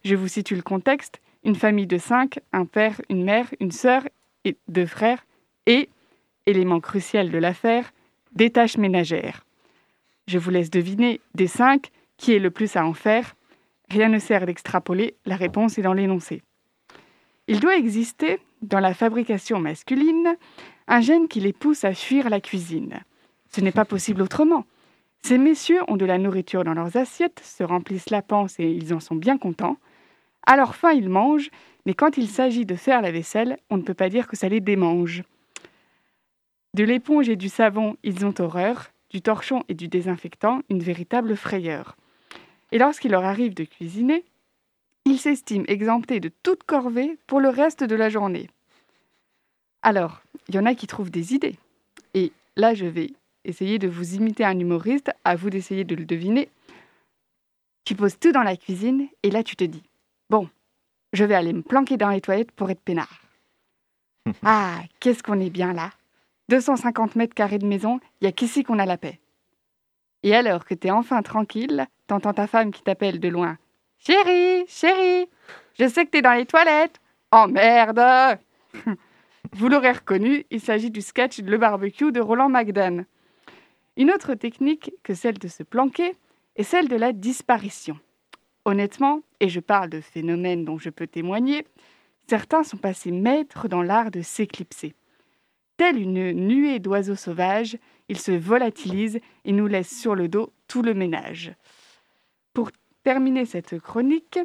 Je 0.06 0.16
vous 0.16 0.30
situe 0.30 0.56
le 0.56 0.62
contexte. 0.62 1.22
Une 1.44 1.56
famille 1.56 1.88
de 1.88 1.98
cinq, 1.98 2.40
un 2.54 2.66
père, 2.66 3.02
une 3.10 3.24
mère, 3.24 3.50
une 3.60 3.72
sœur 3.72 4.04
et 4.46 4.58
deux 4.68 4.86
frères, 4.86 5.26
et, 5.66 5.90
élément 6.46 6.80
crucial 6.80 7.30
de 7.30 7.38
l'affaire, 7.38 7.92
des 8.34 8.50
tâches 8.50 8.78
ménagères. 8.78 9.46
Je 10.28 10.38
vous 10.38 10.50
laisse 10.50 10.70
deviner, 10.70 11.20
des 11.36 11.48
cinq, 11.48 11.92
qui 12.18 12.34
est 12.34 12.40
le 12.40 12.52
plus 12.52 12.76
à 12.76 12.86
en 12.86 12.94
faire. 12.94 13.36
Rien 13.90 14.10
ne 14.10 14.20
sert 14.20 14.46
d'extrapoler, 14.46 15.16
la 15.26 15.36
réponse 15.36 15.78
est 15.78 15.82
dans 15.82 15.94
l'énoncé. 15.94 16.42
Il 17.48 17.60
doit 17.60 17.78
exister, 17.78 18.40
dans 18.62 18.80
la 18.80 18.94
fabrication 18.94 19.60
masculine, 19.60 20.38
Un 20.88 21.02
gène 21.02 21.28
qui 21.28 21.40
les 21.40 21.54
pousse 21.54 21.84
à 21.84 21.94
fuir 21.94 22.30
la 22.30 22.42
cuisine. 22.42 23.02
Ce 23.50 23.62
n'est 23.62 23.72
pas 23.72 23.86
possible 23.86 24.22
autrement. 24.22 24.66
Ces 25.22 25.38
messieurs 25.38 25.82
ont 25.88 25.97
de 25.97 26.06
la 26.06 26.18
nourriture 26.18 26.64
dans 26.64 26.74
leurs 26.74 26.95
assiettes, 26.95 27.41
se 27.43 27.64
remplissent 27.64 28.10
la 28.10 28.22
panse 28.22 28.60
et 28.60 28.70
ils 28.70 28.93
en 28.93 29.00
sont 29.00 29.16
bien 29.16 29.38
contents. 29.38 29.78
À 30.45 30.56
leur 30.56 30.76
faim, 30.76 30.91
ils 30.91 31.10
mangent, 31.10 31.50
mais 31.86 31.93
quand 31.93 32.18
il 32.18 32.28
s'agit 32.28 32.66
de 32.66 32.76
faire 32.76 33.02
la 33.02 33.12
vaisselle, 33.12 33.58
on 33.70 33.78
ne 33.78 33.84
peut 33.84 33.93
pas 33.93 34.10
dire 34.10 34.28
que 34.28 34.38
ça 34.38 34.50
les 34.50 34.62
démange. 34.62 35.24
De 36.74 36.84
l'éponge 36.84 37.30
et 37.30 37.36
du 37.36 37.50
savon, 37.50 37.97
ils 38.04 38.26
ont 38.26 38.34
horreur, 38.39 38.91
du 39.10 39.22
torchon 39.22 39.64
et 39.68 39.74
du 39.74 39.88
désinfectant, 39.88 40.62
une 40.70 40.82
véritable 40.82 41.36
frayeur. 41.36 41.97
Et 42.72 42.78
lorsqu'il 42.78 43.12
leur 43.12 43.26
arrive 43.26 43.56
de 43.56 43.64
cuisiner, 43.64 44.24
ils 45.06 45.20
s'estiment 45.20 45.66
exemptés 45.68 46.20
de 46.20 46.32
toute 46.43 46.64
corvée 46.64 47.18
pour 47.26 47.39
le 47.39 47.50
reste 47.50 47.84
de 47.84 47.95
la 47.95 48.10
journée. 48.10 48.50
Alors, 49.82 50.22
il 50.47 50.56
y 50.56 50.60
en 50.60 50.66
a 50.66 50.76
qui 50.76 50.88
trouvent 50.88 51.10
des 51.10 51.34
idées. 51.34 51.56
Et 52.14 52.32
là, 52.56 52.74
je 52.74 52.86
vais 52.86 53.14
essayer 53.46 53.80
de 53.80 53.88
vous 53.88 54.16
imiter 54.16 54.44
un 54.46 54.58
humoriste, 54.60 55.12
à 55.24 55.36
vous 55.36 55.50
d'essayer 55.50 55.84
de 55.84 55.96
le 55.96 56.06
deviner. 56.06 56.50
Tu 57.86 57.96
poses 57.96 58.20
tout 58.20 58.32
dans 58.32 58.44
la 58.44 58.58
cuisine 58.58 59.08
et 59.24 59.32
là, 59.32 59.44
tu 59.44 59.56
te 59.56 59.64
dis 59.64 59.84
Bon, 60.30 60.50
je 61.14 61.24
vais 61.24 61.36
aller 61.36 61.54
me 61.54 61.62
planquer 61.62 61.98
dans 61.98 62.10
les 62.10 62.22
toilettes 62.22 62.52
pour 62.52 62.70
être 62.70 62.82
peinard. 62.82 63.22
ah, 64.44 64.82
qu'est-ce 65.00 65.24
qu'on 65.24 65.40
est 65.40 65.50
bien 65.50 65.74
là 65.74 65.92
250 66.50 67.16
mètres 67.16 67.36
carrés 67.36 67.60
de 67.60 67.66
maison, 67.66 68.00
il 68.20 68.26
n'y 68.26 68.28
a 68.28 68.32
qu'ici 68.32 68.64
qu'on 68.64 68.80
a 68.80 68.86
la 68.86 68.98
paix. 68.98 69.20
Et 70.24 70.36
alors 70.36 70.66
que 70.66 70.74
t'es 70.74 70.92
enfin 70.92 71.22
tranquille, 71.22 71.88
t'entends 72.08 72.34
ta 72.34 72.48
femme 72.48 72.72
qui 72.72 72.82
t'appelle 72.82 73.20
de 73.20 73.30
loin. 73.30 73.58
Chérie, 74.00 74.66
chérie, 74.68 75.30
je 75.80 75.88
sais 75.88 76.06
que 76.06 76.12
t'es 76.12 76.22
dans 76.22 76.34
les 76.34 76.46
toilettes. 76.46 77.00
Oh 77.32 77.46
merde 77.48 78.40
Vous 79.54 79.70
l'aurez 79.70 79.92
reconnu, 79.92 80.46
il 80.52 80.60
s'agit 80.60 80.92
du 80.92 81.02
sketch 81.02 81.40
Le 81.40 81.58
barbecue 81.58 82.12
de 82.12 82.20
Roland 82.20 82.50
McDan. 82.50 83.06
Une 84.00 84.12
autre 84.12 84.34
technique 84.34 84.93
que 85.04 85.14
celle 85.14 85.38
de 85.38 85.50
se 85.50 85.62
planquer 85.62 86.16
est 86.56 86.64
celle 86.64 86.88
de 86.88 86.95
la 86.95 87.12
disparition. 87.12 88.00
Honnêtement, 88.64 89.24
et 89.41 89.50
je 89.50 89.60
parle 89.60 89.89
de 89.89 90.00
phénomènes 90.00 90.64
dont 90.64 90.78
je 90.78 90.89
peux 90.89 91.06
témoigner, 91.06 91.68
certains 92.26 92.64
sont 92.64 92.78
passés 92.78 93.12
maîtres 93.12 93.68
dans 93.68 93.82
l'art 93.82 94.10
de 94.10 94.22
s'éclipser. 94.22 94.95
Telle 95.76 95.97
une 95.97 96.32
nuée 96.32 96.80
d'oiseaux 96.80 97.18
sauvages, 97.18 97.78
ils 98.08 98.18
se 98.18 98.32
volatilisent 98.32 99.20
et 99.43 99.52
nous 99.52 99.68
laissent 99.68 100.00
sur 100.00 100.16
le 100.16 100.30
dos 100.30 100.54
tout 100.70 100.82
le 100.82 100.93
ménage. 100.93 101.52
Pour 102.54 102.72
terminer 103.04 103.45
cette 103.45 103.80
chronique, 103.80 104.39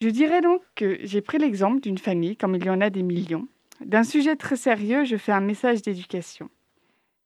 je 0.00 0.08
dirais 0.08 0.40
donc 0.40 0.62
que 0.76 0.98
j'ai 1.02 1.20
pris 1.20 1.38
l'exemple 1.38 1.80
d'une 1.80 1.98
famille, 1.98 2.36
comme 2.36 2.54
il 2.54 2.64
y 2.64 2.70
en 2.70 2.80
a 2.80 2.90
des 2.90 3.02
millions. 3.02 3.48
D'un 3.80 4.04
sujet 4.04 4.36
très 4.36 4.56
sérieux, 4.56 5.04
je 5.04 5.16
fais 5.16 5.32
un 5.32 5.40
message 5.40 5.82
d'éducation. 5.82 6.48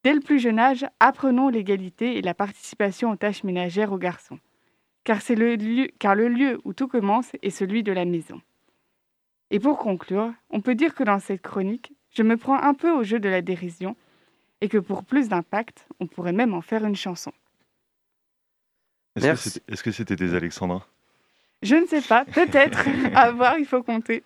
Dès 0.03 0.15
le 0.15 0.21
plus 0.21 0.39
jeune 0.39 0.59
âge, 0.59 0.87
apprenons 0.99 1.49
l'égalité 1.49 2.17
et 2.17 2.23
la 2.23 2.35
participation 2.35 3.11
aux 3.11 3.17
tâches 3.17 3.45
ménagères 3.45 3.93
aux 3.93 3.99
garçons. 3.99 4.39
Car, 5.05 5.21
c'est 5.21 5.35
le 5.35 5.57
lieu, 5.57 5.89
car 5.99 6.15
le 6.15 6.29
lieu 6.29 6.61
où 6.65 6.73
tout 6.73 6.89
commence 6.89 7.31
est 7.43 7.51
celui 7.51 7.83
de 7.83 7.93
la 7.93 8.05
maison. 8.05 8.41
Et 9.51 9.59
pour 9.59 9.79
conclure, 9.79 10.33
on 10.51 10.61
peut 10.61 10.75
dire 10.75 10.95
que 10.95 11.05
dans 11.05 11.19
cette 11.19 11.43
chronique, 11.43 11.93
je 12.11 12.23
me 12.23 12.37
prends 12.37 12.61
un 12.61 12.75
peu 12.75 12.91
au 12.91 13.03
jeu 13.03 13.19
de 13.19 13.29
la 13.29 13.43
dérision 13.43 13.97
et 14.61 14.69
que 14.69 14.79
pour 14.79 15.05
plus 15.05 15.29
d'impact, 15.29 15.87
on 16.01 16.07
pourrait 16.07 16.33
même 16.33 16.55
en 16.55 16.61
faire 16.61 16.85
une 16.85 16.97
chanson. 16.97 17.33
Est-ce 19.17 19.83
que 19.83 19.91
c'était 19.91 20.17
des 20.17 20.35
alexandrins? 20.35 20.85
Je 21.63 21.75
ne 21.75 21.87
sais 21.87 22.01
pas, 22.01 22.25
peut-être. 22.25 22.87
à 23.15 23.33
voir, 23.33 23.59
il 23.59 23.67
faut 23.67 23.83
compter. 23.83 24.23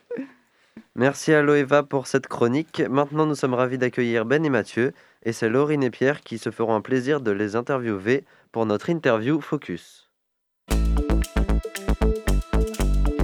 Merci 0.94 1.32
à 1.32 1.42
Loeva 1.42 1.82
pour 1.82 2.06
cette 2.06 2.28
chronique. 2.28 2.80
Maintenant, 2.88 3.26
nous 3.26 3.34
sommes 3.34 3.54
ravis 3.54 3.78
d'accueillir 3.78 4.24
Ben 4.24 4.44
et 4.44 4.50
Mathieu, 4.50 4.92
et 5.24 5.32
c'est 5.32 5.48
Laurine 5.48 5.82
et 5.82 5.90
Pierre 5.90 6.20
qui 6.20 6.38
se 6.38 6.50
feront 6.50 6.74
un 6.74 6.80
plaisir 6.80 7.20
de 7.20 7.30
les 7.30 7.56
interviewer 7.56 8.24
pour 8.52 8.66
notre 8.66 8.90
interview 8.90 9.40
Focus. 9.40 10.10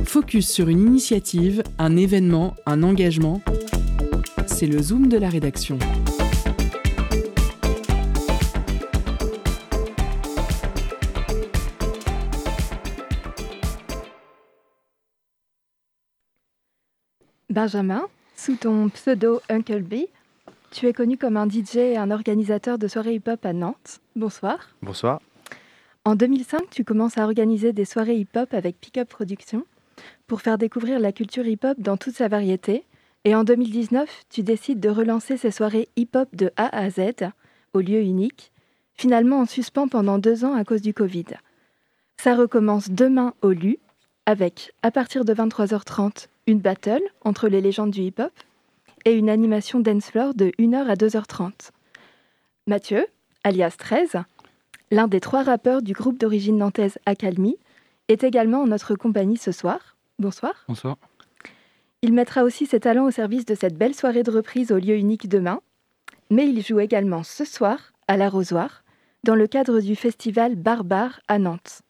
Focus 0.04 0.50
sur 0.50 0.68
une 0.68 0.80
initiative, 0.80 1.62
un 1.78 1.96
événement, 1.96 2.56
un 2.66 2.82
engagement 2.82 3.42
c'est 4.60 4.66
le 4.66 4.82
Zoom 4.82 5.08
de 5.08 5.16
la 5.16 5.30
rédaction. 5.30 5.78
Benjamin, 17.48 18.06
sous 18.36 18.56
ton 18.56 18.90
pseudo 18.90 19.40
Uncle 19.48 19.80
B, 19.80 19.94
tu 20.70 20.86
es 20.86 20.92
connu 20.92 21.16
comme 21.16 21.36
un 21.36 21.48
DJ 21.48 21.76
et 21.76 21.96
un 21.96 22.10
organisateur 22.10 22.78
de 22.78 22.88
soirées 22.88 23.14
hip-hop 23.14 23.44
à 23.44 23.52
Nantes. 23.52 24.00
Bonsoir. 24.16 24.70
Bonsoir. 24.82 25.20
En 26.04 26.14
2005, 26.14 26.70
tu 26.70 26.84
commences 26.84 27.18
à 27.18 27.24
organiser 27.24 27.72
des 27.72 27.84
soirées 27.84 28.16
hip-hop 28.16 28.54
avec 28.54 28.80
Pickup 28.80 29.04
Productions 29.04 29.64
pour 30.26 30.40
faire 30.40 30.58
découvrir 30.58 30.98
la 30.98 31.12
culture 31.12 31.46
hip-hop 31.46 31.78
dans 31.78 31.96
toute 31.96 32.14
sa 32.14 32.28
variété 32.28 32.84
et 33.24 33.34
en 33.34 33.44
2019, 33.44 34.08
tu 34.30 34.42
décides 34.42 34.80
de 34.80 34.88
relancer 34.88 35.36
ces 35.36 35.50
soirées 35.50 35.88
hip-hop 35.96 36.28
de 36.34 36.50
A 36.56 36.74
à 36.74 36.88
Z, 36.88 37.30
au 37.74 37.80
lieu 37.80 38.00
unique, 38.00 38.50
finalement 38.94 39.40
en 39.40 39.46
suspens 39.46 39.88
pendant 39.88 40.18
deux 40.18 40.44
ans 40.44 40.54
à 40.54 40.64
cause 40.64 40.80
du 40.80 40.94
Covid. 40.94 41.26
Ça 42.16 42.34
recommence 42.34 42.90
demain 42.90 43.34
au 43.42 43.50
LU, 43.50 43.78
avec, 44.24 44.72
à 44.82 44.90
partir 44.90 45.24
de 45.24 45.34
23h30, 45.34 46.28
une 46.46 46.60
battle 46.60 47.02
entre 47.22 47.48
les 47.48 47.60
légendes 47.60 47.90
du 47.90 48.00
hip-hop 48.00 48.32
et 49.04 49.12
une 49.12 49.30
animation 49.30 49.80
dance 49.80 50.10
floor 50.10 50.34
de 50.34 50.46
1h 50.58 50.86
à 50.86 50.94
2h30. 50.94 51.70
Mathieu, 52.66 53.06
alias 53.44 53.74
13, 53.78 54.16
l'un 54.90 55.08
des 55.08 55.20
trois 55.20 55.42
rappeurs 55.42 55.82
du 55.82 55.92
groupe 55.92 56.18
d'origine 56.18 56.58
nantaise 56.58 56.98
Accalmie, 57.06 57.58
est 58.08 58.24
également 58.24 58.62
en 58.62 58.66
notre 58.66 58.94
compagnie 58.94 59.36
ce 59.36 59.52
soir. 59.52 59.96
Bonsoir. 60.18 60.64
Bonsoir. 60.68 60.96
Il 62.02 62.12
mettra 62.12 62.44
aussi 62.44 62.66
ses 62.66 62.80
talents 62.80 63.06
au 63.06 63.10
service 63.10 63.44
de 63.44 63.54
cette 63.54 63.76
belle 63.76 63.94
soirée 63.94 64.22
de 64.22 64.30
reprise 64.30 64.72
au 64.72 64.78
lieu 64.78 64.96
unique 64.96 65.28
demain, 65.28 65.60
mais 66.30 66.48
il 66.48 66.62
joue 66.64 66.80
également 66.80 67.22
ce 67.22 67.44
soir 67.44 67.92
à 68.08 68.16
l'Arrosoir, 68.16 68.82
dans 69.24 69.34
le 69.34 69.46
cadre 69.46 69.80
du 69.80 69.94
festival 69.96 70.56
Barbare 70.56 71.20
à 71.28 71.38
Nantes. 71.38 71.82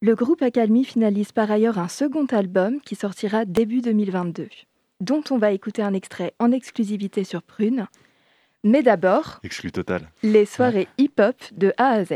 Le 0.00 0.14
groupe 0.14 0.42
Accalmie 0.42 0.84
finalise 0.84 1.32
par 1.32 1.50
ailleurs 1.50 1.78
un 1.78 1.88
second 1.88 2.26
album 2.26 2.80
qui 2.82 2.94
sortira 2.94 3.46
début 3.46 3.80
2022, 3.80 4.48
dont 5.00 5.22
on 5.30 5.38
va 5.38 5.50
écouter 5.52 5.82
un 5.82 5.94
extrait 5.94 6.34
en 6.38 6.52
exclusivité 6.52 7.24
sur 7.24 7.42
Prune. 7.42 7.86
Mais 8.62 8.82
d'abord, 8.82 9.40
Exclu 9.42 9.70
total. 9.72 10.08
les 10.22 10.46
soirées 10.46 10.88
hip-hop 10.98 11.36
de 11.52 11.72
A 11.76 11.88
à 11.88 12.04
Z. 12.04 12.14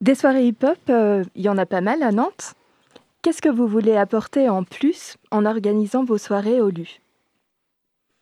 Des 0.00 0.14
soirées 0.14 0.46
hip-hop, 0.46 0.78
euh, 0.90 1.22
il 1.34 1.42
y 1.42 1.48
en 1.48 1.58
a 1.58 1.66
pas 1.66 1.80
mal 1.80 2.02
à 2.02 2.10
Nantes. 2.10 2.54
Qu'est-ce 3.22 3.40
que 3.42 3.48
vous 3.48 3.68
voulez 3.68 3.96
apporter 3.96 4.48
en 4.48 4.64
plus 4.64 5.16
en 5.30 5.46
organisant 5.46 6.02
vos 6.04 6.18
soirées 6.18 6.60
au 6.60 6.70
LU? 6.70 7.00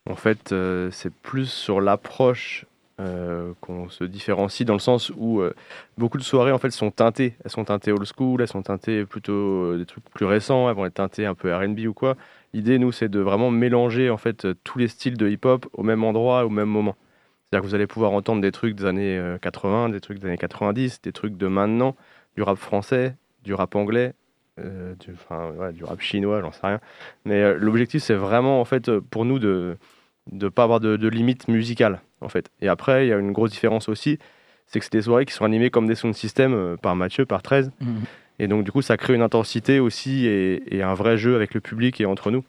En 0.09 0.15
fait, 0.15 0.51
euh, 0.51 0.91
c'est 0.91 1.13
plus 1.13 1.47
sur 1.49 1.81
l'approche 1.81 2.65
euh, 2.99 3.53
qu'on 3.61 3.89
se 3.89 4.03
différencie 4.03 4.65
dans 4.65 4.73
le 4.73 4.79
sens 4.79 5.11
où 5.15 5.41
euh, 5.41 5.53
beaucoup 5.97 6.17
de 6.17 6.23
soirées 6.23 6.51
en 6.51 6.57
fait 6.57 6.71
sont 6.71 6.91
teintées. 6.91 7.35
Elles 7.43 7.51
sont 7.51 7.65
teintées 7.65 7.91
old 7.91 8.05
school, 8.05 8.41
elles 8.41 8.47
sont 8.47 8.61
teintées 8.61 9.05
plutôt 9.05 9.77
des 9.77 9.85
trucs 9.85 10.03
plus 10.09 10.25
récents, 10.25 10.69
elles 10.69 10.75
vont 10.75 10.85
être 10.85 10.95
teintées 10.95 11.25
un 11.25 11.35
peu 11.35 11.55
R&B 11.55 11.79
ou 11.87 11.93
quoi. 11.93 12.15
L'idée, 12.53 12.79
nous, 12.79 12.91
c'est 12.91 13.09
de 13.09 13.19
vraiment 13.19 13.51
mélanger 13.51 14.09
en 14.09 14.17
fait 14.17 14.47
tous 14.63 14.77
les 14.77 14.87
styles 14.87 15.17
de 15.17 15.29
hip-hop 15.29 15.67
au 15.73 15.83
même 15.83 16.03
endroit, 16.03 16.45
au 16.45 16.49
même 16.49 16.69
moment. 16.69 16.95
C'est-à-dire 17.43 17.63
que 17.63 17.67
vous 17.67 17.75
allez 17.75 17.87
pouvoir 17.87 18.11
entendre 18.11 18.41
des 18.41 18.51
trucs 18.51 18.75
des 18.75 18.85
années 18.85 19.35
80, 19.41 19.89
des 19.89 20.01
trucs 20.01 20.19
des 20.19 20.27
années 20.27 20.37
90, 20.37 21.01
des 21.01 21.11
trucs 21.11 21.37
de 21.37 21.47
maintenant, 21.47 21.95
du 22.35 22.43
rap 22.43 22.57
français, 22.57 23.15
du 23.43 23.53
rap 23.53 23.75
anglais, 23.75 24.13
euh, 24.59 24.95
du, 24.95 25.15
du, 25.73 25.83
rap 25.83 26.01
chinois, 26.01 26.41
j'en 26.41 26.51
sais 26.51 26.59
rien. 26.63 26.79
Mais 27.25 27.41
euh, 27.41 27.57
l'objectif, 27.57 28.03
c'est 28.03 28.15
vraiment, 28.15 28.59
en 28.59 28.65
fait, 28.65 28.91
pour 28.99 29.25
nous, 29.25 29.39
de 29.39 29.77
ne 30.31 30.49
pas 30.49 30.63
avoir 30.63 30.79
de, 30.79 30.97
de 30.97 31.07
limite 31.07 31.47
en 32.21 32.29
fait. 32.29 32.49
Et 32.61 32.67
après, 32.67 33.05
il 33.05 33.09
y 33.09 33.13
a 33.13 33.17
une 33.17 33.31
grosse 33.31 33.51
différence 33.51 33.89
aussi, 33.89 34.19
c'est 34.67 34.79
que 34.79 34.85
c'est 34.85 34.93
des 34.93 35.01
soirées 35.01 35.25
qui 35.25 35.33
sont 35.33 35.45
animées 35.45 35.69
comme 35.69 35.87
des 35.87 35.95
sound 35.95 36.15
systems 36.15 36.53
euh, 36.53 36.77
par 36.77 36.95
Mathieu, 36.95 37.25
par 37.25 37.41
13. 37.41 37.71
Mhm. 37.81 38.01
Et 38.39 38.47
donc, 38.47 38.63
du 38.63 38.71
coup, 38.71 38.81
ça 38.81 38.97
crée 38.97 39.13
une 39.13 39.21
intensité 39.21 39.79
aussi 39.79 40.25
et, 40.25 40.81
un 40.81 40.93
vrai 40.95 41.17
jeu 41.17 41.35
avec 41.35 41.53
le 41.53 41.61
public 41.61 42.01
et 42.01 42.05
entre 42.05 42.31
nous. 42.31 42.43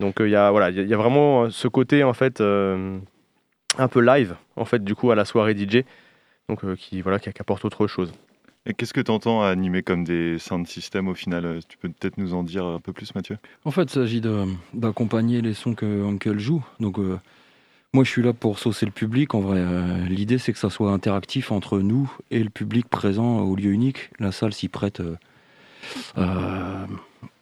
Donc, 0.00 0.16
il 0.20 0.28
y, 0.28 0.36
a, 0.36 0.50
voilà, 0.50 0.70
il 0.70 0.88
y, 0.88 0.94
a 0.94 0.96
vraiment 0.96 1.50
ce 1.50 1.68
côté, 1.68 2.02
en 2.02 2.14
fait, 2.14 2.40
un 2.40 3.88
peu 3.90 4.00
live, 4.00 4.36
en 4.56 4.64
fait, 4.64 4.82
du 4.82 4.94
coup, 4.94 5.10
à 5.10 5.14
la 5.14 5.26
soirée 5.26 5.54
DJ, 5.54 5.84
donc 6.48 6.64
qui, 6.76 7.02
voilà, 7.02 7.18
qui 7.18 7.28
apporte 7.28 7.64
autre 7.66 7.86
chose. 7.86 8.14
Et 8.66 8.72
qu'est-ce 8.72 8.94
que 8.94 9.00
tu 9.00 9.10
entends 9.10 9.42
à 9.42 9.48
animer 9.48 9.82
comme 9.82 10.04
des 10.04 10.38
sound 10.38 10.66
systems 10.66 11.08
au 11.08 11.14
final? 11.14 11.44
Euh, 11.44 11.60
Tu 11.68 11.76
peux 11.76 11.90
peut-être 11.90 12.16
nous 12.16 12.32
en 12.32 12.42
dire 12.42 12.64
un 12.64 12.80
peu 12.80 12.94
plus, 12.94 13.14
Mathieu? 13.14 13.36
En 13.64 13.70
fait, 13.70 13.82
il 13.82 13.90
s'agit 13.90 14.22
d'accompagner 14.72 15.42
les 15.42 15.52
sons 15.52 15.74
que 15.74 16.04
Uncle 16.04 16.38
joue. 16.38 16.64
Donc, 16.80 16.98
euh, 16.98 17.18
moi, 17.94 18.04
je 18.04 18.10
suis 18.10 18.22
là 18.22 18.32
pour 18.34 18.58
saucer 18.58 18.84
le 18.84 18.92
public. 18.92 19.34
En 19.34 19.40
vrai, 19.40 19.58
euh, 19.58 20.06
l'idée, 20.06 20.36
c'est 20.38 20.52
que 20.52 20.58
ça 20.58 20.68
soit 20.68 20.92
interactif 20.92 21.50
entre 21.52 21.78
nous 21.78 22.12
et 22.30 22.42
le 22.44 22.50
public 22.50 22.86
présent 22.88 23.40
au 23.40 23.56
lieu 23.56 23.70
unique. 23.72 24.10
La 24.18 24.32
salle 24.32 24.52
s'y 24.52 24.68
prête 24.68 25.00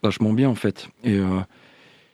vachement 0.02 0.32
bien, 0.32 0.48
en 0.48 0.54
fait. 0.54 0.88
Et 1.04 1.20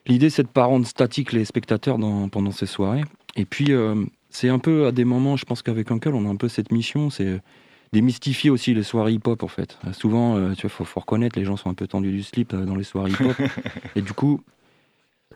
l'idée, 0.07 0.29
c'est 0.29 0.43
de 0.43 0.47
pas 0.47 0.65
rendre 0.65 0.85
statique 0.87 1.31
les 1.33 1.45
spectateurs 1.45 1.97
dans- 1.97 2.29
pendant 2.29 2.51
ces 2.51 2.65
soirées. 2.65 3.03
Et 3.35 3.45
puis, 3.45 3.71
euh, 3.71 4.05
c'est 4.29 4.49
un 4.49 4.59
peu 4.59 4.87
à 4.87 4.91
des 4.91 5.05
moments, 5.05 5.37
je 5.37 5.45
pense 5.45 5.61
qu'avec 5.61 5.91
Uncle, 5.91 6.13
on 6.13 6.25
a 6.25 6.29
un 6.29 6.35
peu 6.35 6.49
cette 6.49 6.71
mission, 6.71 7.09
c'est 7.09 7.41
démystifier 7.93 8.49
aussi 8.49 8.73
les 8.73 8.83
soirées 8.83 9.13
hip-hop, 9.13 9.41
en 9.43 9.47
fait. 9.47 9.77
Euh, 9.87 9.93
souvent, 9.93 10.35
euh, 10.37 10.53
tu 10.53 10.63
vois, 10.63 10.69
faut, 10.69 10.85
faut 10.85 10.99
reconnaître, 10.99 11.37
les 11.39 11.45
gens 11.45 11.57
sont 11.57 11.69
un 11.69 11.73
peu 11.73 11.87
tendus 11.87 12.11
du 12.11 12.21
slip 12.23 12.53
euh, 12.53 12.65
dans 12.65 12.75
les 12.75 12.83
soirées 12.83 13.11
hip-hop. 13.11 13.35
et 13.95 14.01
du 14.01 14.13
coup, 14.13 14.41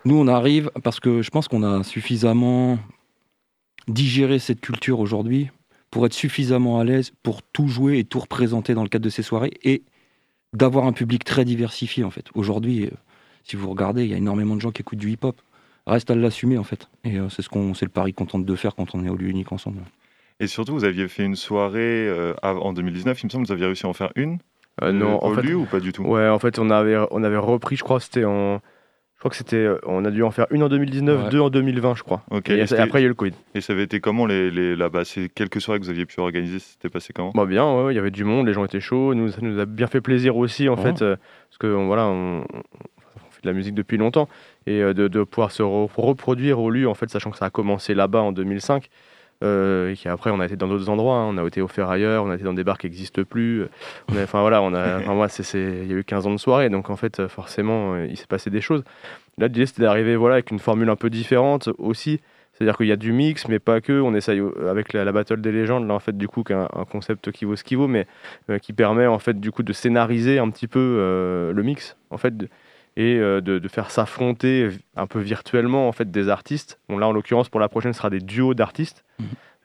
nous, 0.05 0.15
on 0.15 0.27
arrive, 0.27 0.69
parce 0.83 0.99
que 0.99 1.21
je 1.21 1.29
pense 1.29 1.47
qu'on 1.47 1.63
a 1.63 1.83
suffisamment 1.83 2.79
digéré 3.87 4.39
cette 4.39 4.61
culture 4.61 4.99
aujourd'hui 4.99 5.49
pour 5.91 6.05
être 6.05 6.13
suffisamment 6.13 6.79
à 6.79 6.83
l'aise 6.83 7.11
pour 7.21 7.41
tout 7.43 7.67
jouer 7.67 7.99
et 7.99 8.03
tout 8.03 8.19
représenter 8.19 8.73
dans 8.73 8.83
le 8.83 8.89
cadre 8.89 9.05
de 9.05 9.09
ces 9.09 9.23
soirées 9.23 9.51
et 9.63 9.83
d'avoir 10.53 10.85
un 10.85 10.93
public 10.93 11.23
très 11.23 11.45
diversifié 11.45 12.03
en 12.03 12.09
fait. 12.09 12.27
Aujourd'hui, 12.35 12.85
euh, 12.85 12.89
si 13.43 13.55
vous 13.55 13.69
regardez, 13.69 14.03
il 14.05 14.11
y 14.11 14.13
a 14.13 14.17
énormément 14.17 14.55
de 14.55 14.61
gens 14.61 14.71
qui 14.71 14.81
écoutent 14.81 14.99
du 14.99 15.11
hip-hop. 15.11 15.39
Reste 15.85 16.09
à 16.09 16.15
l'assumer 16.15 16.57
en 16.57 16.63
fait. 16.63 16.87
Et 17.03 17.19
euh, 17.19 17.29
c'est 17.29 17.41
ce 17.41 17.49
qu'on, 17.49 17.73
c'est 17.73 17.85
le 17.85 17.91
pari 17.91 18.13
qu'on 18.13 18.25
tente 18.25 18.45
de 18.45 18.55
faire 18.55 18.73
quand 18.75 18.95
on 18.95 19.03
est 19.05 19.09
au 19.09 19.15
lieu 19.17 19.27
unique 19.27 19.51
ensemble. 19.51 19.79
Et 20.39 20.47
surtout, 20.47 20.73
vous 20.73 20.85
aviez 20.85 21.07
fait 21.07 21.25
une 21.25 21.35
soirée 21.35 22.07
euh, 22.07 22.33
en 22.41 22.73
2019, 22.73 23.21
il 23.21 23.25
me 23.25 23.29
semble, 23.29 23.45
vous 23.45 23.51
aviez 23.51 23.65
réussi 23.65 23.85
à 23.85 23.89
en 23.89 23.93
faire 23.93 24.11
une 24.15 24.39
Euh, 24.81 24.91
non, 24.91 25.23
en 25.23 25.29
au 25.29 25.35
fait, 25.35 25.43
lieu 25.43 25.55
ou 25.55 25.65
pas 25.65 25.79
du 25.79 25.91
tout? 25.91 26.03
Ouais, 26.03 26.27
en 26.29 26.39
fait, 26.39 26.57
on 26.57 26.69
avait, 26.69 26.97
on 27.11 27.23
avait 27.23 27.37
repris, 27.37 27.75
je 27.75 27.83
crois, 27.83 27.99
c'était 27.99 28.25
en. 28.25 28.61
Je 29.23 29.29
crois 29.29 29.31
que 29.31 29.37
c'était. 29.37 29.55
euh, 29.55 29.77
On 29.85 30.03
a 30.03 30.11
dû 30.11 30.21
en 30.21 30.31
faire 30.31 30.47
une 30.51 30.63
en 30.63 30.67
2019, 30.67 31.23
Ouais. 31.23 31.29
deux 31.29 31.39
en 31.39 31.49
2020, 31.49 31.95
je 31.95 32.03
crois. 32.03 32.23
Ok. 32.29 32.49
Et, 32.49 32.57
Et 32.57 32.73
après, 32.77 32.99
il 32.99 33.03
y 33.03 33.05
a 33.05 33.05
eu 33.05 33.07
le 33.07 33.13
Covid. 33.13 33.31
Et 33.55 33.61
ça 33.61 33.71
avait 33.71 33.83
été 33.83 34.01
comment 34.01 34.25
les, 34.25 34.51
les, 34.51 34.75
là-bas? 34.75 35.05
Ces 35.05 35.29
quelques 35.29 35.61
soirées 35.61 35.79
que 35.79 35.85
vous 35.85 35.89
aviez 35.91 36.05
pu 36.05 36.19
organiser, 36.19 36.59
c'était 36.59 36.89
passé 36.89 37.13
comment? 37.13 37.31
Bah 37.33 37.45
bien, 37.45 37.63
ouais, 37.73 37.93
il 37.93 37.95
y 37.95 37.99
avait 37.99 38.11
du 38.11 38.25
monde, 38.25 38.47
les 38.47 38.53
gens 38.53 38.65
étaient 38.65 38.81
chauds, 38.81 39.13
nous, 39.15 39.29
ça 39.29 39.37
nous 39.41 39.59
a 39.61 39.65
bien 39.65 39.87
fait 39.87 40.01
plaisir 40.01 40.35
aussi 40.35 40.67
en 40.67 40.75
Ouais. 40.75 40.81
fait, 40.91 41.01
euh, 41.01 41.15
parce 41.49 41.57
que 41.57 41.67
voilà, 41.67 42.07
on, 42.07 42.39
on 42.41 43.31
fait 43.31 43.41
de 43.43 43.47
la 43.47 43.53
musique 43.53 43.75
depuis 43.75 43.95
longtemps 43.95 44.27
et 44.67 44.81
euh, 44.81 44.93
de, 44.93 45.07
de 45.07 45.23
pouvoir 45.23 45.51
se 45.51 45.63
re- 45.63 45.89
reproduire 45.95 46.59
au 46.59 46.69
lieu 46.69 46.89
en 46.89 46.93
fait, 46.93 47.09
sachant 47.09 47.31
que 47.31 47.37
ça 47.37 47.45
a 47.45 47.49
commencé 47.49 47.93
là-bas 47.93 48.19
en 48.19 48.33
2005. 48.33 48.89
Euh, 49.43 49.91
et 49.91 49.97
qu'après 49.97 50.31
on 50.31 50.39
a 50.39 50.45
été 50.45 50.55
dans 50.55 50.67
d'autres 50.67 50.89
endroits, 50.89 51.17
hein. 51.17 51.27
on 51.29 51.37
a 51.37 51.45
été 51.45 51.61
au 51.61 51.67
Ferrailleur, 51.67 52.23
on 52.23 52.31
a 52.31 52.35
été 52.35 52.43
dans 52.43 52.53
des 52.53 52.63
bars 52.63 52.77
qui 52.77 52.87
n'existent 52.87 53.23
plus. 53.23 53.65
Enfin 54.11 54.41
voilà, 54.41 54.61
on 54.61 54.73
a, 54.73 54.97
enfin, 54.99 55.13
moi 55.13 55.27
c'est, 55.29 55.43
c'est- 55.43 55.79
il 55.83 55.91
y 55.91 55.93
a 55.93 55.97
eu 55.97 56.03
15 56.03 56.27
ans 56.27 56.31
de 56.31 56.37
soirée, 56.37 56.69
donc 56.69 56.89
en 56.89 56.95
fait 56.95 57.27
forcément 57.27 57.93
euh, 57.93 58.07
il 58.07 58.17
s'est 58.17 58.27
passé 58.27 58.49
des 58.49 58.61
choses. 58.61 58.83
Là 59.37 59.47
l'idée 59.47 59.65
c'était 59.65 59.83
d'arriver 59.83 60.15
voilà 60.15 60.35
avec 60.35 60.51
une 60.51 60.59
formule 60.59 60.89
un 60.89 60.95
peu 60.95 61.09
différente 61.09 61.69
aussi, 61.77 62.19
c'est-à-dire 62.53 62.77
qu'il 62.77 62.87
y 62.87 62.91
a 62.91 62.95
du 62.95 63.11
mix, 63.11 63.47
mais 63.47 63.59
pas 63.59 63.81
que. 63.81 63.99
On 63.99 64.13
essaye 64.13 64.39
euh, 64.39 64.69
avec 64.69 64.93
la, 64.93 65.03
la 65.03 65.11
Battle 65.11 65.41
des 65.41 65.51
légendes, 65.51 65.87
là, 65.87 65.95
en 65.95 65.99
fait, 65.99 66.15
du 66.15 66.27
coup, 66.27 66.43
qui 66.43 66.53
est 66.53 66.55
un, 66.55 66.85
concept 66.89 67.31
qui 67.31 67.45
vaut 67.45 67.55
ce 67.55 67.63
qui 67.63 67.75
vaut, 67.75 67.87
mais 67.87 68.05
euh, 68.49 68.59
qui 68.59 68.73
permet, 68.73 69.07
en 69.07 69.19
fait, 69.19 69.39
du 69.39 69.51
coup, 69.51 69.63
de 69.63 69.73
scénariser 69.73 70.37
un 70.37 70.49
petit 70.49 70.67
peu 70.67 70.79
euh, 70.79 71.51
le 71.51 71.63
mix, 71.63 71.97
en 72.11 72.17
fait, 72.17 72.33
et 72.95 73.17
euh, 73.17 73.41
de, 73.41 73.59
de 73.59 73.67
faire 73.67 73.89
s'affronter 73.89 74.69
un 74.95 75.07
peu 75.07 75.19
virtuellement, 75.19 75.87
en 75.87 75.91
fait, 75.91 76.11
des 76.11 76.29
artistes. 76.29 76.79
Bon, 76.89 76.97
là, 76.97 77.07
en 77.07 77.11
l'occurrence, 77.11 77.49
pour 77.49 77.59
la 77.59 77.69
prochaine, 77.69 77.93
ce 77.93 77.97
sera 77.97 78.09
des 78.09 78.19
duos 78.19 78.53
d'artistes. 78.53 79.03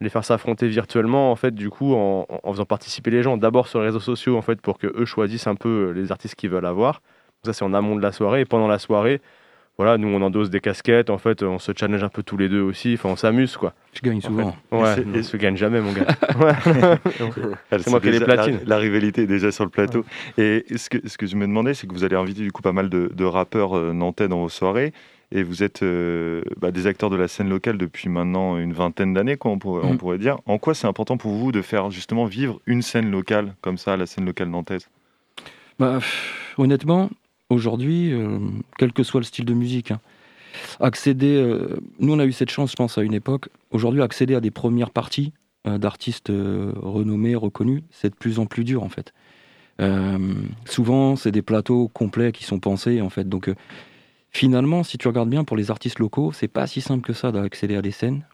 Les 0.00 0.08
faire 0.08 0.24
s'affronter 0.24 0.68
virtuellement, 0.68 1.32
en 1.32 1.36
fait, 1.36 1.54
du 1.54 1.70
coup, 1.70 1.94
en, 1.94 2.26
faisant 2.52 2.64
participer 2.64 3.10
les 3.10 3.22
gens, 3.22 3.36
d'abord 3.36 3.66
sur 3.66 3.80
les 3.80 3.86
réseaux 3.86 4.00
sociaux, 4.00 4.36
en 4.36 4.42
fait, 4.42 4.60
pour 4.60 4.78
que 4.78 4.86
eux 4.86 5.04
choisissent 5.04 5.48
un 5.48 5.56
peu 5.56 5.88
euh, 5.88 5.90
les 5.92 6.12
artistes 6.12 6.36
qu'ils 6.36 6.50
veulent 6.50 6.66
avoir. 6.66 6.94
Donc 6.94 7.46
ça, 7.46 7.52
c'est 7.52 7.64
en 7.64 7.74
amont 7.74 7.96
de 7.96 8.02
la 8.02 8.12
soirée. 8.12 8.42
Et 8.42 8.44
pendant 8.44 8.68
la 8.68 8.78
soirée, 8.78 9.20
voilà, 9.78 9.96
nous 9.96 10.08
on 10.08 10.20
endosse 10.22 10.50
des 10.50 10.60
casquettes, 10.60 11.08
en 11.08 11.18
fait, 11.18 11.42
on 11.42 11.58
se 11.58 11.72
challenge 11.74 12.02
un 12.02 12.08
peu 12.08 12.22
tous 12.22 12.36
les 12.36 12.48
deux 12.48 12.60
aussi, 12.60 12.94
enfin 12.94 13.10
on 13.10 13.16
s'amuse 13.16 13.56
quoi. 13.56 13.72
Je 13.94 14.00
gagne 14.00 14.18
En 14.18 14.20
souvent. 14.20 14.56
fait. 14.70 14.76
Ouais, 14.76 15.22
je 15.22 15.36
gagne 15.36 15.56
jamais 15.56 15.80
mon 15.80 15.92
gars. 15.92 16.06
Elle, 17.70 17.82
c'est 17.82 17.90
moi 17.90 18.00
qui 18.00 18.08
ai 18.08 18.12
les 18.12 18.20
platines. 18.20 18.58
La, 18.66 18.76
la 18.76 18.78
rivalité 18.78 19.22
est 19.22 19.26
déjà 19.26 19.50
sur 19.52 19.64
le 19.64 19.70
plateau. 19.70 20.04
Et 20.36 20.64
ce 20.76 20.88
que, 20.90 21.06
ce 21.08 21.16
que 21.18 21.26
je 21.26 21.36
me 21.36 21.46
demandais, 21.46 21.74
c'est 21.74 21.86
que 21.86 21.92
vous 21.92 22.04
allez 22.04 22.16
inviter 22.16 22.42
du 22.42 22.52
coup 22.52 22.62
pas 22.62 22.72
mal 22.72 22.88
de, 22.88 23.10
de 23.14 23.24
rappeurs 23.24 23.76
euh, 23.76 23.92
nantais 23.92 24.28
dans 24.28 24.40
vos 24.40 24.48
soirées. 24.48 24.92
Et 25.30 25.42
vous 25.42 25.62
êtes 25.62 25.82
euh, 25.82 26.40
bah, 26.58 26.70
des 26.70 26.86
acteurs 26.86 27.10
de 27.10 27.16
la 27.16 27.28
scène 27.28 27.50
locale 27.50 27.76
depuis 27.76 28.08
maintenant 28.08 28.56
une 28.56 28.72
vingtaine 28.72 29.12
d'années, 29.12 29.36
quoi, 29.36 29.50
on, 29.50 29.58
pourrait, 29.58 29.84
on 29.84 29.90
Mhm. 29.92 29.98
pourrait 29.98 30.18
dire. 30.18 30.38
En 30.46 30.58
quoi 30.58 30.74
c'est 30.74 30.86
important 30.86 31.18
pour 31.18 31.32
vous 31.32 31.52
de 31.52 31.60
faire 31.60 31.90
justement 31.90 32.24
vivre 32.24 32.60
une 32.66 32.80
scène 32.82 33.10
locale 33.10 33.54
comme 33.60 33.76
ça, 33.76 33.96
la 33.98 34.06
scène 34.06 34.24
locale 34.24 34.48
nantaise? 34.48 34.88
Bah, 35.78 35.96
pff, 35.98 36.54
honnêtement, 36.56 37.10
aujourd'hui, 37.50 38.12
euh, 38.12 38.38
quel 38.76 38.92
que 38.92 39.02
soit 39.02 39.20
le 39.20 39.24
style 39.24 39.44
de 39.44 39.54
musique, 39.54 39.90
hein, 39.90 40.00
accéder. 40.80 41.36
euh, 41.36 41.78
nous, 41.98 42.12
on 42.12 42.18
a 42.18 42.24
eu 42.24 42.32
cette 42.32 42.50
chance, 42.50 42.72
je 42.72 42.76
pense, 42.76 42.98
à 42.98 43.02
une 43.02 43.14
époque. 43.14 43.48
Aujourd'hui, 43.70 44.02
accéder 44.02 44.34
à 44.34 44.40
des 44.40 44.50
premières 44.50 44.90
parties 44.90 45.32
euh, 45.66 45.78
d'artistes 45.78 46.28
renommés, 46.30 47.34
reconnus, 47.34 47.82
c'est 47.90 48.10
de 48.10 48.14
plus 48.14 48.38
en 48.38 48.46
plus 48.46 48.64
dur, 48.64 48.82
en 48.82 48.88
fait. 48.88 49.12
Souvent, 50.64 51.14
c'est 51.14 51.30
des 51.30 51.42
plateaux 51.42 51.86
complets 51.86 52.32
qui 52.32 52.42
sont 52.42 52.58
pensés, 52.58 53.00
en 53.00 53.10
fait. 53.10 53.28
Donc, 53.28 53.48
finalement, 54.32 54.82
si 54.82 54.98
tu 54.98 55.06
regardes 55.06 55.30
bien 55.30 55.44
pour 55.44 55.56
les 55.56 55.70
artistes 55.70 56.00
locaux, 56.00 56.32
c'est 56.32 56.48
pas 56.48 56.66
si 56.66 56.80
simple 56.80 57.06
que 57.06 57.12
ça 57.12 57.30
d'accéder 57.30 57.76
à 57.76 57.82
des 57.82 57.92
scènes. 57.92 58.26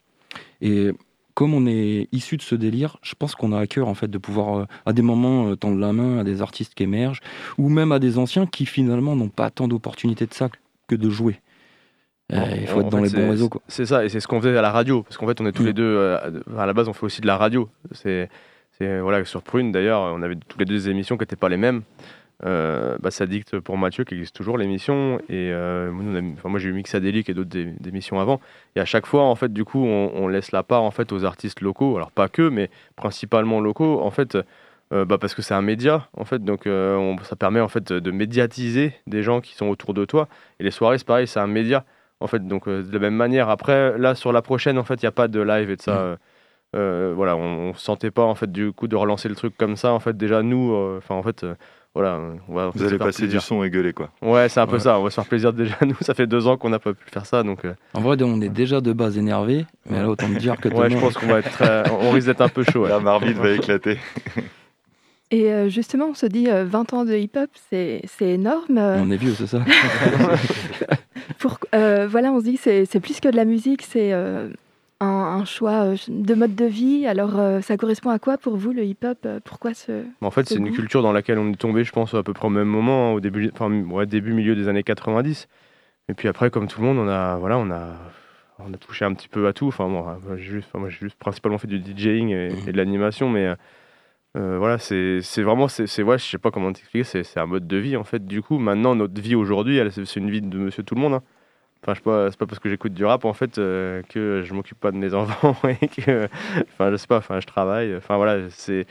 Et 0.63 0.91
comme 1.35 1.53
on 1.55 1.67
est 1.67 2.09
issu 2.13 2.37
de 2.37 2.43
ce 2.43 2.55
délire, 2.55 2.97
je 3.03 3.15
pense 3.19 3.35
qu'on 3.35 3.53
a 3.53 3.59
à 3.59 3.67
cœur 3.67 3.89
en 3.89 3.95
fait 3.95 4.09
de 4.09 4.19
pouvoir 4.19 4.59
euh, 4.61 4.65
à 4.87 4.93
des 4.93 5.03
moments 5.03 5.49
euh, 5.49 5.57
tendre 5.57 5.79
la 5.79 5.93
main 5.93 6.19
à 6.19 6.25
des 6.25 6.43
artistes 6.43 6.75
qui 6.75 6.85
émergent 6.85 7.21
ou 7.59 7.69
même 7.69 7.93
à 7.93 7.99
des 7.99 8.19
anciens 8.19 8.47
qui 8.47 8.67
finalement 8.67 9.17
n'ont 9.17 9.29
pas 9.29 9.51
tant 9.51 9.67
d'opportunités 9.69 10.27
de 10.27 10.35
ça 10.35 10.49
que 10.89 10.95
de 10.95 11.11
jouer. 11.11 11.41
Euh, 12.33 12.39
il 12.59 12.67
faut 12.67 12.79
En 12.79 12.81
être 12.83 12.89
dans 12.89 13.03
fait, 13.05 13.17
les 13.17 13.23
bons 13.25 13.31
réseaux. 13.31 13.51
C'est 13.69 13.85
ça, 13.85 14.05
et 14.05 14.09
c'est 14.09 14.21
ce 14.21 14.27
qu'on 14.27 14.41
faisait 14.41 14.57
à 14.57 14.63
la 14.63 14.71
radio, 14.71 15.03
parce 15.03 15.19
qu'en 15.19 15.27
fait, 15.27 15.41
on 15.43 15.47
est 15.47 15.53
tous 15.53 15.63
Mm. 15.63 15.67
les 15.67 15.73
deux, 15.75 15.83
euh, 15.85 16.41
à 16.57 16.65
la 16.65 16.73
base, 16.73 16.89
on 16.89 16.93
fait 16.95 17.05
aussi 17.05 17.21
de 17.21 17.27
la 17.27 17.37
radio. 17.37 17.69
C'est, 17.93 18.31
c'est 18.79 19.01
voilà, 19.01 19.25
sur 19.25 19.43
Prune 19.43 19.73
d'ailleurs, 19.73 20.01
on 20.15 20.23
avait 20.23 20.37
tous 20.49 20.59
les 20.59 20.65
deux 20.65 20.75
des 20.75 20.89
émissions 20.89 21.17
qui 21.17 21.23
n'étaient 21.23 21.37
pas 21.37 21.51
les 21.51 21.59
mêmes. 21.59 21.83
Euh, 22.45 22.99
bah, 23.01 23.11
ça 23.11 23.27
dicte 23.27 23.61
pour 23.61 23.79
Mathieu 23.79 24.05
qui 24.05 24.15
existe 24.15 24.35
toujours 24.35 24.59
l'émission 24.59 25.19
et 25.29 25.53
euh, 25.53 25.91
enfin, 26.37 26.49
moi 26.49 26.59
j'ai 26.59 26.69
eu 26.69 26.73
Mixadélique 26.73 27.29
et 27.29 27.35
d'autres 27.35 27.57
émissions 27.87 28.19
avant. 28.21 28.41
Et 28.75 28.81
à 28.81 28.85
chaque 28.85 29.07
fois 29.07 29.23
en 29.23 29.37
fait 29.37 29.53
du 29.53 29.65
coup 29.65 29.85
on, 29.85 30.11
on 30.15 30.27
laisse 30.29 30.51
la 30.51 30.63
part 30.65 30.83
en 30.83 30.91
fait 30.91 31.13
aux 31.13 31.25
artistes 31.25 31.61
locaux. 31.61 31.97
Alors 31.97 32.11
pas 32.11 32.29
que 32.29 32.49
mais 32.49 32.71
principalement 32.97 33.61
locaux. 33.61 34.01
En 34.03 34.11
fait 34.11 34.37
euh, 34.93 35.05
bah, 35.05 35.17
parce 35.19 35.35
que 35.35 35.43
c'est 35.43 35.55
un 35.55 35.63
média 35.63 36.09
en 36.17 36.25
fait. 36.25 36.45
Donc 36.45 36.67
euh, 36.67 36.97
on- 36.97 37.17
ça 37.23 37.37
permet 37.37 37.61
en 37.61 37.69
fait 37.69 37.93
de 37.93 38.11
médiatiser 38.11 38.95
des 39.07 39.23
gens 39.23 39.41
qui 39.41 39.55
sont 39.55 39.69
autour 39.69 39.95
de 39.95 40.05
toi. 40.05 40.29
Et 40.59 40.65
les 40.65 40.71
soirées 40.73 40.99
c'est 40.99 41.07
pareil 41.07 41.29
c'est 41.29 41.41
un 41.41 41.47
média 41.47 41.85
en 42.21 42.27
fait. 42.27 42.47
Donc 42.47 42.69
de 42.69 42.93
la 42.93 42.99
même 42.99 43.15
manière 43.15 43.49
après 43.49 43.97
là 43.97 44.15
sur 44.17 44.33
la 44.33 44.43
prochaine 44.43 44.77
en 44.77 44.85
fait 44.85 44.95
il 44.97 45.05
n'y 45.05 45.09
a 45.09 45.13
pas 45.13 45.29
de 45.29 45.41
live 45.41 45.71
et 45.71 45.77
de 45.77 45.83
ça 45.83 46.19
euh, 46.77 47.13
voilà 47.15 47.37
on, 47.37 47.73
se 47.75 47.81
sentait 47.85 48.11
pas 48.11 48.25
en 48.25 48.35
fait 48.35 48.51
du 48.51 48.73
coup 48.73 48.89
de 48.89 48.97
relancer 48.97 49.29
le 49.29 49.37
truc 49.37 49.57
comme 49.57 49.77
ça 49.77 49.93
en 49.93 50.01
fait. 50.01 50.17
Déjà 50.17 50.43
nous 50.43 50.75
enfin 50.99 51.15
en 51.15 51.23
fait 51.23 51.47
voilà 51.95 52.19
on 52.49 52.55
va 52.55 52.69
Vous 52.71 52.79
se 52.79 52.85
allez 52.85 52.97
faire 52.99 53.07
passer 53.07 53.23
plaisir. 53.23 53.41
du 53.41 53.47
son 53.47 53.63
et 53.63 53.71
gueuler 53.71 53.93
quoi. 53.93 54.11
ouais 54.23 54.49
c'est 54.49 54.61
un 54.61 54.67
peu 54.67 54.75
Ouais. 54.75 54.81
ça 54.81 54.99
on 54.99 55.05
va 55.05 55.11
se 55.11 55.15
faire 55.15 55.27
plaisir 55.27 55.53
déjà 55.53 55.77
nous 55.83 55.95
ça 56.01 56.13
fait 56.15 56.27
deux 56.27 56.47
ans 56.49 56.57
qu'on 56.57 56.71
n'a 56.71 56.79
pas 56.81 56.93
pu 56.93 57.05
faire 57.11 57.25
ça 57.27 57.43
donc 57.43 57.65
euh, 57.65 57.75
En 57.95 58.01
vrai, 58.01 58.17
on 58.23 58.41
est 58.41 58.49
déjà 58.49 58.81
de 58.81 58.93
base 58.93 59.17
énervé, 59.17 59.65
mais 59.89 60.01
là 60.01 60.09
autant 60.09 60.29
me 60.29 60.39
dire 60.39 60.57
que 60.59 60.69
ouais 60.69 60.91
je 60.91 60.99
pense 60.99 61.15
qu'on 61.15 61.27
va 61.29 61.39
être 61.39 61.51
très- 61.51 61.85
on 61.91 62.11
risque 62.11 62.27
d'être 62.27 62.41
un 62.41 62.49
peu 62.49 62.65
chaud 62.65 62.83
ouais. 62.83 62.89
La 62.89 62.99
marmite 63.01 63.37
va 63.37 63.51
éclater. 63.53 63.99
Et 65.31 65.53
euh, 65.53 65.69
justement, 65.69 66.07
on 66.11 66.15
se 66.15 66.27
dit 66.27 66.49
euh, 66.49 66.65
20 66.65 66.93
ans 66.93 67.05
de 67.05 67.15
hip-hop, 67.15 67.49
c'est 67.71 68.03
c'est 68.07 68.29
énorme. 68.29 68.79
euh, 68.79 69.01
On 69.03 69.11
est 69.11 69.17
vieux, 69.17 69.35
c'est 69.35 69.47
ça 69.49 69.65
pour, 71.39 71.59
euh, 71.75 72.07
voilà, 72.09 72.31
on 72.33 72.41
se 72.41 72.45
dit 72.45 72.55
que 72.57 72.61
c'est 72.63 72.85
c'est 72.85 73.01
plus 73.01 73.21
que 73.21 73.29
de 73.29 73.37
la 73.37 73.45
musique, 73.45 73.83
c'est 73.83 74.13
euh, 74.13 74.49
un, 75.01 75.07
un 75.41 75.45
choix 75.45 75.85
euh, 75.85 75.97
de 76.09 76.35
mode 76.35 76.55
de 76.55 76.65
vie. 76.65 77.07
Alors, 77.07 77.39
euh, 77.39 77.61
ça 77.61 77.77
correspond 77.77 78.11
à 78.11 78.19
quoi 78.19 78.39
pour 78.39 78.57
vous 78.57 78.73
le 78.73 78.85
hip-hop 78.85 79.19
Euh, 79.27 79.41
Pourquoi 79.45 79.75
ce 79.75 79.93
Mais 80.21 80.27
En 80.27 80.31
fait, 80.31 80.45
ce 80.49 80.55
c'est 80.55 80.61
une 80.61 80.73
culture 80.73 81.03
dans 81.03 81.13
laquelle 81.13 81.39
on 81.39 81.51
est 81.53 81.57
tombé, 81.57 81.85
je 81.85 81.93
pense, 81.93 82.15
à 82.15 82.23
peu 82.23 82.33
près 82.33 82.47
au 82.47 82.51
même 82.51 82.69
moment, 82.69 83.11
hein, 83.11 83.13
au 83.15 83.21
début, 83.21 83.51
enfin, 83.53 83.71
ouais, 83.71 84.07
début, 84.07 84.33
milieu 84.33 84.55
des 84.55 84.69
années 84.69 84.83
90. 84.83 85.49
Et 86.09 86.15
puis 86.15 86.29
après, 86.29 86.51
comme 86.51 86.67
tout 86.69 86.81
le 86.81 86.87
monde, 86.87 86.99
on 86.99 87.09
a, 87.09 87.37
voilà, 87.37 87.59
on 87.59 87.71
a, 87.71 87.95
on 88.59 88.73
a 88.73 88.77
touché 88.77 89.05
un 89.05 89.15
petit 89.15 89.29
peu 89.29 89.47
à 89.47 89.53
tout. 89.53 89.67
Enfin, 89.69 89.85
bon, 89.89 90.03
moi, 90.03 90.19
j'ai 90.37 90.43
juste, 90.45 90.69
enfin, 90.71 90.79
moi, 90.79 90.89
j'ai 90.89 90.99
juste 91.01 91.17
principalement 91.19 91.59
fait 91.59 91.67
du 91.69 91.79
DJing 91.79 92.31
et, 92.31 92.49
et 92.67 92.73
de 92.73 92.77
l'animation, 92.77 93.29
mais 93.29 93.55
euh, 94.37 94.59
voilà, 94.59 94.79
c'est 94.79 95.21
c'est 95.23 95.43
vraiment, 95.43 95.69
c'est, 95.69 96.03
ouais, 96.03 96.19
je 96.19 96.25
sais 96.25 96.39
pas 96.39 96.51
comment 96.51 96.73
t'expliquer, 96.73 97.05
c'est 97.05 97.39
un 97.41 97.47
mode 97.47 97.67
de 97.69 97.77
vie 97.77 97.97
en 97.97 98.05
fait. 98.05 98.25
Du 98.27 98.43
coup, 98.43 98.59
maintenant, 98.59 98.95
notre 98.97 99.21
vie 99.21 99.35
aujourd'hui, 99.37 99.81
c'est 99.91 100.17
une 100.17 100.31
vie 100.31 100.43
de 100.43 100.59
Monsieur 100.59 100.83
Tout 100.83 100.95
le 100.97 101.01
Monde. 101.01 101.15
hein. 101.15 101.23
Enfin, 101.87 102.01
pas, 102.03 102.31
c'est 102.31 102.39
pas 102.39 102.47
parce 102.47 102.59
que 102.59 102.71
j'écoute 102.71 102.95
du 102.95 103.05
rap 103.05 103.27
en 103.27 103.35
fait 103.35 103.59
euh, 103.59 104.03
que 104.09 104.43
je 104.43 104.55
m'occupe 104.55 104.81
pas 104.81 104.91
de 104.91 104.97
mes 104.97 105.13
enfants 105.15 105.55
et 105.69 105.89
que, 105.89 106.29
enfin, 106.63 106.91
je 106.91 106.97
sais 106.97 107.07
pas, 107.07 107.19
enfin, 107.19 107.41
je 107.41 107.47
travaille. 107.47 107.95
Enfin 107.95 108.17
voilà, 108.17 108.49
c'est, 108.51 108.87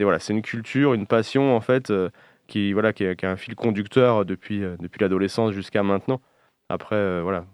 voilà, 0.00 0.18
une 0.32 0.42
culture, 0.42 0.94
une 0.94 1.06
passion 1.06 1.56
en 1.56 1.60
fait 1.60 1.90
euh, 1.90 2.08
qui 2.46 2.72
voilà, 2.72 2.92
qui, 2.92 3.04
a- 3.04 3.14
un 3.22 3.36
fil 3.36 3.56
conducteur 3.56 4.24
depuis 4.24 4.62
euh, 4.62 4.76
depuis 4.78 5.00
l'adolescence 5.00 5.52
jusqu'à 5.52 5.82
maintenant. 5.82 6.20
Après, 6.68 7.20
voilà. 7.22 7.44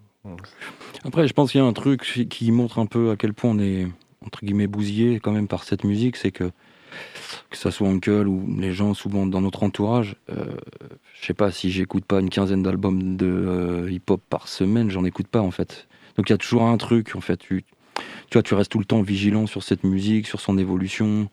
Après, 1.04 1.26
je 1.26 1.32
pense 1.32 1.52
qu'il 1.52 1.60
y 1.60 1.64
a 1.64 1.66
un 1.66 1.72
truc 1.72 2.02
qui 2.28 2.50
montre 2.52 2.78
un 2.78 2.86
peu 2.86 3.10
à 3.10 3.16
quel 3.16 3.32
point 3.32 3.50
on 3.50 3.58
est, 3.58 3.86
entre 4.24 4.44
guillemets, 4.44 4.66
bousillé 4.66 5.20
quand 5.20 5.32
même 5.32 5.48
par 5.48 5.64
cette 5.64 5.84
musique, 5.84 6.16
c'est 6.16 6.32
que, 6.32 6.50
que 7.50 7.56
ça 7.56 7.70
soit 7.70 7.88
Uncle 7.88 8.26
ou 8.26 8.46
les 8.58 8.72
gens 8.72 8.94
souvent 8.94 9.26
dans 9.26 9.40
notre 9.40 9.62
entourage, 9.62 10.16
euh, 10.30 10.56
je 11.20 11.26
sais 11.26 11.34
pas, 11.34 11.50
si 11.50 11.70
j'écoute 11.70 12.04
pas 12.04 12.20
une 12.20 12.30
quinzaine 12.30 12.62
d'albums 12.62 13.16
de 13.16 13.26
euh, 13.26 13.90
hip-hop 13.90 14.20
par 14.28 14.48
semaine, 14.48 14.90
j'en 14.90 15.04
écoute 15.04 15.28
pas 15.28 15.40
en 15.40 15.50
fait. 15.50 15.88
Donc 16.16 16.28
il 16.28 16.32
y 16.32 16.34
a 16.34 16.38
toujours 16.38 16.64
un 16.64 16.76
truc, 16.76 17.14
en 17.14 17.20
fait, 17.20 17.36
tu, 17.36 17.64
tu 18.30 18.34
vois, 18.34 18.42
tu 18.42 18.54
restes 18.54 18.72
tout 18.72 18.78
le 18.78 18.84
temps 18.84 19.02
vigilant 19.02 19.46
sur 19.46 19.62
cette 19.62 19.84
musique, 19.84 20.26
sur 20.26 20.40
son 20.40 20.58
évolution, 20.58 21.28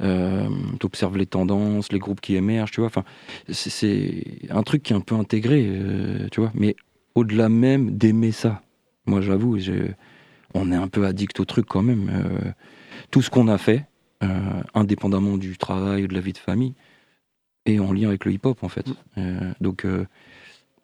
euh, 0.00 0.48
tu 0.78 0.86
observes 0.86 1.16
les 1.16 1.26
tendances, 1.26 1.90
les 1.92 1.98
groupes 1.98 2.20
qui 2.20 2.36
émergent, 2.36 2.70
tu 2.72 2.80
vois, 2.80 2.88
enfin, 2.88 3.04
c'est- 3.50 3.70
c'est 3.70 4.22
un 4.50 4.62
truc 4.62 4.82
qui 4.82 4.92
est 4.92 4.96
un 4.96 5.00
peu 5.00 5.14
intégré, 5.14 5.64
euh, 5.66 6.28
tu 6.30 6.40
vois, 6.40 6.52
mais 6.54 6.76
au-delà 7.14 7.48
même 7.48 7.96
d'aimer 7.96 8.32
ça. 8.32 8.62
Moi, 9.06 9.20
j'avoue, 9.20 9.58
on 10.54 10.72
est 10.72 10.76
un 10.76 10.88
peu 10.88 11.06
addict 11.06 11.38
au 11.40 11.44
truc 11.44 11.66
quand 11.66 11.82
même. 11.82 12.10
Euh, 12.12 12.50
tout 13.10 13.22
ce 13.22 13.30
qu'on 13.30 13.48
a 13.48 13.58
fait, 13.58 13.84
euh, 14.22 14.62
indépendamment 14.74 15.36
du 15.36 15.56
travail 15.58 16.04
ou 16.04 16.08
de 16.08 16.14
la 16.14 16.20
vie 16.20 16.32
de 16.32 16.38
famille, 16.38 16.74
est 17.64 17.78
en 17.78 17.92
lien 17.92 18.08
avec 18.08 18.24
le 18.24 18.32
hip-hop, 18.32 18.62
en 18.62 18.68
fait. 18.68 18.86
Mm. 19.16 19.52
donc, 19.60 19.84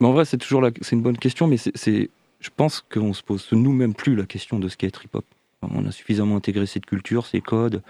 mais 0.02 0.08
en 0.08 0.12
vrai, 0.12 0.24
c'est 0.24 0.36
toujours 0.36 0.68
c'est 0.80 0.96
une 0.96 1.02
bonne 1.02 1.16
question, 1.16 1.46
mais 1.46 1.56
c'est, 1.56 2.10
je 2.40 2.50
pense 2.56 2.80
qu'on 2.80 3.12
se 3.12 3.22
pose 3.22 3.48
nous-mêmes 3.52 3.94
plus 3.94 4.16
la 4.16 4.26
question 4.26 4.58
de 4.58 4.68
ce 4.68 4.76
qu'est 4.76 4.88
être 4.88 5.04
hip-hop. 5.04 5.24
On 5.62 5.86
a 5.86 5.92
suffisamment 5.92 6.34
intégré 6.34 6.66
cette 6.66 6.86
culture, 6.86 7.24
ses 7.24 7.40
codes, 7.40 7.82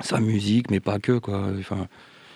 sa 0.00 0.18
musique, 0.18 0.72
mais 0.72 0.80
pas 0.80 0.98
que, 0.98 1.18
quoi. 1.18 1.52
Enfin, 1.56 1.86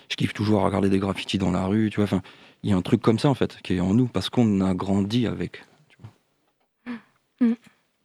je 0.09 0.15
kiffe 0.15 0.33
toujours 0.33 0.61
à 0.61 0.65
regarder 0.65 0.87
des 0.87 0.99
graffitis 0.99 1.37
dans 1.37 1.51
la 1.51 1.65
rue, 1.65 1.89
tu 1.89 1.97
vois. 1.97 2.05
Enfin, 2.05 2.21
il 2.63 2.69
y 2.69 2.73
a 2.73 2.77
un 2.77 2.81
truc 2.81 3.01
comme 3.01 3.19
ça, 3.19 3.29
en 3.29 3.33
fait, 3.33 3.61
qui 3.63 3.73
est 3.73 3.79
en 3.81 3.93
nous, 3.93 4.07
parce 4.07 4.29
qu'on 4.29 4.61
a 4.61 4.73
grandi 4.73 5.27
avec. 5.27 5.65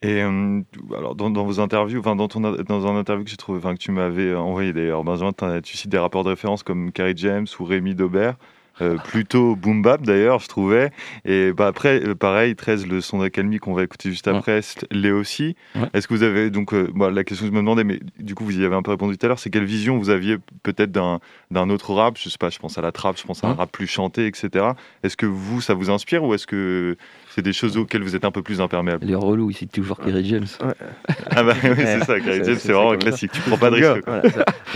Et 0.05 0.23
euh, 0.23 0.61
alors 0.95 1.15
dans, 1.15 1.31
vos 1.31 1.61
interviews, 1.61 1.99
enfin 1.99 2.15
dans, 2.15 2.29
ton, 2.29 2.41
dans 2.41 2.87
un 2.87 2.95
interview 2.95 3.25
que 3.25 3.31
j'ai 3.31 3.39
trouvé, 3.39 3.59
enfin 3.59 3.73
que 3.73 3.79
tu 3.79 3.91
m'avais 3.91 4.35
envoyé 4.35 4.75
d'ailleurs, 4.75 5.03
Benjamin, 5.03 5.33
tu 5.63 5.79
cites 5.79 5.91
des 5.91 5.97
rapports 5.97 6.25
de 6.25 6.29
référence 6.29 6.63
comme 6.63 6.93
Carrie 6.93 7.15
James 7.17 7.47
ou 7.59 7.65
Rémi 7.65 7.95
Daubert. 7.95 8.37
Euh, 8.83 8.97
plutôt 8.97 9.55
boom 9.55 9.83
bap 9.83 10.03
d'ailleurs, 10.03 10.41
je 10.41 10.49
trouvais. 10.49 10.91
Et 11.25 11.53
bah, 11.53 11.69
après, 11.69 12.05
euh, 12.05 12.15
pareil, 12.17 12.57
13, 12.57 12.87
le 12.87 13.01
son 13.01 13.21
d'accalmie 13.21 13.59
qu'on 13.59 13.73
va 13.73 13.85
écouter 13.85 14.11
juste 14.11 14.27
après, 14.27 14.61
l'est 14.91 15.13
aussi. 15.13 15.55
Est-ce 15.93 16.09
que 16.09 16.15
vous 16.15 16.25
avez 16.25 16.51
donc 16.51 16.75
euh, 16.75 16.91
bah, 16.95 17.11
la 17.11 17.23
question 17.23 17.47
que 17.47 17.53
je 17.53 17.55
me 17.55 17.61
demandais, 17.61 17.85
mais 17.85 18.01
du 18.19 18.35
coup 18.35 18.45
vous 18.45 18.59
y 18.59 18.65
avez 18.65 18.75
un 18.75 18.83
peu 18.83 18.91
répondu 18.91 19.17
tout 19.17 19.25
à 19.25 19.29
l'heure, 19.29 19.39
c'est 19.39 19.51
quelle 19.51 19.65
vision 19.65 19.97
vous 19.97 20.11
aviez 20.11 20.39
peut-être 20.65 20.91
d'un 20.91 21.71
autre 21.71 21.95
rap? 21.95 22.19
Je 22.19 22.29
sais 22.29 22.39
pas, 22.39 22.51
je 22.51 22.59
pense 22.59 22.77
à 22.77 22.83
la 22.83 22.91
trap, 22.91 23.17
je 23.17 23.25
pense 23.25 23.45
à 23.45 23.49
un 23.49 23.55
rap 23.55 23.71
plus 23.71 23.87
chanté, 23.87 24.27
etc. 24.27 24.67
Est-ce 25.05 25.17
que 25.17 25.27
vous, 25.27 25.61
ça 25.61 25.75
vous 25.75 25.91
inspire 25.91 26.25
ou 26.25 26.35
est-ce 26.35 26.49
que 26.49 26.97
c'est 27.35 27.43
des 27.43 27.53
choses 27.53 27.77
auxquelles 27.77 28.05
vous 28.05 28.15
êtes 28.15 28.25
un 28.25 28.31
peu 28.31 28.43
plus 28.43 28.61
imperméable. 28.61 29.05
Les 29.05 29.17
relous, 29.17 29.51
ici, 29.51 29.67
toujours 29.67 29.99
Kerry 29.99 30.25
James. 30.25 30.47
Ah 31.31 31.43
bah 31.43 31.55
oui, 31.65 31.71
c'est 31.79 32.05
ça, 32.05 32.21
Kerry 32.21 32.41
James, 32.45 32.57
c'est 32.59 32.73
vraiment 32.73 32.93
un 32.93 32.97
classique. 32.97 33.33
Tu 33.33 33.41
prends 33.41 33.59
pas 33.59 33.71
de 33.71 33.75
risque. 33.85 34.07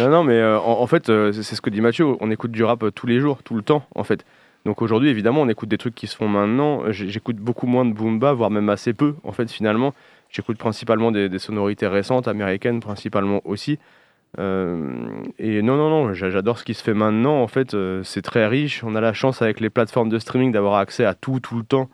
non, 0.01 0.09
non, 0.09 0.25
mais 0.25 0.43
en, 0.43 0.87
fait, 0.89 1.07
c'est 1.07 1.55
ce 1.55 1.61
que 1.61 1.71
dit 1.71 1.81
Mathieu, 1.81 2.07
on 2.19 2.33
écoute 2.33 2.51
du 2.51 2.65
rap 2.65 2.85
tous 2.97 3.07
les 3.07 3.21
jours, 3.21 3.45
tout 3.45 3.55
le 3.55 3.63
temps, 3.63 3.87
en 3.95 4.03
fait. 4.03 4.25
Donc 4.65 4.83
aujourd'hui, 4.83 5.09
évidemment, 5.09 5.43
on 5.43 5.49
écoute 5.49 5.69
des 5.69 5.79
trucs 5.79 5.95
qui 5.95 6.09
se 6.09 6.17
font 6.17 6.27
maintenant. 6.27 6.83
J'écoute 6.91 7.37
beaucoup 7.37 7.69
moins 7.69 7.85
de 7.85 7.93
boom 7.93 8.19
voire 8.19 8.51
même 8.51 8.69
assez 8.71 8.93
peu, 8.93 9.15
en 9.23 9.31
fait, 9.31 9.49
finalement. 9.53 9.95
J'écoute 10.29 10.59
principalement 10.59 11.13
des, 11.13 11.39
sonorités 11.39 11.87
récentes, 11.87 12.27
américaines 12.27 12.81
principalement 12.81 13.41
aussi. 13.45 13.79
Euh, 14.41 14.93
et 15.39 15.63
non, 15.63 15.77
non, 15.77 15.89
non, 15.91 16.13
j'adore 16.13 16.59
ce 16.59 16.65
qui 16.65 16.75
se 16.75 16.83
fait 16.83 16.93
maintenant. 16.93 17.41
En 17.41 17.47
fait, 17.47 17.75
euh, 17.75 18.03
c'est 18.03 18.23
très 18.23 18.49
riche. 18.49 18.83
On 18.83 18.97
a 18.97 19.01
la 19.01 19.13
chance 19.13 19.43
avec 19.43 19.61
les 19.61 19.71
plateformes 19.71 20.09
de 20.09 20.19
streaming 20.19 20.51
d'avoir 20.51 20.75
accès 20.75 21.05
à 21.05 21.15
tout, 21.15 21.39
tout 21.39 21.57
le 21.57 21.63
temps. 21.63 21.89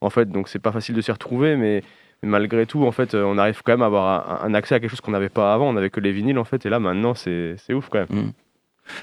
En 0.00 0.10
fait, 0.10 0.30
donc 0.30 0.48
c'est 0.48 0.58
pas 0.58 0.72
facile 0.72 0.94
de 0.94 1.00
s'y 1.00 1.12
retrouver, 1.12 1.56
mais, 1.56 1.82
malgré 2.22 2.66
tout, 2.66 2.84
en 2.84 2.92
fait, 2.92 3.14
on 3.14 3.38
arrive 3.38 3.62
quand 3.62 3.72
même 3.72 3.82
à 3.82 3.86
avoir 3.86 4.44
un, 4.44 4.54
accès 4.54 4.74
à 4.74 4.80
quelque 4.80 4.90
chose 4.90 5.00
qu'on 5.00 5.10
n'avait 5.10 5.28
pas 5.28 5.52
avant. 5.52 5.68
On 5.68 5.72
n'avait 5.74 5.90
que 5.90 6.00
les 6.00 6.12
vinyles, 6.12 6.38
en 6.38 6.44
fait, 6.44 6.64
et 6.66 6.70
là, 6.70 6.78
maintenant, 6.78 7.14
c'est 7.14 7.56
ouf 7.72 7.88
quand 7.88 7.98
même. 7.98 8.08
Mmh. 8.10 8.32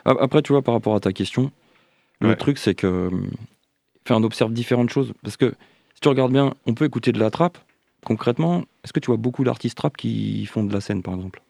Après, 0.06 0.42
tu 0.42 0.54
vois, 0.54 0.62
par 0.62 0.74
rapport 0.74 0.96
à 0.96 1.00
ta 1.00 1.14
question, 1.14 1.52
le 2.22 2.36
truc, 2.36 2.58
c'est 2.58 2.76
que. 2.76 3.10
Enfin, 4.06 4.22
on 4.22 4.24
observe 4.24 4.54
différentes 4.54 4.90
choses. 4.90 5.14
Parce 5.22 5.38
que 5.38 5.54
si 5.94 6.02
tu 6.02 6.08
regardes 6.08 6.32
bien, 6.32 6.54
on 6.66 6.74
peut 6.74 6.86
écouter 6.86 7.12
de 7.12 7.20
la 7.20 7.30
trappe. 7.30 7.58
Concrètement, 8.06 8.64
est-ce 8.84 8.94
que 8.94 9.00
tu 9.00 9.08
vois 9.08 9.18
beaucoup 9.18 9.44
d'artistes 9.44 9.78
trap 9.78 9.98
qui 9.98 10.46
font 10.46 10.64
de 10.64 10.74
la 10.74 10.80
scène, 10.80 11.02
par 11.02 11.16
exemple? 11.16 11.42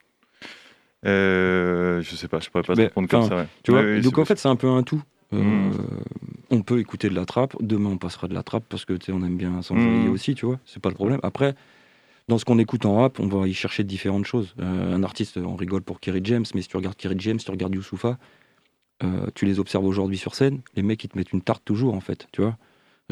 Euh, 1.05 2.01
Je 2.01 2.15
sais 2.15 2.27
pas, 2.27 2.39
je 2.39 2.49
pourrais 2.49 2.63
pas 2.63 2.73
te 2.73 2.81
répondre 2.81 3.07
comme 3.07 3.27
ça. 3.27 3.45
Tu 3.63 3.71
vois, 3.71 3.99
donc 3.99 4.17
en 4.17 4.25
fait, 4.25 4.37
c'est 4.37 4.47
un 4.47 4.55
peu 4.55 4.67
un 4.67 4.83
tout. 4.83 5.01
Euh, 5.33 5.43
hmm. 5.43 5.73
On 6.49 6.61
peut 6.61 6.79
écouter 6.79 7.09
de 7.09 7.15
la 7.15 7.25
trappe. 7.25 7.55
Demain, 7.61 7.89
on 7.89 7.97
passera 7.97 8.27
de 8.27 8.33
la 8.33 8.43
trappe 8.43 8.63
parce 8.69 8.85
que 8.85 8.93
on 9.11 9.23
aime 9.23 9.37
bien 9.37 9.61
s'enjailler 9.61 10.07
hmm. 10.07 10.11
aussi, 10.11 10.35
tu 10.35 10.45
vois. 10.45 10.59
C'est 10.65 10.81
pas 10.81 10.89
le 10.89 10.95
problème. 10.95 11.19
Après, 11.23 11.55
dans 12.27 12.37
ce 12.37 12.45
qu'on 12.45 12.59
écoute 12.59 12.85
en 12.85 12.97
rap, 12.97 13.19
on 13.19 13.27
va 13.27 13.47
y 13.47 13.53
chercher 13.53 13.83
différentes 13.83 14.25
choses. 14.25 14.53
Euh, 14.59 14.95
un 14.95 15.03
artiste, 15.03 15.37
on 15.37 15.55
rigole 15.55 15.81
pour 15.81 15.99
Kerry 16.01 16.21
James, 16.23 16.45
mais 16.53 16.61
si 16.61 16.67
tu 16.67 16.75
regardes 16.75 16.97
Kerry 16.97 17.15
James, 17.19 17.39
si 17.39 17.45
tu 17.45 17.51
regardes 17.51 17.73
Youssoufa, 17.73 18.17
euh, 19.03 19.27
tu 19.33 19.45
les 19.45 19.59
observes 19.59 19.85
aujourd'hui 19.85 20.17
sur 20.17 20.35
scène, 20.35 20.61
les 20.75 20.81
mecs 20.81 21.03
ils 21.03 21.07
te 21.07 21.17
mettent 21.17 21.31
une 21.31 21.41
tarte 21.41 21.63
toujours 21.63 21.93
en 21.93 22.01
fait, 22.01 22.27
tu 22.33 22.41
vois. 22.41 22.57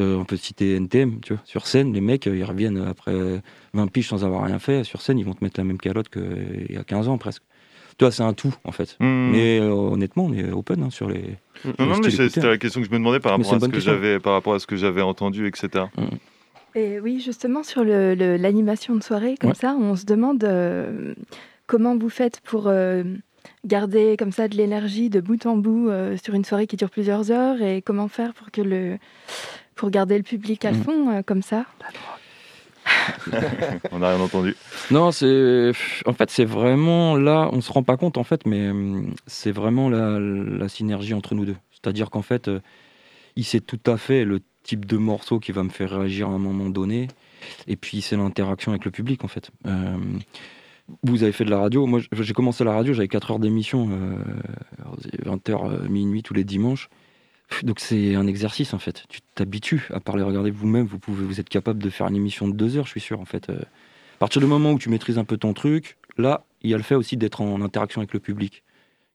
Euh, 0.01 0.17
on 0.17 0.25
peut 0.25 0.35
citer 0.35 0.75
NTM, 0.75 1.21
tu 1.21 1.33
vois. 1.33 1.41
Sur 1.45 1.65
scène, 1.67 1.93
les 1.93 2.01
mecs 2.01 2.25
ils 2.25 2.43
reviennent 2.43 2.77
après 2.79 3.41
20 3.73 3.87
piges 3.87 4.09
sans 4.09 4.25
avoir 4.25 4.43
rien 4.43 4.59
fait. 4.59 4.83
Sur 4.83 5.01
scène, 5.01 5.17
ils 5.17 5.25
vont 5.25 5.33
te 5.33 5.41
mettre 5.41 5.57
la 5.59 5.63
même 5.63 5.77
calotte 5.77 6.09
qu'il 6.09 6.67
y 6.69 6.75
a 6.75 6.83
15 6.83 7.07
ans 7.07 7.17
presque. 7.17 7.43
Tu 7.97 8.03
vois, 8.03 8.11
c'est 8.11 8.23
un 8.23 8.33
tout 8.33 8.53
en 8.63 8.71
fait. 8.71 8.97
Mmh. 8.99 9.29
Mais 9.31 9.59
euh, 9.59 9.71
honnêtement, 9.71 10.25
on 10.25 10.33
est 10.33 10.51
open 10.51 10.83
hein, 10.83 10.89
sur 10.89 11.09
les. 11.09 11.37
Non, 11.79 11.85
non, 11.85 11.99
mais 12.03 12.11
c'était 12.11 12.41
la 12.41 12.57
question 12.57 12.81
que 12.81 12.87
je 12.87 12.91
me 12.91 12.97
demandais 12.97 13.19
par 13.19 13.31
rapport, 13.31 13.53
à 13.53 13.59
ce 13.59 13.67
que 13.67 13.79
j'avais, 13.79 14.19
par 14.19 14.33
rapport 14.33 14.53
à 14.53 14.59
ce 14.59 14.67
que 14.67 14.75
j'avais 14.75 15.01
entendu, 15.01 15.47
etc. 15.47 15.85
Mmh. 15.97 16.03
Et 16.77 16.99
oui, 16.99 17.21
justement, 17.21 17.63
sur 17.63 17.85
l'animation 17.85 18.95
de 18.95 19.03
soirée, 19.03 19.35
comme 19.39 19.53
ça, 19.53 19.75
on 19.79 19.95
se 19.95 20.05
demande 20.05 20.45
comment 21.67 21.97
vous 21.97 22.09
faites 22.09 22.41
pour 22.41 22.69
garder 23.65 24.15
comme 24.17 24.31
ça 24.31 24.47
de 24.47 24.55
l'énergie 24.55 25.09
de 25.09 25.19
bout 25.19 25.45
en 25.45 25.57
bout 25.57 25.89
euh, 25.89 26.17
sur 26.23 26.33
une 26.33 26.45
soirée 26.45 26.67
qui 26.67 26.75
dure 26.75 26.89
plusieurs 26.89 27.31
heures 27.31 27.61
et 27.61 27.81
comment 27.81 28.07
faire 28.07 28.33
pour 28.33 28.51
que 28.51 28.61
le 28.61 28.97
pour 29.75 29.89
garder 29.89 30.17
le 30.17 30.23
public 30.23 30.63
à 30.65 30.71
mm. 30.71 30.83
fond 30.83 31.09
euh, 31.09 31.21
comme 31.21 31.41
ça? 31.41 31.65
on 33.91 33.99
n'a 33.99 34.09
rien 34.09 34.19
entendu. 34.19 34.55
Non, 34.91 35.11
c'est 35.11 35.71
en 36.05 36.13
fait 36.13 36.29
c'est 36.29 36.45
vraiment 36.45 37.15
là, 37.15 37.49
on 37.51 37.61
se 37.61 37.71
rend 37.71 37.83
pas 37.83 37.97
compte 37.97 38.17
en 38.17 38.23
fait, 38.23 38.45
mais 38.45 38.69
hum, 38.69 39.13
c'est 39.27 39.51
vraiment 39.51 39.89
la, 39.89 40.19
la, 40.19 40.69
synergie 40.69 41.13
entre 41.13 41.35
nous 41.35 41.45
deux. 41.45 41.57
C'est-à-dire 41.71 42.09
qu'en 42.09 42.21
fait, 42.21 42.47
euh, 42.47 42.59
il 43.35 43.45
sait 43.45 43.61
tout 43.61 43.79
à 43.85 43.97
fait 43.97 44.25
le 44.25 44.41
type 44.63 44.85
de 44.85 44.97
morceau 44.97 45.39
qui 45.39 45.51
va 45.51 45.63
me 45.63 45.69
faire 45.69 45.91
réagir 45.91 46.29
à 46.29 46.31
un 46.31 46.39
moment 46.39 46.69
donné, 46.69 47.07
et 47.67 47.75
puis 47.75 48.01
c'est 48.01 48.17
l'interaction 48.17 48.71
avec 48.71 48.85
le 48.85 48.91
public 48.91 49.23
en 49.23 49.27
fait. 49.27 49.51
Vous 51.03 51.23
avez 51.23 51.31
fait 51.31 51.45
de 51.45 51.49
la 51.49 51.59
radio. 51.59 51.85
Moi, 51.87 51.99
j'ai 52.11 52.33
commencé 52.33 52.63
la 52.63 52.73
radio, 52.73 52.93
j'avais 52.93 53.07
4 53.07 53.31
heures 53.31 53.39
d'émission, 53.39 53.89
20h, 55.25 55.49
euh, 55.49 55.69
euh, 55.71 55.89
minuit 55.89 56.21
tous 56.21 56.33
les 56.33 56.43
dimanches. 56.43 56.89
Donc 57.63 57.79
c'est 57.79 58.15
un 58.15 58.27
exercice 58.27 58.73
en 58.73 58.79
fait. 58.79 59.03
Tu 59.09 59.21
t'habitues 59.35 59.87
à 59.93 59.99
parler, 59.99 60.23
regardez 60.23 60.51
vous-même, 60.51 60.85
vous 60.85 60.99
pouvez, 60.99 61.23
vous 61.23 61.39
êtes 61.39 61.49
capable 61.49 61.81
de 61.81 61.89
faire 61.89 62.07
une 62.07 62.15
émission 62.15 62.47
de 62.47 62.53
2 62.53 62.77
heures, 62.77 62.85
je 62.85 62.91
suis 62.91 63.01
sûr 63.01 63.19
en 63.19 63.25
fait. 63.25 63.49
Euh. 63.49 63.59
à 63.59 64.19
partir 64.19 64.41
du 64.41 64.47
moment 64.47 64.71
où 64.71 64.79
tu 64.79 64.89
maîtrises 64.89 65.17
un 65.17 65.25
peu 65.25 65.37
ton 65.37 65.53
truc, 65.53 65.97
là, 66.17 66.43
il 66.61 66.69
y 66.69 66.73
a 66.73 66.77
le 66.77 66.83
fait 66.83 66.95
aussi 66.95 67.17
d'être 67.17 67.41
en 67.41 67.61
interaction 67.61 68.01
avec 68.01 68.13
le 68.13 68.19
public, 68.19 68.63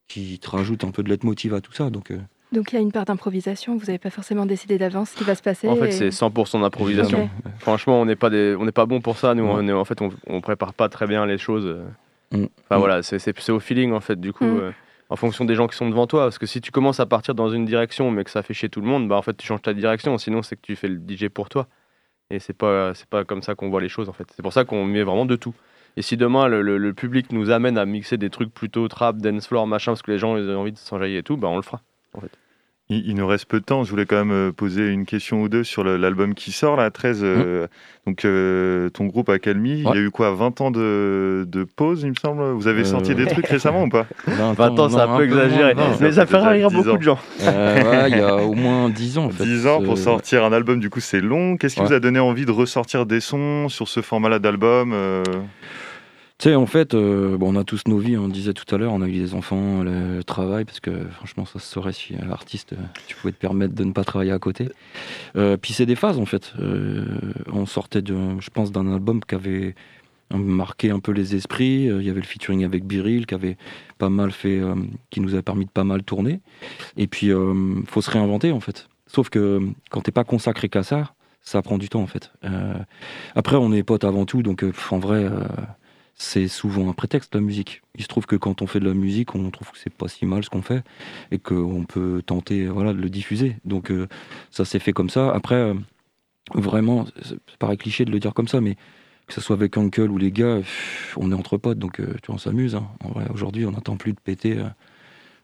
qui 0.09 0.39
te 0.39 0.51
rajoute 0.51 0.85
un 0.85 0.91
peu 0.91 1.03
de 1.03 1.09
leitmotiv 1.09 1.55
à 1.55 1.61
tout 1.61 1.72
ça. 1.72 1.91
Donc 1.91 2.12
donc 2.53 2.72
il 2.72 2.74
y 2.74 2.78
a 2.78 2.81
une 2.81 2.91
part 2.91 3.05
d'improvisation, 3.05 3.76
vous 3.76 3.87
n'avez 3.87 3.99
pas 3.99 4.11
forcément 4.11 4.45
décidé 4.45 4.76
d'avance 4.76 5.11
ce 5.11 5.16
qui 5.16 5.22
va 5.22 5.37
se 5.37 5.43
passer 5.43 5.68
En 5.68 5.76
fait, 5.76 5.93
c'est 5.93 6.09
100% 6.09 6.61
d'improvisation. 6.61 7.31
Franchement, 7.61 8.01
on 8.01 8.05
n'est 8.05 8.16
pas, 8.16 8.28
des... 8.28 8.57
on 8.59 8.66
pas 8.66 8.87
bon 8.87 9.01
pour 9.01 9.18
ça. 9.18 9.35
Nous, 9.35 9.45
on 9.45 9.68
est... 9.68 9.72
en 9.72 9.85
fait, 9.85 10.01
on... 10.03 10.11
ne 10.28 10.41
prépare 10.41 10.74
pas 10.74 10.89
très 10.89 11.07
bien 11.07 11.26
les 11.26 11.39
choses. 11.39 11.76
Mm. 12.33 12.47
Enfin 12.64 12.76
mm. 12.76 12.78
voilà, 12.78 13.03
c'est 13.03 13.51
au 13.51 13.61
feeling 13.61 13.93
en 13.93 14.01
fait, 14.01 14.20
du 14.20 14.33
coup. 14.33 14.45
Mm. 14.45 14.61
Euh, 14.61 14.70
en 15.11 15.16
fonction 15.16 15.44
des 15.44 15.56
gens 15.56 15.66
qui 15.66 15.76
sont 15.76 15.88
devant 15.88 16.06
toi, 16.06 16.22
parce 16.24 16.38
que 16.38 16.46
si 16.46 16.61
tu 16.61 16.70
commences 16.70 17.00
à 17.00 17.06
partir 17.06 17.34
dans 17.34 17.50
une 17.50 17.64
direction 17.64 18.11
mais 18.11 18.24
que 18.24 18.30
ça 18.30 18.42
fait 18.42 18.54
chier 18.54 18.68
tout 18.68 18.80
le 18.80 18.86
monde, 18.86 19.08
bah 19.08 19.16
en 19.16 19.22
fait 19.22 19.36
tu 19.36 19.46
changes 19.46 19.62
ta 19.62 19.74
direction, 19.74 20.16
sinon 20.18 20.42
c'est 20.42 20.56
que 20.56 20.62
tu 20.62 20.76
fais 20.76 20.88
le 20.88 21.00
DJ 21.06 21.28
pour 21.28 21.48
toi. 21.48 21.66
Et 22.30 22.38
c'est 22.38 22.54
pas 22.54 22.94
c'est 22.94 23.08
pas 23.08 23.24
comme 23.24 23.42
ça 23.42 23.56
qu'on 23.56 23.70
voit 23.70 23.80
les 23.80 23.88
choses 23.88 24.08
en 24.08 24.12
fait. 24.12 24.28
C'est 24.34 24.42
pour 24.42 24.52
ça 24.52 24.64
qu'on 24.64 24.84
met 24.84 25.02
vraiment 25.02 25.26
de 25.26 25.36
tout. 25.36 25.54
Et 25.96 26.02
si 26.02 26.16
demain 26.16 26.46
le, 26.46 26.62
le, 26.62 26.94
public 26.94 27.32
nous 27.32 27.50
amène 27.50 27.76
à 27.76 27.84
mixer 27.84 28.16
des 28.16 28.30
trucs 28.30 28.54
plutôt 28.54 28.86
trap, 28.86 29.16
dance 29.18 29.48
floor, 29.48 29.66
machin, 29.66 29.92
parce 29.92 30.02
que 30.02 30.12
les 30.12 30.18
gens 30.18 30.36
ont 30.36 30.56
envie 30.56 30.72
de 30.72 30.78
s'enjailler 30.78 31.18
et 31.18 31.22
tout, 31.24 31.36
bah 31.36 31.48
on 31.48 31.56
le 31.56 31.62
fera 31.62 31.82
en 32.14 32.20
fait. 32.20 32.30
Il, 32.93 33.14
nous 33.14 33.26
reste 33.26 33.45
peu 33.47 33.61
de 33.61 33.64
temps. 33.64 33.84
Je 33.84 33.91
voulais 33.91 34.05
quand 34.05 34.16
même 34.16 34.32
euh, 34.32 34.51
poser 34.51 34.88
une 34.88 35.07
question 35.07 35.43
ou 35.43 35.49
deux 35.49 35.62
sur 35.62 35.84
l'album 35.84 36.34
qui 36.34 36.51
sort, 36.51 36.74
là, 36.74 36.91
13. 36.91 37.20
Euh, 37.22 37.64
mmh. 37.64 37.68
donc, 38.09 38.24
euh, 38.24 38.88
ton 38.88 39.07
groupe 39.07 39.28
Accalmie, 39.28 39.78
il 39.78 39.84
y 39.84 39.99
a 39.99 40.01
eu 40.01 40.11
quoi 40.11 40.34
20 40.34 40.61
ans 40.61 40.70
de, 40.72 41.47
pause, 41.76 42.03
il 42.03 42.11
me 42.11 42.14
semble? 42.20 42.43
Vous 42.53 42.66
avez 42.66 42.84
sorti 42.84 43.14
des 43.14 43.26
trucs 43.26 43.47
récemment 43.47 43.84
ou 43.84 43.88
pas? 43.88 44.07
20 44.26 44.59
ans, 44.61 44.88
c'est 44.88 44.97
un 44.97 45.16
peu 45.16 45.24
exagéré. 45.24 45.74
mais 46.01 46.11
ça 46.11 46.26
fait 46.26 46.38
rire 46.38 46.68
beaucoup 46.70 46.99
de 46.99 47.03
gens. 47.03 47.18
il 47.38 48.16
y 48.16 48.20
a 48.20 48.36
au 48.36 48.55
moins 48.55 48.88
10 48.88 49.18
ans. 49.18 49.24
En 49.26 49.30
fait. 49.30 49.45
10 49.45 49.66
ans 49.68 49.82
pour 49.82 49.97
sortir 49.97 50.45
un 50.45 50.53
album, 50.53 50.80
du 50.80 50.91
coup, 50.91 51.01
c'est 51.01 51.20
long. 51.20 51.57
Qu'est-ce 51.57 51.76
qui 51.76 51.82
vous 51.82 51.93
a 51.93 52.01
donné 52.01 52.18
envie 52.18 52.45
de 52.45 52.51
ressortir 52.53 53.07
des 53.07 53.20
sons 53.20 53.68
sur 53.68 53.86
ce 53.86 54.03
format-là 54.03 54.41
d'album 54.41 54.95
tu 56.41 56.49
sais, 56.49 56.55
en 56.55 56.64
fait, 56.64 56.95
euh, 56.95 57.36
bon, 57.36 57.55
on 57.55 57.61
a 57.61 57.64
tous 57.64 57.82
nos 57.86 57.99
vies, 57.99 58.16
on 58.16 58.26
disait 58.26 58.55
tout 58.55 58.74
à 58.74 58.78
l'heure, 58.78 58.95
on 58.95 59.03
a 59.03 59.09
eu 59.09 59.12
des 59.12 59.34
enfants, 59.34 59.82
le 59.82 60.24
travail, 60.24 60.64
parce 60.64 60.80
que 60.80 61.07
franchement, 61.11 61.45
ça 61.45 61.59
se 61.59 61.66
saurait 61.66 61.93
si 61.93 62.14
à 62.14 62.24
l'artiste, 62.24 62.74
tu 63.07 63.16
pouvais 63.16 63.32
te 63.32 63.38
permettre 63.38 63.74
de 63.74 63.84
ne 63.84 63.93
pas 63.93 64.05
travailler 64.05 64.32
à 64.32 64.38
côté. 64.38 64.70
Euh, 65.36 65.59
puis 65.59 65.74
c'est 65.74 65.84
des 65.84 65.97
phases, 65.97 66.18
en 66.18 66.24
fait. 66.24 66.55
Euh, 66.59 67.05
on 67.53 67.66
sortait, 67.66 68.01
de, 68.01 68.16
je 68.41 68.49
pense, 68.49 68.72
d'un 68.72 68.91
album 68.91 69.20
qui 69.22 69.34
avait 69.34 69.74
marqué 70.30 70.88
un 70.88 70.99
peu 70.99 71.12
les 71.12 71.34
esprits. 71.36 71.84
Il 71.84 72.03
y 72.03 72.09
avait 72.09 72.22
le 72.22 72.26
featuring 72.26 72.64
avec 72.64 72.86
Biril, 72.86 73.26
qui 73.26 73.34
avait 73.34 73.59
pas 73.99 74.09
mal 74.09 74.30
fait, 74.30 74.62
qui 75.11 75.20
nous 75.20 75.34
a 75.34 75.43
permis 75.43 75.66
de 75.66 75.70
pas 75.70 75.84
mal 75.84 76.03
tourner. 76.05 76.41
Et 76.97 77.07
puis, 77.07 77.26
il 77.26 77.84
faut 77.86 78.01
se 78.01 78.11
réinventer, 78.11 78.51
en 78.51 78.61
fait. 78.61 78.88
Sauf 79.07 79.28
que 79.28 79.61
quand 79.91 80.01
t'es 80.01 80.11
pas 80.11 80.24
consacré 80.24 80.70
qu'à 80.70 80.84
ça, 80.84 81.12
ça 81.43 81.61
prend 81.61 81.76
du 81.76 81.91
temps, 81.91 82.01
en 82.01 82.07
fait. 82.07 82.32
après, 83.34 83.57
on 83.57 83.74
est 83.74 83.82
potes 83.82 84.05
avant 84.05 84.24
tout, 84.24 84.43
donc 84.43 84.64
en 84.91 84.99
vrai 84.99 85.28
c'est 86.20 86.48
souvent 86.48 86.90
un 86.90 86.92
prétexte 86.92 87.34
la 87.34 87.40
musique. 87.40 87.80
Il 87.94 88.02
se 88.02 88.08
trouve 88.08 88.26
que 88.26 88.36
quand 88.36 88.60
on 88.60 88.66
fait 88.66 88.78
de 88.78 88.84
la 88.84 88.92
musique, 88.92 89.34
on 89.34 89.50
trouve 89.50 89.70
que 89.70 89.78
c'est 89.78 89.92
pas 89.92 90.06
si 90.06 90.26
mal 90.26 90.44
ce 90.44 90.50
qu'on 90.50 90.60
fait 90.60 90.84
et 91.30 91.38
qu'on 91.38 91.86
peut 91.88 92.22
tenter 92.24 92.66
voilà, 92.66 92.92
de 92.92 93.00
le 93.00 93.08
diffuser. 93.08 93.56
Donc 93.64 93.90
euh, 93.90 94.06
ça 94.50 94.66
s'est 94.66 94.80
fait 94.80 94.92
comme 94.92 95.08
ça. 95.08 95.30
Après, 95.30 95.54
euh, 95.54 95.72
vraiment, 96.52 97.06
ça 97.22 97.36
paraît 97.58 97.78
cliché 97.78 98.04
de 98.04 98.10
le 98.10 98.18
dire 98.18 98.34
comme 98.34 98.48
ça, 98.48 98.60
mais 98.60 98.76
que 99.26 99.32
ce 99.32 99.40
soit 99.40 99.56
avec 99.56 99.78
Uncle 99.78 100.10
ou 100.10 100.18
les 100.18 100.30
gars, 100.30 100.58
on 101.16 101.32
est 101.32 101.34
entre 101.34 101.56
potes, 101.56 101.78
donc 101.78 101.96
tu 101.96 102.26
vois, 102.26 102.34
on 102.34 102.38
s'amuse. 102.38 102.74
Hein. 102.74 102.86
Aujourd'hui, 103.32 103.64
on 103.64 103.70
n'attend 103.70 103.96
plus 103.96 104.12
de 104.12 104.20
péter 104.20 104.58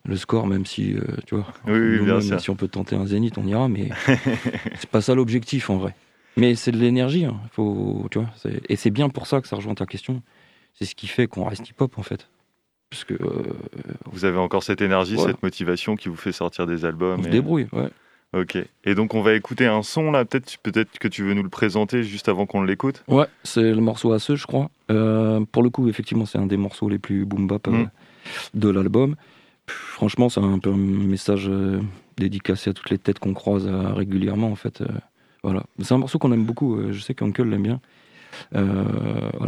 le 0.05 0.17
score, 0.17 0.47
même 0.47 0.67
si, 0.67 0.95
tu 1.27 1.37
vois, 1.37 2.21
si 2.39 2.51
on 2.51 2.57
peut 2.57 2.69
tenter 2.69 2.97
un 2.97 3.07
zénith, 3.07 3.39
on 3.39 3.47
ira, 3.47 3.69
mais 3.69 3.89
c'est 4.75 4.91
pas 4.91 5.01
ça 5.01 5.15
l'objectif 5.15 5.71
en 5.71 5.79
vrai. 5.79 5.95
Mais 6.37 6.55
c'est 6.55 6.73
de 6.73 6.79
l'énergie, 6.79 7.25
hein. 7.25 7.41
faut, 7.53 8.09
tu 8.11 8.19
vois, 8.19 8.29
et 8.69 8.77
c'est 8.77 8.91
bien 8.91 9.09
pour 9.09 9.27
ça 9.27 9.41
que 9.41 9.49
ça 9.49 9.57
rejoint 9.57 9.75
ta 9.75 9.87
question. 9.87 10.23
C'est 10.79 10.85
ce 10.85 10.95
qui 10.95 11.07
fait 11.07 11.27
qu'on 11.27 11.45
reste 11.45 11.69
hip-hop 11.69 11.99
en 11.99 12.03
fait. 12.03 12.29
Parce 12.91 13.05
que, 13.05 13.15
vous 14.13 14.25
avez 14.25 14.39
encore 14.39 14.63
cette 14.63 14.81
énergie, 14.81 15.19
cette 15.19 15.43
motivation 15.43 15.97
qui 15.97 16.09
vous 16.09 16.17
fait 16.17 16.33
sortir 16.33 16.67
des 16.67 16.85
albums. 16.85 17.19
On 17.19 17.25
se 17.25 17.29
débrouille, 17.29 17.67
ouais. 17.73 17.89
Ok. 18.33 18.59
Et 18.85 18.95
donc 18.95 19.15
on 19.15 19.23
va 19.23 19.35
écouter 19.35 19.67
un 19.67 19.83
son 19.83 20.11
là, 20.11 20.25
peut-être 20.25 20.99
que 20.99 21.09
tu 21.09 21.23
veux 21.23 21.35
nous 21.35 21.43
le 21.43 21.49
présenter 21.49 22.03
juste 22.03 22.29
avant 22.29 22.47
qu'on 22.47 22.63
l'écoute. 22.63 23.03
Ouais, 23.09 23.27
c'est 23.45 23.63
le 23.63 23.81
morceau 23.81 24.13
à 24.13 24.19
ce, 24.19 24.37
je 24.37 24.47
crois. 24.47 24.71
Euh, 24.91 25.41
pour 25.53 25.63
le 25.63 25.71
coup, 25.71 25.89
effectivement, 25.89 26.27
c'est 26.27 26.39
un 26.39 26.47
des 26.47 26.57
morceaux 26.57 26.89
les 26.89 26.99
plus 26.99 27.25
boom 27.25 27.47
bap 27.47 27.67
euh, 27.69 27.71
mm. 27.71 27.91
de 28.55 28.69
l'album. 28.69 29.17
Franchement, 29.67 30.29
c'est 30.29 30.41
un 30.41 30.59
peu 30.59 30.71
un 30.71 30.77
message 30.77 31.49
euh, 31.49 31.81
dédicacé 32.19 32.71
à 32.71 32.73
toutes 32.73 32.91
les 32.91 32.99
têtes 32.99 33.19
qu'on 33.19 33.35
croise 33.35 33.67
régulièrement 33.67 34.49
en 34.49 34.57
fait. 34.57 34.83
voilà, 35.43 35.65
c'est 35.81 35.95
un 35.95 35.99
morceau 35.99 36.19
qu'on 36.19 36.33
aime 36.33 36.45
beaucoup. 36.45 36.79
je 36.91 37.01
sais 37.01 37.15
qu'Uncle 37.15 37.45
l'aime 37.45 37.63
bien. 37.63 37.81
Euh, 38.55 38.85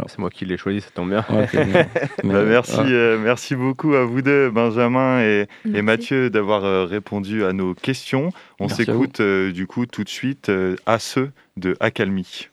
c'est 0.07 0.19
moi 0.19 0.29
qui 0.29 0.45
l'ai 0.45 0.57
choisi, 0.57 0.81
ça 0.81 0.89
tombe 0.93 1.09
bien. 1.09 1.25
Bah, 2.23 2.43
merci, 2.43 2.77
euh, 2.79 3.17
merci 3.17 3.55
beaucoup 3.55 3.95
à 3.95 4.03
vous 4.03 4.21
deux, 4.21 4.49
Benjamin 4.49 5.21
et, 5.21 5.47
Mathieu, 5.81 6.29
d'avoir 6.29 6.63
euh, 6.65 6.85
répondu 6.85 7.43
à 7.43 7.53
nos 7.53 7.73
questions. 7.73 8.31
On 8.59 8.67
s'écoute 8.67 9.21
du 9.21 9.67
coup 9.67 9.85
tout 9.85 10.03
de 10.03 10.09
suite 10.09 10.51
à 10.85 10.99
ceux 10.99 11.31
de 11.57 11.75
Accalmie. 11.79 12.49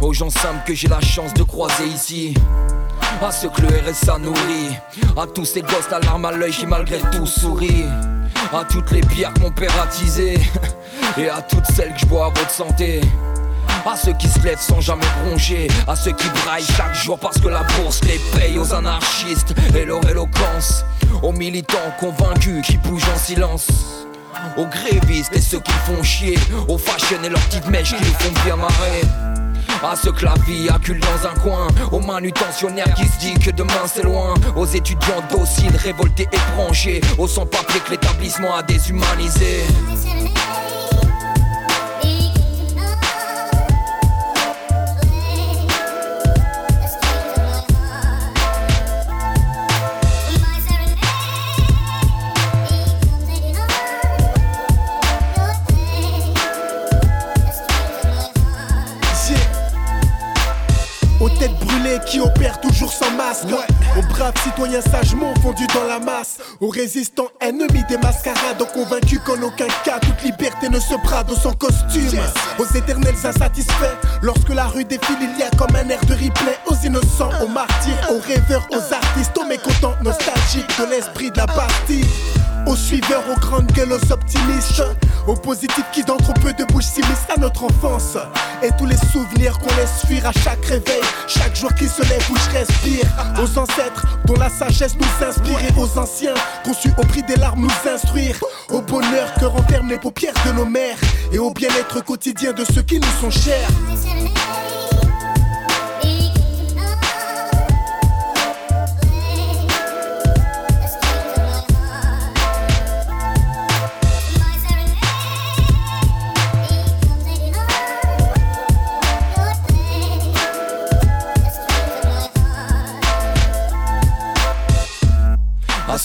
Aux 0.00 0.12
gens 0.12 0.30
simples 0.30 0.62
que 0.66 0.74
j'ai 0.74 0.88
la 0.88 1.00
chance 1.00 1.32
de 1.34 1.42
croiser 1.44 1.86
ici. 1.86 2.34
À 3.22 3.30
ceux 3.30 3.48
que 3.48 3.62
le 3.62 3.68
RSA 3.68 4.18
nourrit, 4.18 4.76
à 5.16 5.26
tous 5.26 5.44
ces 5.44 5.60
gosses 5.60 5.88
la 5.90 6.00
larme 6.00 6.24
à 6.24 6.32
l'œil 6.32 6.50
qui 6.50 6.66
malgré 6.66 6.98
tout 7.12 7.26
sourient. 7.26 7.86
À 8.52 8.64
toutes 8.64 8.90
les 8.90 9.00
pierres 9.00 9.32
que 9.34 9.40
mon 9.40 9.50
père 9.50 9.70
a 9.80 11.20
et 11.20 11.28
à 11.28 11.42
toutes 11.42 11.66
celles 11.66 11.92
que 11.92 12.00
je 12.00 12.06
bois 12.06 12.26
à 12.26 12.28
votre 12.30 12.50
santé. 12.50 13.00
À 13.86 13.96
ceux 13.96 14.12
qui 14.14 14.28
se 14.28 14.40
lèvent 14.40 14.60
sans 14.60 14.80
jamais 14.80 15.06
broncher, 15.24 15.68
à 15.86 15.94
ceux 15.94 16.12
qui 16.12 16.28
braillent 16.44 16.64
chaque 16.76 16.94
jour 16.94 17.18
parce 17.18 17.38
que 17.38 17.48
la 17.48 17.62
bourse 17.62 18.00
les 18.04 18.20
paye, 18.36 18.58
aux 18.58 18.74
anarchistes 18.74 19.54
et 19.76 19.84
leur 19.84 20.04
éloquence, 20.08 20.84
aux 21.22 21.32
militants 21.32 21.92
convaincus 22.00 22.66
qui 22.66 22.76
bougent 22.78 23.08
en 23.14 23.18
silence. 23.18 23.68
Aux 24.56 24.66
grévistes 24.66 25.34
et 25.34 25.40
ceux 25.40 25.60
qui 25.60 25.72
font 25.72 26.02
chier 26.02 26.38
Aux 26.68 26.78
fashion 26.78 27.18
et 27.24 27.28
leurs 27.28 27.40
petites 27.42 27.68
mèches 27.68 27.94
qui 27.96 28.04
font 28.04 28.32
bien 28.44 28.56
marrer 28.56 29.27
à 29.82 29.96
ceux 29.96 30.12
que 30.12 30.24
la 30.24 30.34
vie 30.46 30.68
accule 30.68 31.00
dans 31.00 31.28
un 31.28 31.34
coin, 31.34 31.66
aux 31.92 32.00
manutentionnaires 32.00 32.92
qui 32.94 33.06
se 33.06 33.18
dit 33.18 33.34
que 33.34 33.50
demain 33.50 33.86
c'est 33.86 34.04
loin, 34.04 34.34
aux 34.56 34.66
étudiants 34.66 35.22
dociles, 35.30 35.76
révoltés 35.76 36.28
et 36.32 36.56
branchés, 36.56 37.00
aux 37.18 37.28
sans-papiers 37.28 37.80
que 37.80 37.92
l'établissement 37.92 38.56
a 38.56 38.62
déshumanisé. 38.62 39.64
Citoyens 64.58 64.80
sagement 64.80 65.32
fondus 65.40 65.68
dans 65.72 65.84
la 65.84 66.00
masse. 66.00 66.38
Aux 66.60 66.68
résistants 66.68 67.28
ennemis 67.40 67.84
des 67.88 67.96
mascarades. 67.98 68.60
Aux 68.60 68.66
convaincus 68.66 69.20
qu'en 69.24 69.40
aucun 69.40 69.68
cas 69.84 70.00
toute 70.00 70.20
liberté 70.24 70.68
ne 70.68 70.80
se 70.80 70.94
brade 71.04 71.30
sans 71.30 71.52
costume. 71.52 72.18
Aux 72.58 72.66
éternels 72.76 73.14
insatisfaits. 73.22 73.96
Lorsque 74.20 74.48
la 74.48 74.66
rue 74.66 74.84
défile, 74.84 75.16
il 75.20 75.38
y 75.38 75.44
a 75.44 75.50
comme 75.50 75.76
un 75.76 75.88
air 75.88 76.00
de 76.06 76.14
replay. 76.14 76.58
Aux 76.66 76.74
innocents, 76.84 77.30
aux 77.40 77.48
martyrs, 77.48 78.10
aux 78.10 78.20
rêveurs, 78.20 78.66
aux 78.72 78.92
artistes, 78.92 79.38
aux 79.38 79.46
mécontents 79.46 79.94
nostalgiques 80.02 80.76
de 80.78 80.90
l'esprit 80.90 81.30
de 81.30 81.36
la 81.36 81.46
partie. 81.46 82.04
Aux 82.68 82.76
suiveurs, 82.76 83.24
aux 83.34 83.40
grandes 83.40 83.72
gueules, 83.72 83.92
aux 83.94 84.12
optimistes. 84.12 84.82
Aux 85.26 85.34
positifs 85.34 85.86
qui 85.90 86.04
dans 86.04 86.18
trop 86.18 86.34
peu 86.34 86.52
de 86.52 86.64
bouches 86.64 86.84
s'immiscent 86.84 87.30
à 87.34 87.40
notre 87.40 87.64
enfance. 87.64 88.18
Et 88.62 88.68
tous 88.76 88.84
les 88.84 88.96
souvenirs 89.10 89.58
qu'on 89.58 89.74
laisse 89.76 90.04
fuir 90.06 90.26
à 90.26 90.32
chaque 90.32 90.62
réveil. 90.66 91.00
Chaque 91.26 91.56
jour 91.56 91.72
qui 91.74 91.86
se 91.86 92.02
lève 92.02 92.22
où 92.30 92.36
je 92.36 92.58
respire. 92.58 93.06
Aux 93.42 93.58
ancêtres 93.58 94.06
dont 94.26 94.34
la 94.34 94.50
sagesse 94.50 94.96
nous 94.96 95.26
inspire. 95.26 95.58
Et 95.60 95.80
aux 95.80 95.98
anciens 95.98 96.34
conçus 96.62 96.92
au 96.98 97.06
prix 97.06 97.22
des 97.22 97.36
larmes 97.36 97.62
nous 97.62 97.90
instruire. 97.90 98.36
Au 98.68 98.82
bonheur 98.82 99.32
que 99.40 99.46
renferment 99.46 99.88
les 99.88 99.98
paupières 99.98 100.34
de 100.44 100.52
nos 100.52 100.66
mères. 100.66 100.98
Et 101.32 101.38
au 101.38 101.50
bien-être 101.50 102.04
quotidien 102.04 102.52
de 102.52 102.66
ceux 102.66 102.82
qui 102.82 103.00
nous 103.00 103.20
sont 103.20 103.30
chers. 103.30 103.68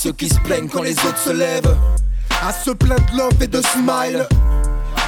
Ceux 0.03 0.11
qui 0.11 0.27
se 0.27 0.39
plaignent 0.41 0.67
quand 0.67 0.81
les 0.81 0.97
autres 1.05 1.17
se 1.17 1.29
lèvent. 1.29 1.77
À 2.45 2.51
ceux 2.51 2.75
pleins 2.75 2.97
de 2.97 3.17
love 3.17 3.41
et 3.41 3.47
de 3.47 3.61
smile. 3.61 4.27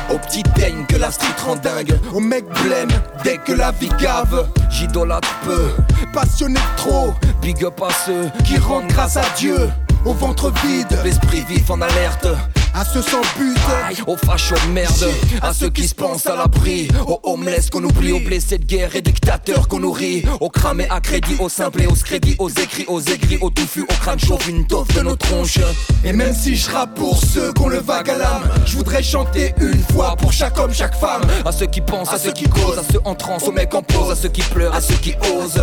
Aux 0.10 0.18
petites 0.18 0.48
peignes 0.54 0.86
que 0.88 0.96
la 0.96 1.12
street 1.12 1.36
rend 1.46 1.58
dingue. 1.58 2.00
Aux 2.14 2.22
mecs 2.22 2.48
blême 2.64 2.88
dès 3.22 3.38
que 3.40 3.52
la 3.52 3.72
vie 3.72 3.92
gave. 4.00 4.48
J'idolâtre 4.70 5.36
peu, 5.44 5.72
passionné 6.14 6.62
trop. 6.78 7.14
Big 7.42 7.62
up 7.66 7.82
à 7.82 7.92
ceux 8.06 8.30
qui 8.46 8.58
rendent 8.58 8.88
grâce 8.88 9.18
à 9.18 9.26
Dieu. 9.36 9.70
Au 10.06 10.14
ventre 10.14 10.50
vide, 10.64 10.98
l'esprit 11.04 11.42
vif 11.42 11.70
en 11.70 11.82
alerte 11.82 12.28
à 12.76 12.84
ceux 12.84 13.02
sans 13.02 13.22
but, 13.38 13.58
aux 14.06 14.18
fachos 14.18 14.56
de 14.68 14.72
merde, 14.72 15.10
à 15.42 15.54
ceux 15.54 15.70
qui 15.70 15.88
se 15.88 15.96
pensent 15.96 16.28
à 16.28 16.36
l'abri, 16.36 16.90
aux 17.08 17.20
homeless 17.24 17.70
qu'on 17.70 17.84
oublie, 17.84 18.12
aux 18.12 18.20
blessés 18.20 18.58
de 18.58 18.66
guerre 18.66 18.96
et 18.96 19.02
dictateurs 19.02 19.70
qu'on 19.70 19.80
nourrit, 19.80 20.26
aux 20.42 20.50
cramés 20.50 20.88
à 20.90 21.00
crédit, 21.00 21.36
aux 21.40 21.48
simples 21.48 21.84
et 21.84 21.88
aux 21.88 21.94
crédits, 21.94 22.36
aux 22.38 22.50
écrits, 22.50 22.86
aux 22.88 23.00
aigris, 23.02 23.38
aux 23.40 23.50
touffus, 23.50 23.84
aux 23.84 24.02
crânes 24.02 24.20
chauves, 24.20 24.50
une 24.50 24.68
toffe 24.68 24.94
de 24.94 25.02
nos 25.02 25.16
tronches. 25.16 25.60
Et 26.04 26.12
même 26.12 26.34
si 26.36 26.56
je 26.56 26.70
rappe 26.70 26.96
pour 26.96 27.18
ceux 27.24 27.54
qu'on 27.54 27.70
le 27.70 27.80
vague 27.80 28.10
à 28.10 28.18
l'âme, 28.18 28.44
je 28.66 28.76
voudrais 28.76 29.04
chanter 29.04 29.54
une 29.62 29.82
fois 29.94 30.18
pour 30.18 30.34
chaque 30.34 30.60
homme, 30.60 30.74
chaque 30.74 30.96
femme, 30.96 31.24
à 31.46 31.52
ceux 31.54 31.68
qui 31.68 31.80
pensent, 31.80 32.14
à, 32.14 32.18
ceux 32.18 32.34
qui 32.34 32.50
causent, 32.50 32.78
à 32.78 32.84
ceux 32.92 33.00
en 33.06 33.16
transe, 33.16 33.48
aux 33.48 33.54
mecs 33.54 33.74
en 33.74 33.84
pause, 33.84 34.12
à 34.12 34.16
ceux 34.16 34.30
qui 34.30 34.42
pleurent, 34.42 34.76
à 34.76 34.82
ceux 34.82 34.96
qui 34.96 35.14
osent. 35.34 35.62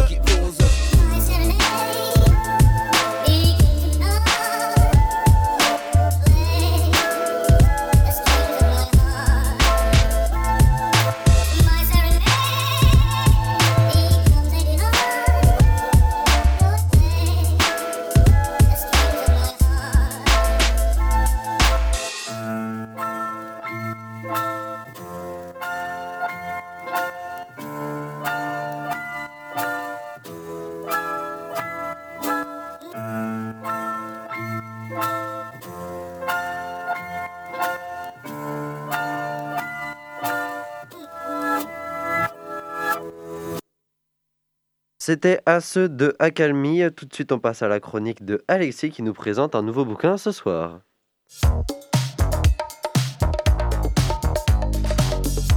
C'était 45.04 45.40
à 45.46 45.60
ceux 45.60 45.88
de 45.88 46.14
Accalmie. 46.20 46.82
Tout 46.94 47.06
de 47.06 47.12
suite, 47.12 47.32
on 47.32 47.40
passe 47.40 47.62
à 47.62 47.66
la 47.66 47.80
chronique 47.80 48.24
de 48.24 48.44
Alexis 48.46 48.90
qui 48.90 49.02
nous 49.02 49.12
présente 49.12 49.56
un 49.56 49.62
nouveau 49.62 49.84
bouquin 49.84 50.16
ce 50.16 50.30
soir. 50.30 50.78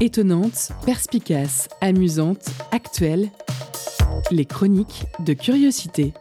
Étonnante, 0.01 0.71
perspicace, 0.83 1.69
amusante, 1.79 2.47
actuelle, 2.71 3.29
les 4.31 4.45
chroniques 4.45 5.05
de 5.19 5.33
curiosité. 5.33 6.15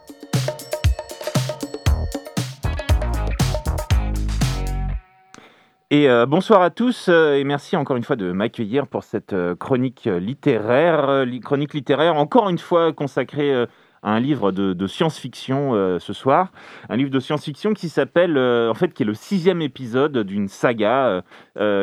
Et 5.91 6.09
euh, 6.09 6.25
bonsoir 6.25 6.63
à 6.63 6.71
tous 6.71 7.09
euh, 7.09 7.35
et 7.35 7.43
merci 7.43 7.75
encore 7.75 7.95
une 7.95 8.03
fois 8.03 8.15
de 8.15 8.31
m'accueillir 8.31 8.87
pour 8.87 9.03
cette 9.03 9.33
euh, 9.33 9.55
chronique 9.55 10.05
littéraire, 10.05 11.25
chronique 11.43 11.75
littéraire 11.75 12.15
encore 12.15 12.49
une 12.49 12.57
fois 12.57 12.91
consacrée 12.91 13.53
à 14.01 14.11
un 14.11 14.19
livre 14.19 14.51
de, 14.51 14.87
science-fiction 14.87 15.99
ce 15.99 16.13
soir, 16.13 16.51
un 16.89 16.95
livre 16.95 17.09
de 17.09 17.19
science-fiction 17.19 17.73
qui 17.73 17.89
s'appelle, 17.89 18.37
en 18.37 18.73
fait, 18.75 18.93
qui 18.93 19.01
est 19.01 19.05
le 19.05 19.15
sixième 19.15 19.63
épisode 19.63 20.19
d'une 20.19 20.47
saga 20.47 21.23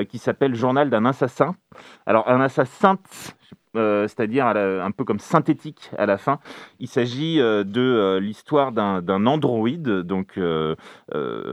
qui 0.08 0.18
s'appelle 0.18 0.54
Journal 0.54 0.88
d'un 0.88 1.04
assassin. 1.04 1.56
Alors 2.06 2.28
un 2.28 2.40
assassin, 2.40 2.96
euh, 3.74 4.06
c'est-à-dire 4.06 4.46
un 4.46 4.90
peu 4.90 5.04
comme 5.04 5.18
synthétique 5.18 5.90
à 5.96 6.04
la 6.04 6.18
fin. 6.18 6.40
Il 6.78 6.88
s'agit 6.88 7.40
euh, 7.40 7.64
de 7.64 7.80
euh, 7.80 8.20
l'histoire 8.20 8.70
d'un 8.70 9.26
androïde, 9.26 9.88
donc 9.88 10.38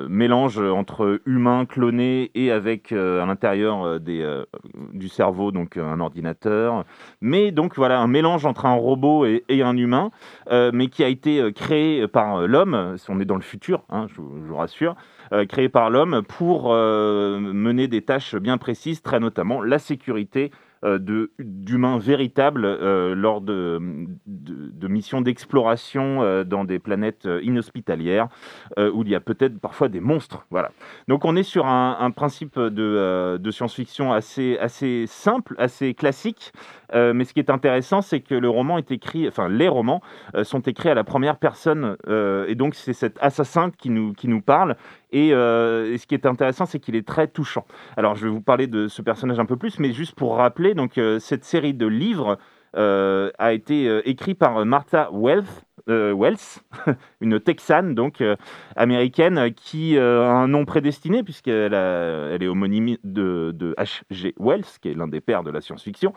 mélange 0.10 0.60
entre 0.60 1.22
humain 1.26 1.66
cloné 1.66 2.32
et 2.36 2.52
avec 2.52 2.92
à 2.92 3.26
l'intérieur 3.26 4.00
du 4.00 5.08
cerveau 5.10 5.52
donc 5.52 5.78
un 5.78 6.00
ordinateur. 6.00 6.86
Mais 7.22 7.52
donc 7.52 7.76
voilà 7.76 8.00
un 8.00 8.08
mélange 8.08 8.46
entre 8.46 8.66
un 8.66 8.74
robot 8.74 9.26
et, 9.26 9.62
un 9.62 9.78
humain, 9.78 10.12
mais 10.52 10.88
qui 10.88 11.04
a 11.04 11.08
été 11.08 11.52
créé 11.54 12.08
par 12.08 12.48
l'homme. 12.48 12.96
On 13.08 13.20
est 13.20 13.26
dans 13.26 13.36
le 13.36 13.42
futur, 13.42 13.84
hein, 13.90 14.08
je, 14.08 14.22
vous 14.22 14.56
rassure. 14.56 14.96
créé 15.48 15.70
par 15.70 15.90
l'homme 15.90 16.24
pour 16.28 16.74
mener 16.74 17.88
des 17.88 18.02
tâches 18.02 18.36
bien 18.36 18.58
précises, 18.58 19.02
très 19.02 19.20
notamment 19.20 19.62
la 19.62 19.80
sécurité 19.80 20.52
d'humains 20.84 21.98
véritables 21.98 22.66
euh, 22.66 23.14
lors 23.14 23.42
de, 23.42 23.80
missions 24.88 25.22
d'exploration 25.22 26.24
euh, 26.24 26.44
dans 26.44 26.64
des 26.64 26.80
planètes 26.80 27.28
inhospitalières 27.44 28.28
où 28.78 29.04
il 29.04 29.10
y 29.10 29.16
a 29.16 29.20
peut-être 29.20 29.60
parfois 29.60 29.90
des 29.90 30.00
monstres. 30.00 30.46
Voilà. 30.50 30.72
Donc 31.08 31.26
on 31.26 31.36
est 31.36 31.44
sur 31.44 31.66
un, 31.66 32.12
principe 32.12 32.58
de, 32.60 33.50
science-fiction 33.52 34.14
assez, 34.14 34.58
simple, 35.08 35.56
assez 35.58 35.94
classique, 35.94 36.54
mais 36.94 37.24
ce 37.24 37.34
qui 37.34 37.40
est 37.40 37.50
intéressant, 37.50 38.02
c'est 38.02 38.22
que 38.22 38.36
le 38.36 38.50
roman 38.50 38.78
est 38.78 38.92
écrit, 38.92 39.28
enfin 39.28 39.50
les 39.50 39.68
romans 39.68 40.02
sont 40.44 40.62
écrits 40.62 40.90
à 40.90 40.94
la 40.94 41.04
première 41.04 41.38
personne, 41.38 41.98
et 42.08 42.56
donc 42.56 42.76
c'est 42.76 42.94
cet 42.94 43.18
assassin 43.22 43.72
qui 43.72 43.90
nous 43.90 44.42
parle, 44.42 44.76
et, 45.12 45.30
ce 45.32 46.06
qui 46.06 46.16
est 46.16 46.26
intéressant, 46.26 46.66
c'est 46.66 46.80
qu'il 46.80 46.96
est 46.96 47.08
très 47.08 47.28
touchant. 47.28 47.66
Alors, 47.98 48.16
je 48.16 48.26
vais 48.26 48.32
vous 48.32 48.42
parler 48.42 48.68
de 48.68 48.88
ce 48.88 49.02
personnage 49.02 49.40
un 49.40 49.46
peu 49.46 49.58
plus, 49.58 49.80
mais 49.80 49.92
juste 49.92 50.16
pour 50.16 50.38
rappeler, 50.38 50.74
donc 50.74 50.98
euh, 50.98 51.20
cette 51.20 51.44
série 51.44 51.74
de 51.74 51.88
livres 51.88 52.38
euh, 52.76 53.32
a 53.40 53.54
été 53.54 53.88
euh, 53.88 54.02
écrite 54.06 54.38
par 54.38 54.66
Martha 54.66 55.10
Wells, 55.12 55.46
Wells 55.88 56.62
une 57.22 57.40
Texane 57.40 57.96
donc 57.96 58.24
américaine 58.76 59.52
qui 59.56 59.98
a 59.98 60.30
un 60.30 60.48
nom 60.48 60.64
prédestiné 60.64 61.24
puisqu'elle 61.24 61.74
elle 61.74 62.44
est 62.44 62.48
homonyme 62.48 62.98
de, 63.04 63.74
H.G. 63.76 64.36
Wells, 64.40 64.66
qui 64.80 64.90
est 64.90 64.94
l'un 64.94 65.08
des 65.08 65.20
pères 65.20 65.42
de 65.42 65.50
la 65.50 65.62
science-fiction, 65.62 66.14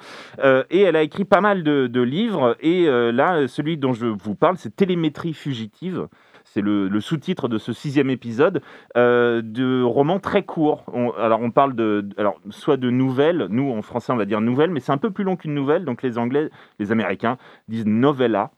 et 0.69 0.83
elle 0.83 0.95
a 0.95 1.03
écrit 1.03 1.25
pas 1.25 1.41
mal 1.41 1.63
de 1.63 2.03
livres. 2.03 2.55
Et 2.61 2.85
là, 2.85 3.49
celui 3.49 3.79
dont 3.79 3.95
je 3.95 4.09
vous 4.09 4.35
parle, 4.35 4.59
c'est 4.59 4.77
Télémétrie 4.77 5.33
fugitive 5.33 6.07
c'est 6.53 6.61
le, 6.61 7.01
sous-titre 7.01 7.49
de 7.49 7.57
ce 7.57 7.73
sixième 7.73 8.11
épisode, 8.11 8.61
euh, 8.97 9.41
de 9.43 9.83
romans 9.83 10.21
très 10.21 10.43
courts. 10.43 10.85
alors 11.19 11.41
on 11.41 11.51
parle 11.51 11.75
de, 11.75 12.07
alors 12.19 12.41
soit 12.51 12.77
de 12.77 12.91
nouvelles, 12.91 13.47
nous 13.49 13.71
en 13.71 13.81
français 13.81 14.13
on 14.13 14.17
va 14.17 14.27
dire 14.27 14.41
nouvelles, 14.41 14.71
mais 14.71 14.81
c'est 14.81 14.93
un 14.93 14.99
peu 14.99 15.11
plus 15.11 15.25
long 15.25 15.37
qu'une 15.37 15.55
nouvelle, 15.55 15.85
donc 15.85 16.03
les 16.03 16.19
Anglais, 16.19 16.51
les 16.79 16.93
Américains 16.93 17.39
disent 17.69 17.87
novella. 17.87 18.51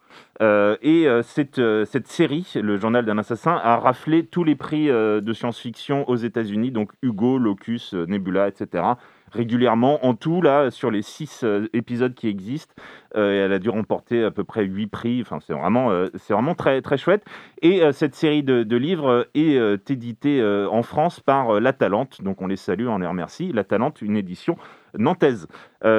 Euh, 0.42 0.76
et 0.82 1.08
euh, 1.08 1.22
cette, 1.22 1.60
cette, 1.86 2.06
série, 2.06 2.52
le 2.54 2.76
journal 2.76 3.04
d'un 3.04 3.18
assassin, 3.18 3.60
a 3.62 3.76
raflé 3.76 4.24
tous 4.24 4.44
les 4.44 4.56
prix 4.56 4.86
de 4.88 5.32
science-fiction 5.32 6.08
aux 6.08 6.16
États-Unis, 6.16 6.72
donc 6.72 6.92
Hugo, 7.02 7.38
Locus, 7.38 7.94
Nebula, 7.94 8.48
etc 8.48 8.94
régulièrement. 9.34 10.04
En 10.04 10.14
tout, 10.14 10.40
là, 10.40 10.70
sur 10.70 10.90
les 10.90 11.02
six 11.02 11.42
euh, 11.42 11.68
épisodes 11.72 12.14
qui 12.14 12.28
existent, 12.28 12.74
euh, 13.16 13.44
elle 13.44 13.52
a 13.52 13.58
dû 13.58 13.68
remporter 13.68 14.24
à 14.24 14.30
peu 14.30 14.44
près 14.44 14.64
huit 14.64 14.86
prix. 14.86 15.20
Enfin, 15.20 15.38
c'est 15.44 15.52
vraiment, 15.52 15.90
euh, 15.90 16.08
c'est 16.14 16.32
vraiment 16.32 16.54
très, 16.54 16.80
très 16.80 16.96
chouette. 16.96 17.24
Et 17.62 17.82
cette 17.92 18.14
série 18.14 18.42
de, 18.42 18.76
livres 18.76 19.26
est 19.34 19.90
éditée 19.90 20.42
en 20.70 20.82
France 20.82 21.20
par 21.20 21.60
La 21.60 21.72
Talente. 21.72 22.20
Donc, 22.22 22.42
on 22.42 22.46
les 22.46 22.56
salue, 22.56 22.86
on 22.88 22.98
les 22.98 23.06
remercie. 23.06 23.52
La 23.52 23.64
Talente, 23.64 24.02
une 24.02 24.16
édition 24.16 24.56
nantaise 24.98 25.48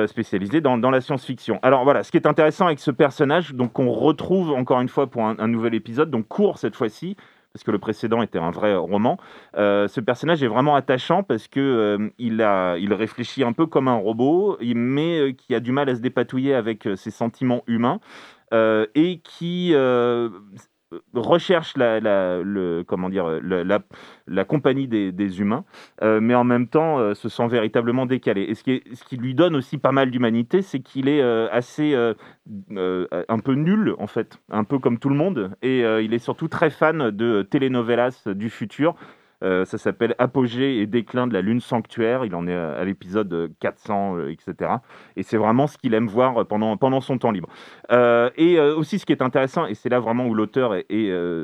spécialisée 0.05 0.61
dans, 0.61 0.77
la 0.77 1.01
science-fiction. 1.01 1.59
Alors 1.63 1.83
voilà, 1.83 2.03
ce 2.03 2.11
qui 2.11 2.17
est 2.17 2.27
intéressant 2.27 2.67
avec 2.67 2.79
ce 2.79 2.91
personnage, 2.91 3.53
donc 3.53 3.79
on 3.79 3.91
retrouve 3.91 4.51
encore 4.51 4.79
une 4.81 4.89
fois 4.89 5.07
pour 5.07 5.23
un, 5.23 5.35
un 5.39 5.47
nouvel 5.47 5.73
épisode, 5.73 6.11
donc 6.11 6.27
court 6.27 6.59
cette 6.59 6.75
fois-ci, 6.75 7.17
parce 7.55 7.63
que 7.63 7.71
le 7.71 7.79
précédent 7.79 8.21
était 8.21 8.37
un 8.37 8.51
vrai 8.51 8.75
roman. 8.75 9.17
Euh, 9.55 9.87
ce 9.87 10.01
personnage 10.01 10.43
est 10.43 10.47
vraiment 10.47 10.75
attachant 10.75 11.23
parce 11.23 11.47
que 11.47 11.61
euh, 11.61 12.09
il, 12.19 12.93
réfléchit 12.93 13.45
un 13.45 13.53
peu 13.53 13.65
comme 13.65 13.87
un 13.87 13.95
robot, 13.95 14.57
mais 14.61 15.19
euh, 15.19 15.31
qui 15.31 15.55
a 15.55 15.61
du 15.61 15.71
mal 15.71 15.87
à 15.87 15.95
se 15.95 16.01
dépatouiller 16.01 16.53
avec 16.53 16.85
ses 16.97 17.11
sentiments 17.11 17.63
humains 17.65 18.01
et 18.51 19.21
qui 19.23 19.73
recherche 21.13 21.75
la, 21.77 22.41
comment 22.87 23.09
dire, 23.09 23.39
la, 23.41 24.45
compagnie 24.45 24.87
des, 24.87 25.41
humains, 25.41 25.65
mais 26.01 26.35
en 26.35 26.43
même 26.43 26.67
temps 26.67 27.13
se 27.13 27.29
sent 27.29 27.47
véritablement 27.47 28.05
décalé. 28.05 28.43
Et 28.43 28.55
ce 28.55 28.63
qui, 28.63 28.83
ce 28.93 29.03
qui 29.03 29.17
lui 29.17 29.35
donne 29.35 29.55
aussi 29.55 29.77
pas 29.77 29.91
mal 29.91 30.11
d'humanité, 30.11 30.61
c'est 30.61 30.79
qu'il 30.79 31.07
est 31.07 31.21
assez 31.21 31.95
un 31.95 33.39
peu 33.39 33.53
nul, 33.53 33.95
en 33.97 34.07
fait, 34.07 34.39
un 34.49 34.63
peu 34.63 34.79
comme 34.79 34.99
tout 34.99 35.09
le 35.09 35.15
monde, 35.15 35.51
et 35.61 35.81
il 35.81 36.13
est 36.13 36.19
surtout 36.19 36.47
très 36.47 36.69
fan 36.69 37.11
de 37.11 37.41
telenovelas 37.49 38.27
du 38.27 38.49
futur. 38.49 38.95
Euh, 39.43 39.65
ça 39.65 39.77
s'appelle 39.77 40.15
Apogée 40.17 40.79
et 40.79 40.87
déclin 40.87 41.27
de 41.27 41.33
la 41.33 41.41
lune 41.41 41.59
sanctuaire. 41.59 42.25
Il 42.25 42.35
en 42.35 42.47
est 42.47 42.55
à 42.55 42.83
l'épisode 42.83 43.51
400, 43.59 44.17
euh, 44.17 44.31
etc. 44.31 44.71
Et 45.15 45.23
c'est 45.23 45.37
vraiment 45.37 45.67
ce 45.67 45.77
qu'il 45.77 45.93
aime 45.93 46.07
voir 46.07 46.45
pendant, 46.47 46.77
pendant 46.77 47.01
son 47.01 47.17
temps 47.17 47.31
libre. 47.31 47.49
Euh, 47.91 48.29
et 48.37 48.59
aussi, 48.59 48.99
ce 48.99 49.05
qui 49.05 49.11
est 49.11 49.21
intéressant, 49.21 49.65
et 49.65 49.75
c'est 49.75 49.89
là 49.89 49.99
vraiment 49.99 50.25
où 50.25 50.33
l'auteur 50.33 50.75
est, 50.75 50.85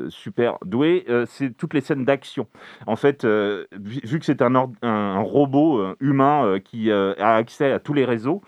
super 0.08 0.58
doué, 0.64 1.06
c'est 1.26 1.56
toutes 1.56 1.74
les 1.74 1.80
scènes 1.80 2.04
d'action. 2.04 2.46
En 2.86 2.96
fait, 2.96 3.24
vu, 3.24 4.18
que 4.18 4.24
c'est 4.24 4.42
un, 4.42 5.20
robot 5.20 5.94
humain 6.00 6.58
qui 6.64 6.90
a 6.90 7.34
accès 7.34 7.72
à 7.72 7.78
tous 7.78 7.94
les 7.94 8.04
réseaux, 8.04 8.42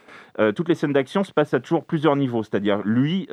toutes 0.56 0.68
les 0.68 0.74
scènes 0.74 0.92
d'action 0.92 1.24
se 1.24 1.32
passent 1.32 1.54
à 1.54 1.60
toujours 1.60 1.84
plusieurs 1.84 2.16
niveaux, 2.16 2.42
c'est-à-dire 2.42 2.80
lui 2.84 3.28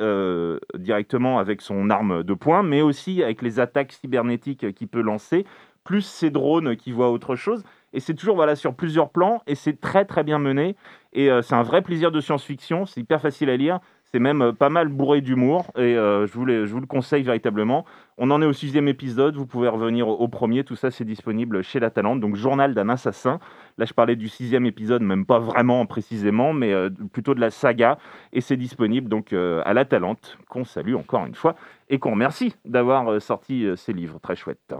directement 0.78 1.38
avec 1.38 1.60
son 1.60 1.90
arme 1.90 2.22
de 2.22 2.34
poing, 2.34 2.62
mais 2.62 2.82
aussi 2.82 3.22
avec 3.22 3.42
les 3.42 3.60
attaques 3.60 3.92
cybernétiques 3.92 4.74
qu'il 4.74 4.88
peut 4.88 5.02
lancer, 5.02 5.44
plus 5.84 6.02
ces 6.02 6.30
drones 6.30 6.76
qui 6.76 6.92
voient 6.92 7.10
autre 7.10 7.36
chose. 7.36 7.64
Et 7.94 8.00
c'est 8.00 8.14
toujours 8.14 8.36
voilà, 8.36 8.56
sur 8.56 8.74
plusieurs 8.74 9.10
plans, 9.10 9.42
et 9.46 9.54
c'est 9.54 9.80
très 9.80 10.04
très 10.04 10.24
bien 10.24 10.38
mené. 10.38 10.76
Et 11.12 11.30
euh, 11.30 11.42
c'est 11.42 11.54
un 11.54 11.62
vrai 11.62 11.82
plaisir 11.82 12.10
de 12.10 12.20
science-fiction, 12.20 12.86
c'est 12.86 13.00
hyper 13.00 13.20
facile 13.20 13.50
à 13.50 13.56
lire, 13.56 13.80
c'est 14.04 14.18
même 14.18 14.40
euh, 14.40 14.52
pas 14.52 14.70
mal 14.70 14.88
bourré 14.88 15.20
d'humour, 15.20 15.70
et 15.76 15.80
euh, 15.80 16.26
je, 16.26 16.32
vous 16.32 16.46
je 16.46 16.72
vous 16.72 16.80
le 16.80 16.86
conseille 16.86 17.22
véritablement. 17.22 17.84
On 18.16 18.30
en 18.30 18.40
est 18.40 18.46
au 18.46 18.54
sixième 18.54 18.88
épisode, 18.88 19.36
vous 19.36 19.46
pouvez 19.46 19.68
revenir 19.68 20.08
au, 20.08 20.28
premier, 20.28 20.64
tout 20.64 20.76
ça 20.76 20.90
c'est 20.90 21.04
disponible 21.04 21.62
chez 21.62 21.80
La 21.80 21.90
Talente, 21.90 22.20
donc 22.20 22.36
Journal 22.36 22.74
d'un 22.74 22.88
assassin. 22.88 23.40
Là 23.76 23.84
je 23.84 23.92
parlais 23.92 24.16
du 24.16 24.28
sixième 24.28 24.64
épisode, 24.64 25.02
même 25.02 25.26
pas 25.26 25.38
vraiment 25.38 25.84
précisément, 25.84 26.54
mais 26.54 26.72
plutôt 27.12 27.34
de 27.34 27.40
la 27.40 27.50
saga, 27.50 27.98
et 28.32 28.40
c'est 28.40 28.56
disponible 28.56 29.10
donc 29.10 29.32
à 29.32 29.74
La 29.74 29.84
Talente, 29.84 30.38
qu'on 30.48 30.64
salue 30.64 30.94
encore 30.94 31.26
une 31.26 31.34
fois, 31.34 31.56
et 31.90 31.98
qu'on 31.98 32.12
remercie 32.12 32.54
d'avoir 32.64 33.20
sorti 33.20 33.66
ces 33.76 33.92
livres 33.92 34.18
très 34.20 34.36
chouettes. 34.36 34.74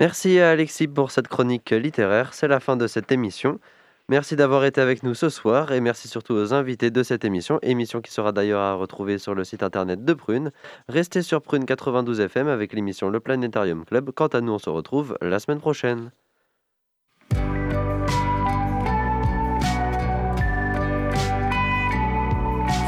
Merci 0.00 0.40
à 0.40 0.50
Alexis 0.50 0.88
pour 0.88 1.10
cette 1.10 1.28
chronique 1.28 1.70
littéraire. 1.72 2.32
C'est 2.32 2.48
la 2.48 2.58
fin 2.58 2.78
de 2.78 2.86
cette 2.86 3.12
émission. 3.12 3.60
Merci 4.08 4.34
d'avoir 4.34 4.64
été 4.64 4.80
avec 4.80 5.02
nous 5.02 5.12
ce 5.14 5.28
soir 5.28 5.72
et 5.72 5.80
merci 5.80 6.08
surtout 6.08 6.32
aux 6.32 6.54
invités 6.54 6.90
de 6.90 7.02
cette 7.02 7.24
émission, 7.24 7.58
émission 7.62 8.00
qui 8.00 8.10
sera 8.10 8.32
d'ailleurs 8.32 8.62
à 8.62 8.72
retrouver 8.74 9.18
sur 9.18 9.34
le 9.34 9.44
site 9.44 9.62
internet 9.62 10.02
de 10.02 10.14
Prune. 10.14 10.52
Restez 10.88 11.20
sur 11.20 11.42
Prune 11.42 11.66
92 11.66 12.18
FM 12.18 12.48
avec 12.48 12.72
l'émission 12.72 13.10
Le 13.10 13.20
Planétarium 13.20 13.84
Club. 13.84 14.10
Quant 14.12 14.28
à 14.28 14.40
nous, 14.40 14.52
on 14.52 14.58
se 14.58 14.70
retrouve 14.70 15.18
la 15.20 15.38
semaine 15.38 15.60
prochaine. 15.60 16.10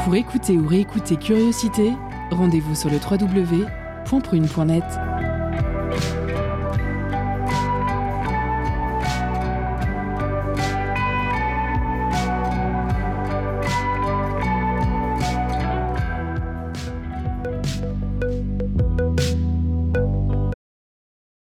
Pour 0.03 0.15
écouter 0.15 0.57
ou 0.57 0.67
réécouter 0.67 1.15
Curiosité, 1.15 1.93
rendez-vous 2.31 2.75
sur 2.75 2.89
www.prune.net. 2.89 4.83